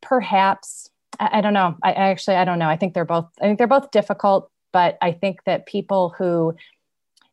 perhaps 0.01 0.91
I, 1.19 1.39
I 1.39 1.41
don't 1.41 1.55
know. 1.55 1.77
I, 1.83 1.93
I 1.93 2.09
actually 2.11 2.37
I 2.37 2.45
don't 2.45 2.59
know. 2.59 2.69
I 2.69 2.77
think 2.77 2.95
they're 2.95 3.05
both 3.05 3.29
I 3.41 3.45
think 3.45 3.59
they're 3.59 3.67
both 3.67 3.91
difficult, 3.91 4.51
but 4.73 4.99
I 5.01 5.13
think 5.13 5.45
that 5.45 5.67
people 5.67 6.15
who 6.19 6.55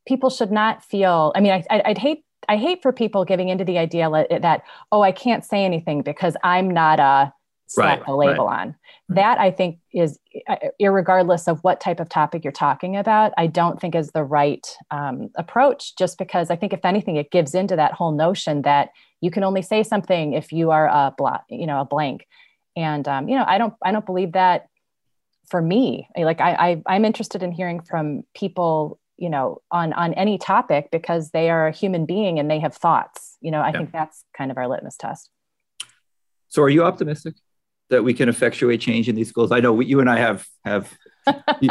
people 0.07 0.29
should 0.29 0.51
not 0.51 0.83
feel. 0.83 1.31
I 1.35 1.41
mean, 1.41 1.51
I, 1.51 1.63
I 1.69 1.89
would 1.89 1.97
hate 1.97 2.23
I 2.47 2.57
hate 2.57 2.81
for 2.81 2.91
people 2.91 3.25
giving 3.25 3.49
into 3.49 3.65
the 3.65 3.77
idea 3.77 4.09
that 4.41 4.63
oh 4.91 5.01
I 5.01 5.11
can't 5.11 5.43
say 5.43 5.65
anything 5.65 6.01
because 6.01 6.35
I'm 6.43 6.69
not 6.69 6.99
a 6.99 7.33
slap 7.67 8.01
right, 8.01 8.09
a 8.09 8.15
label 8.15 8.47
right. 8.47 8.61
on. 8.61 8.75
That 9.09 9.39
I 9.39 9.51
think 9.51 9.79
is, 9.93 10.19
regardless 10.79 11.47
of 11.47 11.63
what 11.63 11.79
type 11.79 11.99
of 11.99 12.09
topic 12.09 12.43
you're 12.43 12.51
talking 12.51 12.97
about, 12.97 13.33
I 13.37 13.47
don't 13.47 13.79
think 13.79 13.95
is 13.95 14.11
the 14.11 14.23
right 14.23 14.65
um, 14.91 15.29
approach. 15.35 15.95
Just 15.95 16.17
because 16.17 16.49
I 16.49 16.55
think, 16.55 16.73
if 16.73 16.83
anything, 16.83 17.15
it 17.15 17.31
gives 17.31 17.53
into 17.53 17.75
that 17.75 17.93
whole 17.93 18.11
notion 18.11 18.63
that 18.63 18.89
you 19.25 19.31
can 19.31 19.43
only 19.43 19.61
say 19.61 19.83
something 19.83 20.33
if 20.33 20.51
you 20.51 20.71
are 20.71 20.87
a 20.87 21.13
blank, 21.17 21.41
you 21.49 21.67
know, 21.67 21.81
a 21.81 21.85
blank. 21.85 22.25
And 22.75 23.07
um, 23.07 23.27
you 23.27 23.35
know, 23.37 23.45
I 23.47 23.57
don't, 23.57 23.73
I 23.83 23.91
don't 23.91 24.05
believe 24.05 24.33
that 24.33 24.67
for 25.49 25.61
me. 25.61 26.07
Like, 26.17 26.41
I, 26.41 26.51
I, 26.53 26.81
I'm 26.87 27.05
interested 27.05 27.43
in 27.43 27.51
hearing 27.51 27.81
from 27.81 28.23
people 28.33 28.99
you 29.17 29.29
know 29.29 29.61
on 29.71 29.93
on 29.93 30.13
any 30.15 30.37
topic 30.37 30.89
because 30.91 31.31
they 31.31 31.49
are 31.49 31.67
a 31.67 31.71
human 31.71 32.05
being 32.05 32.37
and 32.37 32.51
they 32.51 32.59
have 32.59 32.75
thoughts 32.75 33.37
you 33.39 33.49
know 33.49 33.61
i 33.61 33.67
yeah. 33.67 33.77
think 33.77 33.93
that's 33.93 34.25
kind 34.37 34.51
of 34.51 34.57
our 34.57 34.67
litmus 34.67 34.97
test 34.97 35.29
so 36.49 36.61
are 36.61 36.69
you 36.69 36.83
optimistic 36.83 37.35
that 37.89 38.03
we 38.03 38.13
can 38.13 38.29
effectuate 38.29 38.81
change 38.81 39.09
in 39.09 39.15
these 39.15 39.29
schools? 39.29 39.51
I 39.51 39.59
know 39.59 39.73
we, 39.73 39.85
you 39.85 39.99
and 39.99 40.09
I 40.09 40.17
have 40.17 40.47
have 40.63 40.91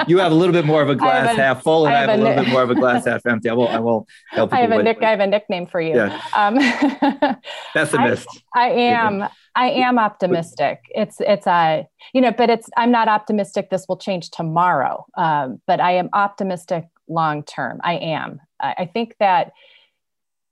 you, 0.07 0.19
have 0.19 0.33
a 0.33 0.35
little 0.35 0.53
bit 0.53 0.65
more 0.65 0.83
of 0.83 0.89
a 0.89 0.95
glass 0.95 1.37
a, 1.37 1.41
half 1.41 1.63
full, 1.63 1.87
and 1.87 1.95
I 1.95 2.01
have, 2.01 2.09
I 2.09 2.13
have 2.13 2.21
a, 2.21 2.25
little 2.25 2.45
bit 2.45 2.53
more 2.53 2.63
of 2.63 2.71
a 2.71 2.75
glass 2.75 3.07
half 3.07 3.25
empty. 3.27 3.49
I 3.49 3.53
will 3.53 3.69
I 3.69 3.79
will 3.79 4.07
help. 4.31 4.53
I 4.53 4.61
have 4.61 4.71
a 4.71 4.83
nick. 4.83 5.03
I 5.03 5.11
have 5.11 5.21
a 5.21 5.27
nickname 5.27 5.67
for 5.67 5.81
you. 5.81 5.95
Yeah. 5.95 6.21
Um, 6.35 6.57
Pessimist. 7.73 8.29
I, 8.55 8.61
I 8.61 8.69
am. 8.69 9.29
I 9.55 9.71
am 9.71 9.99
optimistic. 9.99 10.81
It's 10.91 11.17
it's 11.21 11.47
a 11.47 11.87
you 12.13 12.21
know, 12.21 12.33
but 12.33 12.51
it's 12.51 12.69
I'm 12.77 12.91
not 12.91 13.09
optimistic. 13.09 13.71
This 13.71 13.87
will 13.89 13.99
change 13.99 14.31
tomorrow. 14.31 15.07
Um, 15.17 15.61
but 15.67 15.81
I 15.81 15.93
am 15.93 16.09
optimistic 16.13 16.87
long 17.09 17.43
term. 17.45 17.81
I 17.85 17.95
am. 17.95 18.41
I, 18.61 18.75
I 18.79 18.87
think 18.87 19.17
that 19.21 19.53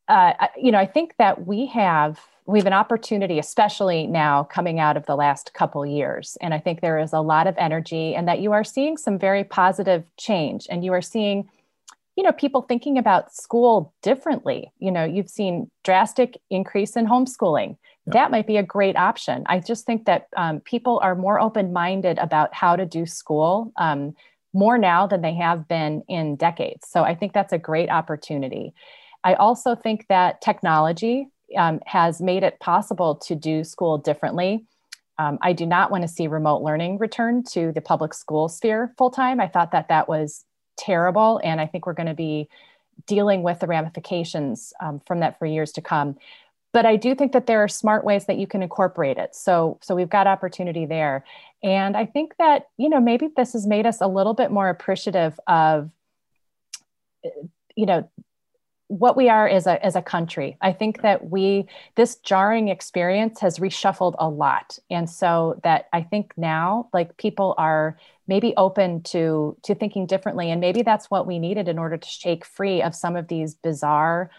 uh, 0.09 0.33
you 0.57 0.73
know, 0.73 0.79
I 0.79 0.87
think 0.87 1.15
that 1.19 1.47
we 1.47 1.67
have 1.67 2.21
we 2.47 2.59
have 2.59 2.67
an 2.67 2.73
opportunity, 2.73 3.39
especially 3.39 4.07
now 4.07 4.45
coming 4.45 4.81
out 4.81 4.97
of 4.97 5.07
the 5.07 5.15
last 5.15 5.55
couple 5.55 5.87
years, 5.87 6.37
and 6.41 6.53
I 6.53 6.59
think 6.59 6.81
there 6.81 6.99
is 6.99 7.13
a 7.13 7.21
lot 7.21 7.47
of 7.47 7.55
energy, 7.57 8.15
and 8.15 8.27
that 8.27 8.41
you 8.41 8.53
are 8.53 8.65
seeing 8.65 8.97
some 8.97 9.19
very 9.19 9.45
positive 9.45 10.05
change, 10.17 10.67
and 10.69 10.85
you 10.85 10.93
are 10.93 11.03
seeing, 11.03 11.49
you 12.17 12.25
know, 12.25 12.33
people 12.33 12.63
thinking 12.63 12.99
about 12.99 13.33
school 13.33 13.95
differently. 14.03 14.73
You 14.79 14.91
know, 14.91 15.05
you've 15.05 15.31
seen 15.31 15.71
drastic 15.85 16.41
increase 16.51 16.97
in 16.97 17.07
homeschooling. 17.07 17.77
Yeah. 18.07 18.13
That 18.15 18.31
might 18.33 18.49
be 18.49 18.57
a 18.57 18.63
great 18.63 18.97
option. 18.97 19.45
I 19.47 19.61
just 19.61 19.87
think 19.87 20.07
that 20.07 20.27
um, 20.37 20.61
people 20.61 20.99
are 21.03 21.15
more 21.15 21.41
open 21.41 21.73
minded 21.73 22.19
about 22.19 22.53
how 22.55 22.75
to 22.77 22.85
do 22.85 23.07
school. 23.07 23.73
Um, 23.77 24.15
more 24.55 24.77
now 24.77 25.07
than 25.07 25.23
they 25.23 25.35
have 25.35 25.67
been 25.67 26.03
in 26.09 26.37
decades. 26.37 26.87
So 26.89 27.05
I 27.05 27.15
think 27.15 27.33
that's 27.33 27.55
a 27.55 27.59
great 27.59 27.89
opportunity. 27.89 28.75
I 29.25 29.35
also 29.35 29.75
think 29.75 30.07
that 30.09 30.41
technology 30.41 31.29
um, 31.57 31.81
has 31.87 32.21
made 32.21 32.43
it 32.43 32.61
possible 32.61 33.15
to 33.17 33.35
do 33.35 33.65
school 33.65 33.99
differently. 33.99 34.65
Um, 35.19 35.39
I 35.43 35.53
do 35.53 35.67
not 35.67 35.91
want 35.91 36.03
to 36.03 36.09
see 36.09 36.27
remote 36.27 36.63
learning 36.63 36.99
return 36.99 37.45
to 37.53 37.73
the 37.73 37.81
public 37.81 38.15
school 38.15 38.49
sphere 38.49 38.95
full 38.97 39.11
time. 39.11 39.41
I 39.41 39.49
thought 39.49 39.73
that 39.73 39.89
that 39.89 40.09
was 40.09 40.45
terrible, 40.77 41.41
and 41.45 41.61
I 41.61 41.67
think 41.67 41.87
we're 41.87 41.93
going 41.93 42.09
to 42.09 42.15
be 42.15 42.49
dealing 43.07 43.43
with 43.43 43.61
the 43.61 43.67
ramifications 43.67 44.73
um, 44.81 45.01
from 45.07 45.21
that 45.21 45.39
for 45.39 45.47
years 45.47 45.73
to 45.73 45.81
come. 45.81 46.17
But 46.73 46.87
I 46.87 46.97
do 46.97 47.15
think 47.15 47.33
that 47.33 47.47
there 47.47 47.63
are 47.63 47.69
smart 47.69 48.05
ways 48.05 48.25
that 48.27 48.39
you 48.39 48.47
can 48.47 48.63
incorporate 48.63 49.19
it. 49.19 49.35
So, 49.35 49.79
so 49.83 49.95
we've 49.95 50.09
got 50.09 50.27
opportunity 50.27 50.87
there, 50.87 51.25
and 51.63 51.97
I 51.97 52.07
think 52.07 52.35
that 52.39 52.69
you 52.79 52.89
know 52.89 53.01
maybe 53.01 53.29
this 53.37 53.53
has 53.53 53.67
made 53.67 53.87
us 53.87 54.01
a 54.01 54.07
little 54.07 54.35
bit 54.35 54.51
more 54.51 54.71
appreciative 54.71 55.39
of 55.47 55.91
you 57.77 57.87
know 57.87 58.09
what 58.99 59.17
we 59.17 59.31
are 59.31 59.49
as 59.49 59.67
a 59.67 59.83
as 59.85 59.97
a 59.97 60.03
country. 60.03 60.59
I 60.61 60.73
think 60.73 61.01
that 61.01 61.31
we 61.31 61.67
this 61.95 62.17
jarring 62.17 62.69
experience 62.69 63.41
has 63.41 63.59
reshuffled 63.59 64.15
a 64.19 64.29
lot, 64.29 64.79
and 64.91 65.09
so 65.09 65.59
that 65.65 65.89
I 65.95 66.03
think 66.03 66.35
now 66.37 66.91
like 66.93 67.17
people 67.17 67.55
are 67.57 67.97
maybe 68.29 68.53
open 68.59 69.03
to 69.05 69.57
to 69.63 69.75
thinking 69.75 70.05
differently, 70.07 70.51
and 70.51 70.61
maybe 70.61 70.83
that's 70.83 71.11
what 71.11 71.27
we 71.27 71.39
needed 71.39 71.69
in 71.69 71.79
order 71.79 71.97
to 71.97 72.09
shake 72.09 72.45
free 72.45 72.83
of 72.83 72.95
some 72.95 73.17
of 73.17 73.29
these 73.29 73.55
bizarre. 73.55 74.31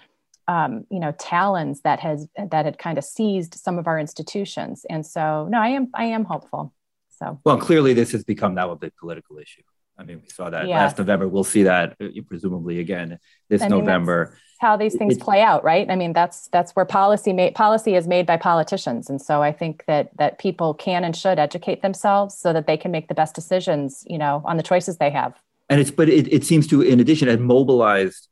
Um, 0.46 0.86
you 0.92 1.00
know 1.00 1.14
talons 1.14 1.82
that 1.82 2.02
has 2.02 2.28
that 2.38 2.66
had 2.66 2.78
kind 2.78 2.98
of 2.98 3.06
seized 3.06 3.56
some 3.56 3.80
of 3.80 3.88
our 3.88 3.98
institutions. 3.98 4.86
And 4.90 5.06
so 5.06 5.48
no 5.50 5.58
i 5.58 5.70
am 5.70 5.88
i 5.94 6.04
am 6.04 6.26
hopeful. 6.26 6.74
So. 7.18 7.40
Well 7.46 7.58
clearly 7.58 7.94
this 7.94 8.12
has 8.12 8.26
become 8.26 8.54
now 8.54 8.72
a 8.72 8.76
big 8.76 8.92
political 8.98 9.38
issue 9.40 9.62
I 10.04 10.06
mean, 10.06 10.22
we 10.22 10.30
saw 10.30 10.50
that 10.50 10.68
yeah. 10.68 10.78
last 10.78 10.98
November. 10.98 11.28
We'll 11.28 11.44
see 11.44 11.64
that 11.64 11.96
uh, 12.02 12.08
presumably 12.28 12.80
again 12.80 13.20
this 13.50 13.62
I 13.62 13.70
mean, 13.70 13.80
November. 13.80 14.38
How 14.60 14.78
these 14.78 14.96
things 14.96 15.18
play 15.18 15.42
out, 15.42 15.64
right? 15.64 15.90
I 15.90 15.96
mean, 15.96 16.14
that's 16.14 16.48
that's 16.50 16.72
where 16.74 16.86
policy 16.86 17.34
made 17.34 17.56
policy 17.56 17.96
is 17.96 18.08
made 18.08 18.26
by 18.26 18.38
politicians, 18.38 19.10
and 19.10 19.22
so 19.22 19.42
I 19.42 19.52
think 19.52 19.84
that 19.88 20.16
that 20.18 20.40
people 20.40 20.74
can 20.74 21.04
and 21.04 21.16
should 21.16 21.40
educate 21.40 21.82
themselves 21.82 22.38
so 22.38 22.54
that 22.54 22.68
they 22.68 22.78
can 22.78 22.92
make 22.92 23.08
the 23.08 23.14
best 23.14 23.36
decisions, 23.36 24.04
you 24.08 24.18
know, 24.18 24.42
on 24.46 24.58
the 24.58 24.64
choices 24.64 24.98
they 24.98 25.10
have. 25.10 25.34
And 25.70 25.82
it's 25.82 25.92
but 25.92 26.10
it, 26.10 26.32
it 26.32 26.46
seems 26.46 26.68
to, 26.68 26.82
in 26.82 27.00
addition, 27.00 27.28
have 27.28 27.40
mobilized 27.40 28.28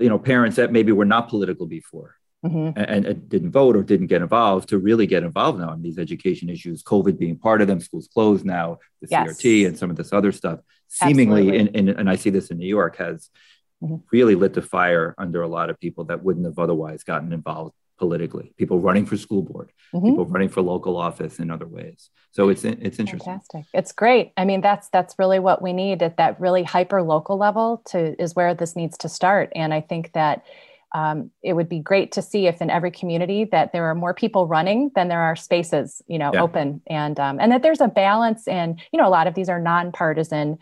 you 0.00 0.08
know 0.08 0.18
parents 0.18 0.56
that 0.56 0.72
maybe 0.72 0.92
were 0.92 1.04
not 1.04 1.28
political 1.28 1.66
before 1.66 2.15
mm-hmm. 2.50 2.78
and, 2.78 3.06
and, 3.06 3.28
didn't 3.28 3.50
vote 3.50 3.76
or 3.76 3.82
didn't 3.82 4.06
get 4.06 4.22
involved 4.22 4.68
to 4.68 4.78
really 4.78 5.06
get 5.06 5.22
involved 5.22 5.58
now 5.58 5.72
in 5.72 5.82
these 5.82 5.98
education 5.98 6.48
issues, 6.48 6.82
COVID 6.82 7.18
being 7.18 7.36
part 7.36 7.60
of 7.60 7.68
them, 7.68 7.80
schools 7.80 8.08
closed 8.12 8.44
now, 8.44 8.78
the 9.00 9.08
yes. 9.10 9.28
CRT 9.28 9.66
and 9.66 9.78
some 9.78 9.90
of 9.90 9.96
this 9.96 10.12
other 10.12 10.32
stuff, 10.32 10.60
seemingly, 10.88 11.56
in, 11.56 11.68
in, 11.68 11.88
and 11.88 12.08
I 12.08 12.16
see 12.16 12.30
this 12.30 12.50
in 12.50 12.58
New 12.58 12.68
York, 12.68 12.96
has 12.96 13.30
mm-hmm. 13.82 13.96
really 14.12 14.34
lit 14.34 14.54
the 14.54 14.62
fire 14.62 15.14
under 15.18 15.42
a 15.42 15.48
lot 15.48 15.70
of 15.70 15.80
people 15.80 16.04
that 16.04 16.22
wouldn't 16.22 16.46
have 16.46 16.58
otherwise 16.58 17.02
gotten 17.02 17.32
involved 17.32 17.74
politically 17.98 18.52
people 18.58 18.78
running 18.78 19.06
for 19.06 19.16
school 19.16 19.42
board 19.42 19.72
mm-hmm. 19.94 20.06
people 20.06 20.26
running 20.26 20.48
for 20.48 20.60
local 20.60 20.96
office 20.96 21.38
in 21.38 21.50
other 21.50 21.66
ways 21.66 22.10
so 22.30 22.48
it's 22.50 22.64
it's 22.64 22.98
interesting 22.98 23.32
fantastic 23.32 23.64
it's 23.72 23.92
great 23.92 24.32
i 24.36 24.44
mean 24.44 24.60
that's 24.60 24.88
that's 24.90 25.14
really 25.18 25.38
what 25.38 25.62
we 25.62 25.72
need 25.72 26.02
at 26.02 26.18
that 26.18 26.38
really 26.38 26.62
hyper 26.62 27.02
local 27.02 27.38
level 27.38 27.82
to 27.86 28.20
is 28.20 28.34
where 28.34 28.54
this 28.54 28.76
needs 28.76 28.98
to 28.98 29.08
start 29.08 29.50
and 29.54 29.72
i 29.72 29.80
think 29.80 30.12
that 30.12 30.44
um, 30.94 31.30
it 31.42 31.52
would 31.52 31.68
be 31.68 31.80
great 31.80 32.12
to 32.12 32.22
see 32.22 32.46
if 32.46 32.62
in 32.62 32.70
every 32.70 32.90
community 32.90 33.44
that 33.44 33.72
there 33.72 33.84
are 33.84 33.94
more 33.94 34.14
people 34.14 34.46
running 34.46 34.90
than 34.94 35.08
there 35.08 35.20
are 35.20 35.36
spaces 35.36 36.02
you 36.06 36.18
know 36.18 36.30
yeah. 36.32 36.42
open. 36.42 36.80
And 36.86 37.18
um, 37.18 37.38
and 37.40 37.52
that 37.52 37.62
there's 37.62 37.80
a 37.80 37.88
balance 37.88 38.46
and 38.48 38.80
you 38.92 39.00
know 39.00 39.06
a 39.06 39.10
lot 39.10 39.26
of 39.26 39.34
these 39.34 39.48
are 39.48 39.60
nonpartisan 39.60 40.58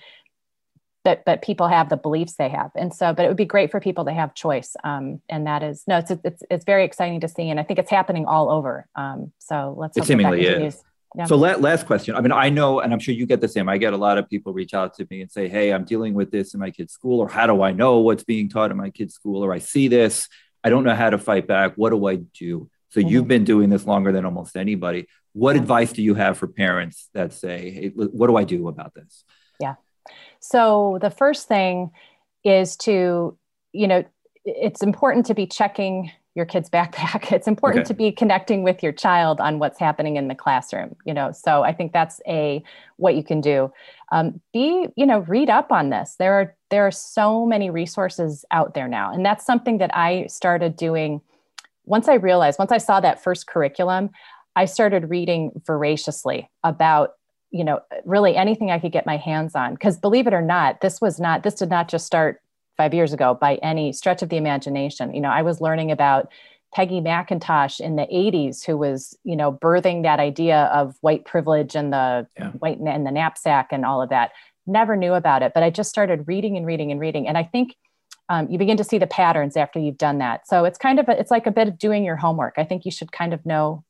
but 1.05 1.23
but 1.27 1.43
people 1.43 1.69
have 1.69 1.91
the 1.91 1.97
beliefs 1.97 2.35
they 2.35 2.49
have. 2.49 2.71
And 2.75 2.93
so 2.93 3.13
but 3.13 3.25
it 3.25 3.29
would 3.29 3.37
be 3.37 3.45
great 3.45 3.71
for 3.71 3.81
people 3.81 4.07
to 4.07 4.13
have 4.13 4.35
choice. 4.35 4.75
Um, 4.83 5.21
and 5.29 5.47
that 5.47 5.63
is 5.63 5.85
no 5.87 5.99
it's, 5.99 6.11
it's 6.25 6.43
it's 6.51 6.65
very 6.65 6.85
exciting 6.85 7.21
to 7.21 7.29
see. 7.29 7.51
And 7.51 7.61
i 7.61 7.63
think 7.63 7.79
it's 7.79 7.91
happening 7.91 8.25
all 8.27 8.51
over. 8.51 8.89
Um, 8.97 9.33
so 9.39 9.75
let's 9.77 9.97
it 9.97 10.05
seemingly 10.05 10.47
is 10.47 10.83
yeah. 11.17 11.27
So 11.27 11.37
last 11.37 11.87
question. 11.87 12.17
I 12.17 12.21
mean, 12.21 12.33
I 12.33 12.51
know, 12.51 12.81
and 12.81 12.93
I'm 12.93 12.99
sure 12.99 13.15
you 13.15 13.25
get 13.25 13.41
the 13.41 13.49
same. 13.49 13.69
I 13.69 13.79
get 13.79 13.93
a 13.93 13.97
lot 13.97 14.19
of 14.19 14.29
people 14.29 14.53
reach 14.53 14.75
out 14.75 14.95
to 14.95 15.07
me 15.11 15.21
and 15.21 15.31
say, 15.31 15.49
"Hey, 15.49 15.73
I'm 15.73 15.85
dealing 15.85 16.13
with 16.13 16.33
this 16.33 16.55
in 16.55 16.61
my 16.61 16.71
kid's 16.71 16.93
school, 16.93 17.21
or 17.21 17.29
how 17.29 17.47
do 17.47 17.63
I 17.63 17.71
know 17.71 18.01
what's 18.01 18.25
being 18.25 18.49
taught 18.49 18.73
in 18.73 18.77
my 18.77 18.91
kid's 18.91 19.15
school, 19.15 19.45
or 19.45 19.53
I 19.53 19.59
see 19.61 19.87
this, 19.87 20.29
I 20.65 20.71
don't 20.71 20.83
know 20.83 20.95
how 20.95 21.11
to 21.11 21.19
fight 21.19 21.47
back. 21.47 21.75
What 21.77 21.91
do 21.91 22.07
I 22.07 22.17
do?" 22.17 22.69
So 22.91 23.01
mm-hmm. 23.01 23.09
you've 23.09 23.29
been 23.29 23.45
doing 23.45 23.71
this 23.71 23.87
longer 23.87 24.11
than 24.11 24.25
almost 24.25 24.57
anybody. 24.57 25.07
What 25.33 25.55
advice 25.57 25.93
do 25.93 26.03
you 26.03 26.15
have 26.15 26.37
for 26.37 26.49
parents 26.49 27.09
that 27.15 27.33
say, 27.33 27.71
hey, 27.71 27.89
"What 27.95 28.27
do 28.27 28.37
I 28.37 28.43
do 28.45 28.67
about 28.67 28.95
this?" 28.95 29.25
Yeah. 29.61 29.75
So 30.41 30.99
the 31.01 31.11
first 31.11 31.47
thing 31.47 31.93
is 32.45 32.77
to, 32.79 33.39
you 33.73 33.87
know, 33.87 34.05
it's 34.45 34.83
important 34.83 35.27
to 35.27 35.35
be 35.35 35.47
checking 35.47 36.11
your 36.35 36.45
kid's 36.45 36.69
backpack. 36.69 37.33
It's 37.33 37.49
important 37.49 37.83
okay. 37.83 37.89
to 37.89 37.95
be 37.95 38.13
connecting 38.13 38.63
with 38.63 38.83
your 38.83 38.93
child 38.93 39.41
on 39.41 39.59
what's 39.59 39.79
happening 39.79 40.17
in 40.17 40.29
the 40.29 40.35
classroom 40.35 40.97
you 41.05 41.15
know? 41.15 41.33
So 41.33 41.63
i 41.63 41.73
think 41.73 41.93
that's 41.93 42.21
a 42.27 42.63
what 42.97 43.17
you 43.17 43.25
can 43.25 43.41
do. 43.41 43.73
Um, 44.13 44.41
be 44.53 44.89
you 44.97 45.07
know 45.07 45.21
read 45.21 45.51
up 45.51 45.73
on 45.73 45.91
this. 45.91 46.17
There 46.19 46.35
are 46.35 46.55
there 46.71 46.87
are 46.87 46.93
so 46.93 47.47
many 47.47 47.71
resources 47.71 48.45
out 48.51 48.75
there 48.75 48.89
now. 48.89 49.13
And 49.13 49.25
that's 49.25 49.45
something 49.45 49.79
that 49.79 49.95
i 49.95 50.27
started 50.27 50.77
doing 50.77 51.21
once 51.87 52.09
i 52.09 52.15
realized 52.15 52.59
once 52.59 52.73
i 52.73 52.79
saw 52.79 53.01
that 53.01 53.23
first 53.23 53.47
curriculum 53.47 54.11
i 54.57 54.65
started 54.65 55.11
reading 55.11 55.53
voraciously 55.67 56.49
about 56.63 57.15
you 57.51 57.65
know 57.65 57.81
really 58.05 58.37
anything 58.37 58.71
i 58.71 58.79
could 58.79 58.93
get 58.93 59.07
my 59.07 59.17
hands 59.17 59.55
on. 59.55 59.75
Because 59.75 59.97
believe 59.99 60.27
it 60.27 60.35
or 60.35 60.43
not 60.43 60.81
this 60.81 61.01
was 61.01 61.19
not 61.21 61.43
this 61.43 61.55
did 61.55 61.71
not 61.71 61.89
just 61.89 62.07
start 62.07 62.41
five 62.77 62.95
years 62.95 63.13
ago 63.13 63.35
by 63.35 63.57
any 63.57 63.93
stretch 63.93 64.23
of 64.23 64.29
the 64.29 64.37
imagination. 64.37 65.15
You 65.15 65.21
know, 65.21 65.31
I 65.31 65.43
was 65.43 65.61
learning 65.61 65.91
about 65.91 66.29
Peggy 66.75 67.01
McIntosh 67.01 67.81
in 67.81 67.97
the 67.97 68.07
80s, 68.13 68.65
who 68.65 68.77
was, 68.77 69.17
you 69.23 69.37
know, 69.37 69.53
birthing 69.53 70.03
that 70.03 70.19
idea 70.19 70.65
of 70.75 70.97
white 71.01 71.25
privilege 71.25 71.77
and 71.77 71.93
the 71.93 72.27
yeah. 72.37 72.51
white 72.51 72.79
and 72.79 73.07
the 73.07 73.13
knapsack 73.13 73.69
and 73.71 73.85
all 73.85 74.03
of 74.03 74.11
that. 74.11 74.33
Never 74.67 74.97
knew 74.97 75.15
about 75.15 75.43
it, 75.43 75.53
but 75.55 75.63
I 75.63 75.71
just 75.71 75.91
started 75.91 76.27
reading 76.27 76.57
and 76.57 76.67
reading 76.67 76.91
and 76.91 76.99
reading. 76.99 77.29
And 77.29 77.39
I 77.39 77.45
think 77.45 77.77
um, 78.29 78.49
you 78.51 78.59
begin 78.59 78.77
to 78.79 78.85
see 78.85 78.99
the 78.99 79.07
patterns 79.07 79.57
after 79.57 79.79
you've 79.79 79.99
done 79.99 80.19
that. 80.19 80.49
So 80.49 80.65
it's 80.65 80.79
kind 80.79 80.99
of 80.99 81.09
a, 81.09 81.19
it's 81.19 81.31
like 81.31 81.47
a 81.47 81.51
bit 81.51 81.69
of 81.69 81.79
doing 81.79 82.05
your 82.05 82.17
homework. 82.17 82.55
I 82.57 82.65
think 82.65 82.85
you 82.85 82.91
should 82.91 83.13
kind 83.13 83.33
of 83.33 83.45
know 83.47 83.85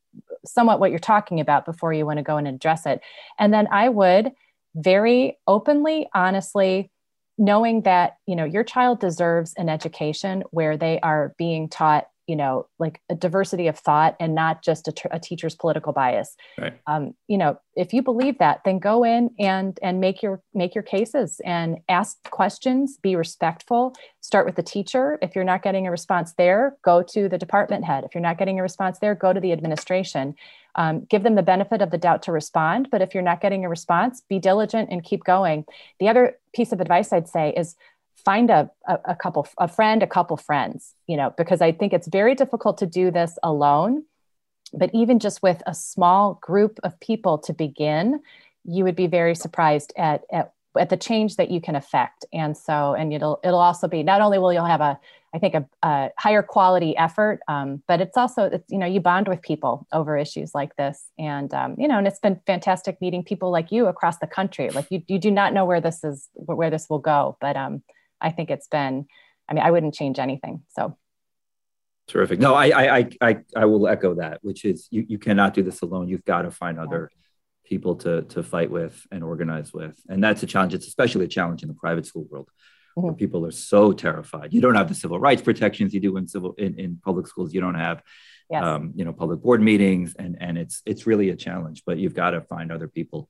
somewhat 0.45 0.81
what 0.81 0.91
you're 0.91 0.99
talking 0.99 1.41
about 1.41 1.65
before 1.65 1.93
you 1.93 2.05
want 2.05 2.19
to 2.19 2.23
go 2.23 2.37
and 2.37 2.47
address 2.47 2.85
it. 2.85 3.01
And 3.39 3.55
then 3.55 3.67
I 3.71 3.89
would 3.89 4.33
very 4.75 5.39
openly, 5.47 6.09
honestly, 6.15 6.91
knowing 7.39 7.83
that 7.83 8.17
you 8.27 8.37
know 8.37 8.45
your 8.45 8.65
child 8.65 9.01
deserves 9.01 9.55
an 9.57 9.69
education 9.69 10.43
where 10.51 10.77
they 10.77 11.01
are 11.01 11.35
being 11.37 11.69
taught 11.69 12.07
you 12.27 12.37
know 12.37 12.67
like 12.79 13.01
a 13.11 13.15
diversity 13.15 13.67
of 13.67 13.79
thought 13.79 14.17
and 14.19 14.35
not 14.35 14.63
just 14.63 14.89
a, 14.89 14.95
a 15.11 15.19
teacher's 15.19 15.55
political 15.55 15.93
bias. 15.93 16.37
Right. 16.59 16.75
um, 16.87 17.15
you 17.29 17.37
know 17.37 17.59
if 17.75 17.93
you 17.93 18.03
believe 18.03 18.39
that 18.39 18.61
then 18.65 18.79
go 18.79 19.05
in 19.05 19.31
and 19.39 19.79
and 19.83 20.01
make 20.01 20.23
your 20.23 20.41
make 20.55 20.75
your 20.75 20.85
cases 20.85 21.41
and 21.45 21.79
ask 21.89 22.17
questions 22.31 22.99
be 23.03 23.17
respectful 23.17 23.95
start 24.21 24.47
with 24.47 24.57
the 24.57 24.63
teacher. 24.63 25.19
If 25.21 25.35
you're 25.35 25.45
not 25.45 25.63
getting 25.63 25.87
a 25.87 25.91
response 25.91 26.35
there 26.39 26.77
go 26.85 27.03
to 27.03 27.29
the 27.29 27.39
department 27.39 27.85
head. 27.85 28.05
If 28.05 28.15
you're 28.15 28.23
not 28.23 28.39
getting 28.39 28.59
a 28.59 28.63
response 28.63 28.99
there 29.01 29.15
go 29.15 29.33
to 29.33 29.41
the 29.41 29.53
administration 29.53 30.35
um, 30.77 31.07
give 31.09 31.23
them 31.23 31.35
the 31.35 31.43
benefit 31.43 31.81
of 31.81 31.91
the 31.91 31.99
doubt 31.99 32.23
to 32.25 32.33
respond. 32.33 32.89
But 32.91 33.03
if 33.03 33.15
you're 33.15 33.23
not 33.23 33.41
getting 33.41 33.65
a 33.65 33.69
response 33.69 34.23
be 34.29 34.39
diligent 34.39 34.91
and 34.91 35.05
keep 35.05 35.25
going. 35.25 35.65
The 36.01 36.09
other 36.09 36.39
piece 36.55 36.73
of 36.73 36.81
advice 36.81 37.13
i'd 37.13 37.29
say 37.29 37.53
is 37.57 37.77
find 38.25 38.51
a, 38.51 38.71
a, 38.87 38.99
a, 39.07 39.17
couple 39.17 39.47
a 39.59 39.69
friend 39.69 40.03
a 40.03 40.07
couple 40.07 40.37
friends 40.37 40.95
you 41.07 41.17
know 41.17 41.35
because 41.37 41.61
i 41.61 41.73
think 41.73 41.93
it's 41.93 42.07
very 42.07 42.35
difficult 42.35 42.79
to 42.79 42.87
do 42.87 43.11
this 43.11 43.39
alone. 43.43 44.05
But 44.73 44.91
even 44.93 45.21
just 45.21 45.43
with 45.43 45.63
a 45.67 45.75
small 45.75 46.39
group 46.43 46.81
of 46.83 46.99
people 47.01 47.39
to 47.39 47.53
begin 47.53 48.21
you 48.67 48.83
would 48.85 48.97
be 48.97 49.07
very 49.07 49.35
surprised 49.35 49.93
at, 49.97 50.25
at 50.33 50.55
at 50.79 50.91
the 50.91 50.97
change 50.97 51.37
that 51.37 51.51
you 51.51 51.61
can 51.61 51.77
affect. 51.77 52.25
And 52.33 52.57
so 52.57 52.95
and 52.95 53.13
it'll 53.13 53.41
it'll 53.45 53.61
also 53.61 53.89
be 53.89 54.03
not 54.03 54.21
only 54.21 54.39
will 54.39 54.53
you'll 54.53 54.65
have 54.65 54.81
a 54.81 54.99
i 55.35 55.39
think 55.39 55.55
a, 55.55 55.67
a 55.83 56.11
higher 56.19 56.43
quality 56.43 56.97
effort 56.97 57.41
um, 57.49 57.83
but 57.87 58.01
it's 58.01 58.17
also 58.17 58.45
it's, 58.45 58.71
you 58.71 58.79
know 58.79 58.87
you 58.87 59.01
bond 59.01 59.29
with 59.29 59.43
people 59.43 59.87
over 59.93 60.17
issues 60.17 60.55
like 60.55 60.75
this 60.77 61.11
and 61.19 61.53
um, 61.53 61.75
you 61.79 61.89
know 61.89 61.99
and 61.99 62.07
it's 62.07 62.21
been 62.21 62.41
fantastic 62.47 63.01
meeting 63.01 63.23
people 63.23 63.51
like 63.51 63.71
you 63.71 63.87
across 63.87 64.19
the 64.19 64.27
country 64.27 64.71
like 64.71 64.87
you, 64.91 65.03
you 65.09 65.19
do 65.19 65.31
not 65.31 65.53
know 65.53 65.65
where 65.65 65.81
this 65.81 66.03
is 66.05 66.29
where 66.35 66.71
this 66.71 66.87
will 66.89 66.99
go 66.99 67.37
but 67.41 67.57
um, 67.57 67.83
I 68.25 68.31
think 68.31 68.51
it's 68.51 68.67
been, 68.67 69.07
I 69.49 69.55
mean, 69.55 69.63
I 69.63 69.71
wouldn't 69.71 69.95
change 69.95 70.19
anything. 70.19 70.63
So. 70.71 70.97
Terrific. 72.09 72.39
No, 72.39 72.55
I, 72.55 72.99
I, 72.99 73.11
I, 73.21 73.39
I 73.57 73.65
will 73.67 73.89
echo 73.89 74.15
that, 74.17 74.41
which 74.43 74.65
is 74.65 74.89
you, 74.91 75.05
you 75.09 75.19
cannot 75.19 75.55
do 75.55 75.63
this 75.63 75.81
alone. 75.83 76.09
You've 76.09 76.25
got 76.25 76.43
to 76.43 76.51
find 76.51 76.79
other 76.79 77.11
people 77.65 77.97
to, 77.97 78.23
to 78.23 78.43
fight 78.43 78.71
with 78.71 79.07
and 79.11 79.25
organize 79.25 79.73
with. 79.73 79.99
And 80.09 80.23
that's 80.23 80.43
a 80.43 80.47
challenge. 80.47 80.75
It's 80.75 80.87
especially 80.87 81.25
a 81.25 81.29
challenge 81.29 81.63
in 81.63 81.69
the 81.69 81.75
private 81.75 82.05
school 82.05 82.27
world 82.31 82.51
mm-hmm. 82.97 83.03
where 83.03 83.15
people 83.15 83.47
are 83.47 83.51
so 83.51 83.93
terrified. 83.93 84.53
You 84.53 84.61
don't 84.61 84.75
have 84.75 84.89
the 84.89 84.95
civil 84.95 85.19
rights 85.19 85.43
protections 85.43 85.93
you 85.95 86.01
do 86.01 86.17
in 86.17 86.27
civil, 86.27 86.55
in, 86.55 86.79
in 86.79 87.01
public 87.05 87.27
schools. 87.27 87.53
You 87.55 87.61
don't 87.61 87.75
have, 87.75 88.03
yes. 88.51 88.63
um, 88.63 88.93
you 88.95 89.05
know, 89.05 89.13
public 89.13 89.43
board 89.43 89.61
meetings 89.61 90.15
and, 90.19 90.37
and 90.41 90.59
it's, 90.59 90.83
it's 90.87 91.07
really 91.07 91.31
a 91.31 91.37
challenge, 91.37 91.83
but 91.87 91.99
you've 91.99 92.15
got 92.15 92.31
to 92.31 92.41
find 92.41 92.73
other 92.73 92.89
people 92.89 93.29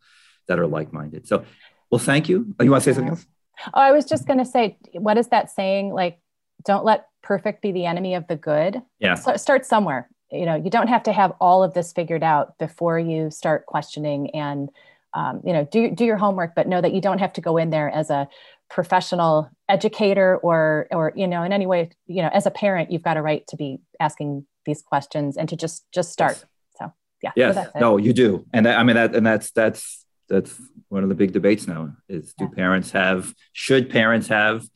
that 0.48 0.58
are 0.58 0.66
like-minded. 0.66 1.26
So, 1.26 1.44
well, 1.90 1.98
thank 1.98 2.28
you. 2.28 2.54
Oh, 2.58 2.64
you 2.64 2.70
want 2.70 2.84
to 2.84 2.90
say 2.90 2.94
something 2.94 3.10
else? 3.10 3.26
Oh, 3.68 3.80
I 3.80 3.92
was 3.92 4.04
just 4.04 4.26
going 4.26 4.40
to 4.40 4.44
say, 4.44 4.76
what 4.92 5.16
is 5.16 5.28
that 5.28 5.50
saying? 5.50 5.92
Like, 5.92 6.18
don't 6.64 6.84
let 6.84 7.06
perfect 7.22 7.62
be 7.62 7.72
the 7.72 7.86
enemy 7.86 8.14
of 8.14 8.26
the 8.26 8.36
good. 8.36 8.82
Yeah. 8.98 9.14
So 9.14 9.36
start 9.36 9.64
somewhere. 9.64 10.08
You 10.30 10.46
know, 10.46 10.56
you 10.56 10.70
don't 10.70 10.88
have 10.88 11.04
to 11.04 11.12
have 11.12 11.32
all 11.40 11.62
of 11.62 11.74
this 11.74 11.92
figured 11.92 12.22
out 12.24 12.58
before 12.58 12.98
you 12.98 13.30
start 13.30 13.66
questioning 13.66 14.30
and, 14.34 14.70
um, 15.12 15.42
you 15.44 15.52
know, 15.52 15.64
do, 15.70 15.90
do 15.90 16.04
your 16.04 16.16
homework, 16.16 16.54
but 16.56 16.66
know 16.66 16.80
that 16.80 16.92
you 16.92 17.00
don't 17.00 17.18
have 17.18 17.34
to 17.34 17.40
go 17.40 17.56
in 17.56 17.70
there 17.70 17.88
as 17.88 18.10
a 18.10 18.28
professional 18.68 19.48
educator 19.68 20.36
or, 20.36 20.86
or, 20.90 21.12
you 21.16 21.26
know, 21.26 21.42
in 21.42 21.52
any 21.52 21.66
way, 21.66 21.90
you 22.06 22.22
know, 22.22 22.28
as 22.32 22.46
a 22.46 22.50
parent, 22.50 22.90
you've 22.90 23.02
got 23.02 23.16
a 23.16 23.22
right 23.22 23.46
to 23.48 23.56
be 23.56 23.80
asking 23.98 24.46
these 24.66 24.82
questions 24.82 25.36
and 25.36 25.48
to 25.48 25.56
just, 25.56 25.84
just 25.92 26.12
start. 26.12 26.32
Yes. 26.32 26.44
So 26.78 26.92
yeah. 27.22 27.32
Yes. 27.36 27.54
So 27.54 27.78
no, 27.78 27.96
you 27.96 28.12
do. 28.12 28.46
And 28.52 28.66
that, 28.66 28.78
I 28.78 28.82
mean, 28.82 28.96
that, 28.96 29.14
and 29.14 29.26
that's, 29.26 29.50
that's, 29.52 30.04
that's 30.28 30.54
one 30.88 31.02
of 31.02 31.08
the 31.08 31.14
big 31.14 31.32
debates 31.32 31.66
now 31.66 31.94
is 32.08 32.34
do 32.34 32.44
yeah. 32.44 32.50
parents 32.54 32.90
have, 32.92 33.34
should 33.52 33.90
parents 33.90 34.28
have 34.28 34.66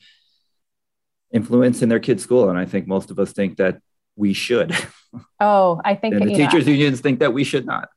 influence 1.32 1.82
in 1.82 1.88
their 1.88 2.00
kids' 2.00 2.22
school. 2.22 2.48
And 2.48 2.58
I 2.58 2.64
think 2.64 2.86
most 2.86 3.10
of 3.10 3.18
us 3.18 3.32
think 3.32 3.58
that 3.58 3.80
we 4.16 4.32
should. 4.32 4.74
Oh, 5.40 5.80
I 5.84 5.94
think 5.94 6.14
and 6.14 6.28
the 6.28 6.34
teachers 6.34 6.66
know, 6.66 6.72
unions 6.72 7.00
think 7.00 7.18
that 7.20 7.32
we 7.32 7.44
should 7.44 7.64
not. 7.64 7.88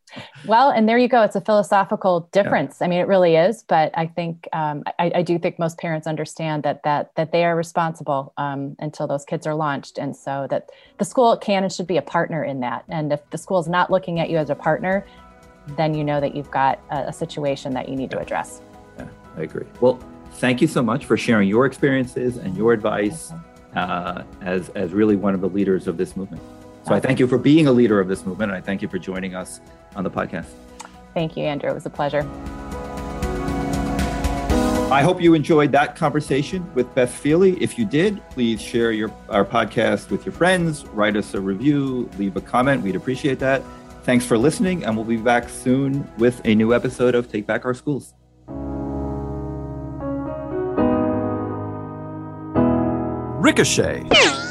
Well, 0.46 0.70
and 0.70 0.88
there 0.88 0.98
you 0.98 1.08
go. 1.08 1.22
It's 1.24 1.36
a 1.36 1.42
philosophical 1.42 2.30
difference. 2.32 2.78
Yeah. 2.80 2.86
I 2.86 2.90
mean, 2.90 3.00
it 3.00 3.08
really 3.08 3.36
is. 3.36 3.64
But 3.64 3.92
I 3.96 4.08
think 4.08 4.48
um, 4.54 4.84
I, 5.00 5.12
I, 5.16 5.22
do 5.22 5.40
think 5.40 5.58
most 5.58 5.78
parents 5.78 6.08
understand 6.08 6.64
that 6.64 6.84
that 6.84 7.12
that 7.16 7.32
they 7.32 7.44
are 7.46 7.56
responsible 7.56 8.34
um, 8.38 8.76
until 8.80 9.08
those 9.08 9.26
kids 9.26 9.46
are 9.48 9.56
launched, 9.56 9.98
and 9.98 10.16
so 10.16 10.48
that 10.50 10.70
the 10.98 11.06
school 11.06 11.36
can 11.38 11.64
and 11.64 11.72
should 11.72 11.88
be 11.88 11.98
a 11.98 12.02
partner 12.02 12.44
in 12.44 12.60
that. 12.62 12.86
And 12.90 13.12
if 13.12 13.30
the 13.30 13.38
school 13.38 13.60
is 13.60 13.68
not 13.68 13.92
looking 13.92 14.20
at 14.20 14.30
you 14.30 14.38
as 14.38 14.50
a 14.50 14.56
partner, 14.56 15.06
then 15.76 15.94
you 15.94 16.04
know 16.04 16.22
that 16.22 16.36
you've 16.36 16.52
got 16.52 16.80
a, 16.92 17.08
a 17.08 17.14
situation 17.14 17.74
that 17.74 17.90
you 17.90 17.96
need 17.96 18.12
yeah. 18.12 18.18
to 18.18 18.20
address. 18.20 18.62
Yeah, 18.98 19.08
I 19.38 19.42
agree. 19.42 19.66
Well, 19.80 20.00
thank 20.34 20.62
you 20.62 20.68
so 20.68 20.82
much 20.82 21.06
for 21.06 21.18
sharing 21.18 21.48
your 21.48 21.66
experiences 21.66 22.38
and 22.38 22.56
your 22.56 22.74
advice 22.74 23.32
uh, 23.76 24.24
as, 24.42 24.70
as 24.70 24.94
really 24.94 25.16
one 25.16 25.34
of 25.34 25.42
the 25.42 25.50
leaders 25.50 25.88
of 25.88 25.98
this 25.98 26.16
movement. 26.16 26.42
So 26.86 26.94
I 26.94 27.00
thank 27.00 27.20
you 27.20 27.28
for 27.28 27.38
being 27.38 27.68
a 27.68 27.72
leader 27.72 28.00
of 28.00 28.08
this 28.08 28.26
movement. 28.26 28.52
And 28.52 28.58
I 28.58 28.62
thank 28.62 28.82
you 28.82 28.88
for 28.88 28.98
joining 28.98 29.36
us 29.36 29.62
on 29.96 30.04
the 30.04 30.12
podcast. 30.12 30.48
Thank 31.14 31.38
you, 31.38 31.44
Andrew. 31.44 31.70
It 31.70 31.74
was 31.74 31.86
a 31.86 31.90
pleasure. 31.90 32.28
I 34.92 35.04
hope 35.04 35.22
you 35.22 35.34
enjoyed 35.36 35.72
that 35.72 35.96
conversation 35.96 36.70
with 36.74 36.94
Beth 36.94 37.12
Feeley. 37.12 37.58
If 37.62 37.80
you 37.80 37.86
did, 37.86 38.22
please 38.30 38.62
share 38.62 38.92
your 38.92 39.10
our 39.30 39.46
podcast 39.46 40.10
with 40.10 40.26
your 40.26 40.34
friends, 40.34 40.86
write 40.88 41.16
us 41.16 41.34
a 41.34 41.40
review, 41.40 42.10
leave 42.18 42.36
a 42.36 42.42
comment. 42.42 42.84
We'd 42.84 42.98
appreciate 42.98 43.40
that. 43.40 43.64
Thanks 44.04 44.26
for 44.26 44.38
listening, 44.38 44.84
and 44.84 44.98
we'll 44.98 45.06
be 45.06 45.16
back 45.16 45.48
soon 45.48 46.06
with 46.18 46.42
a 46.44 46.56
new 46.56 46.74
episode 46.74 47.16
of 47.16 47.32
Take 47.32 47.48
Back 47.48 47.64
Our 47.64 47.74
Schools. 47.74 48.14
Ricochet. 53.42 54.51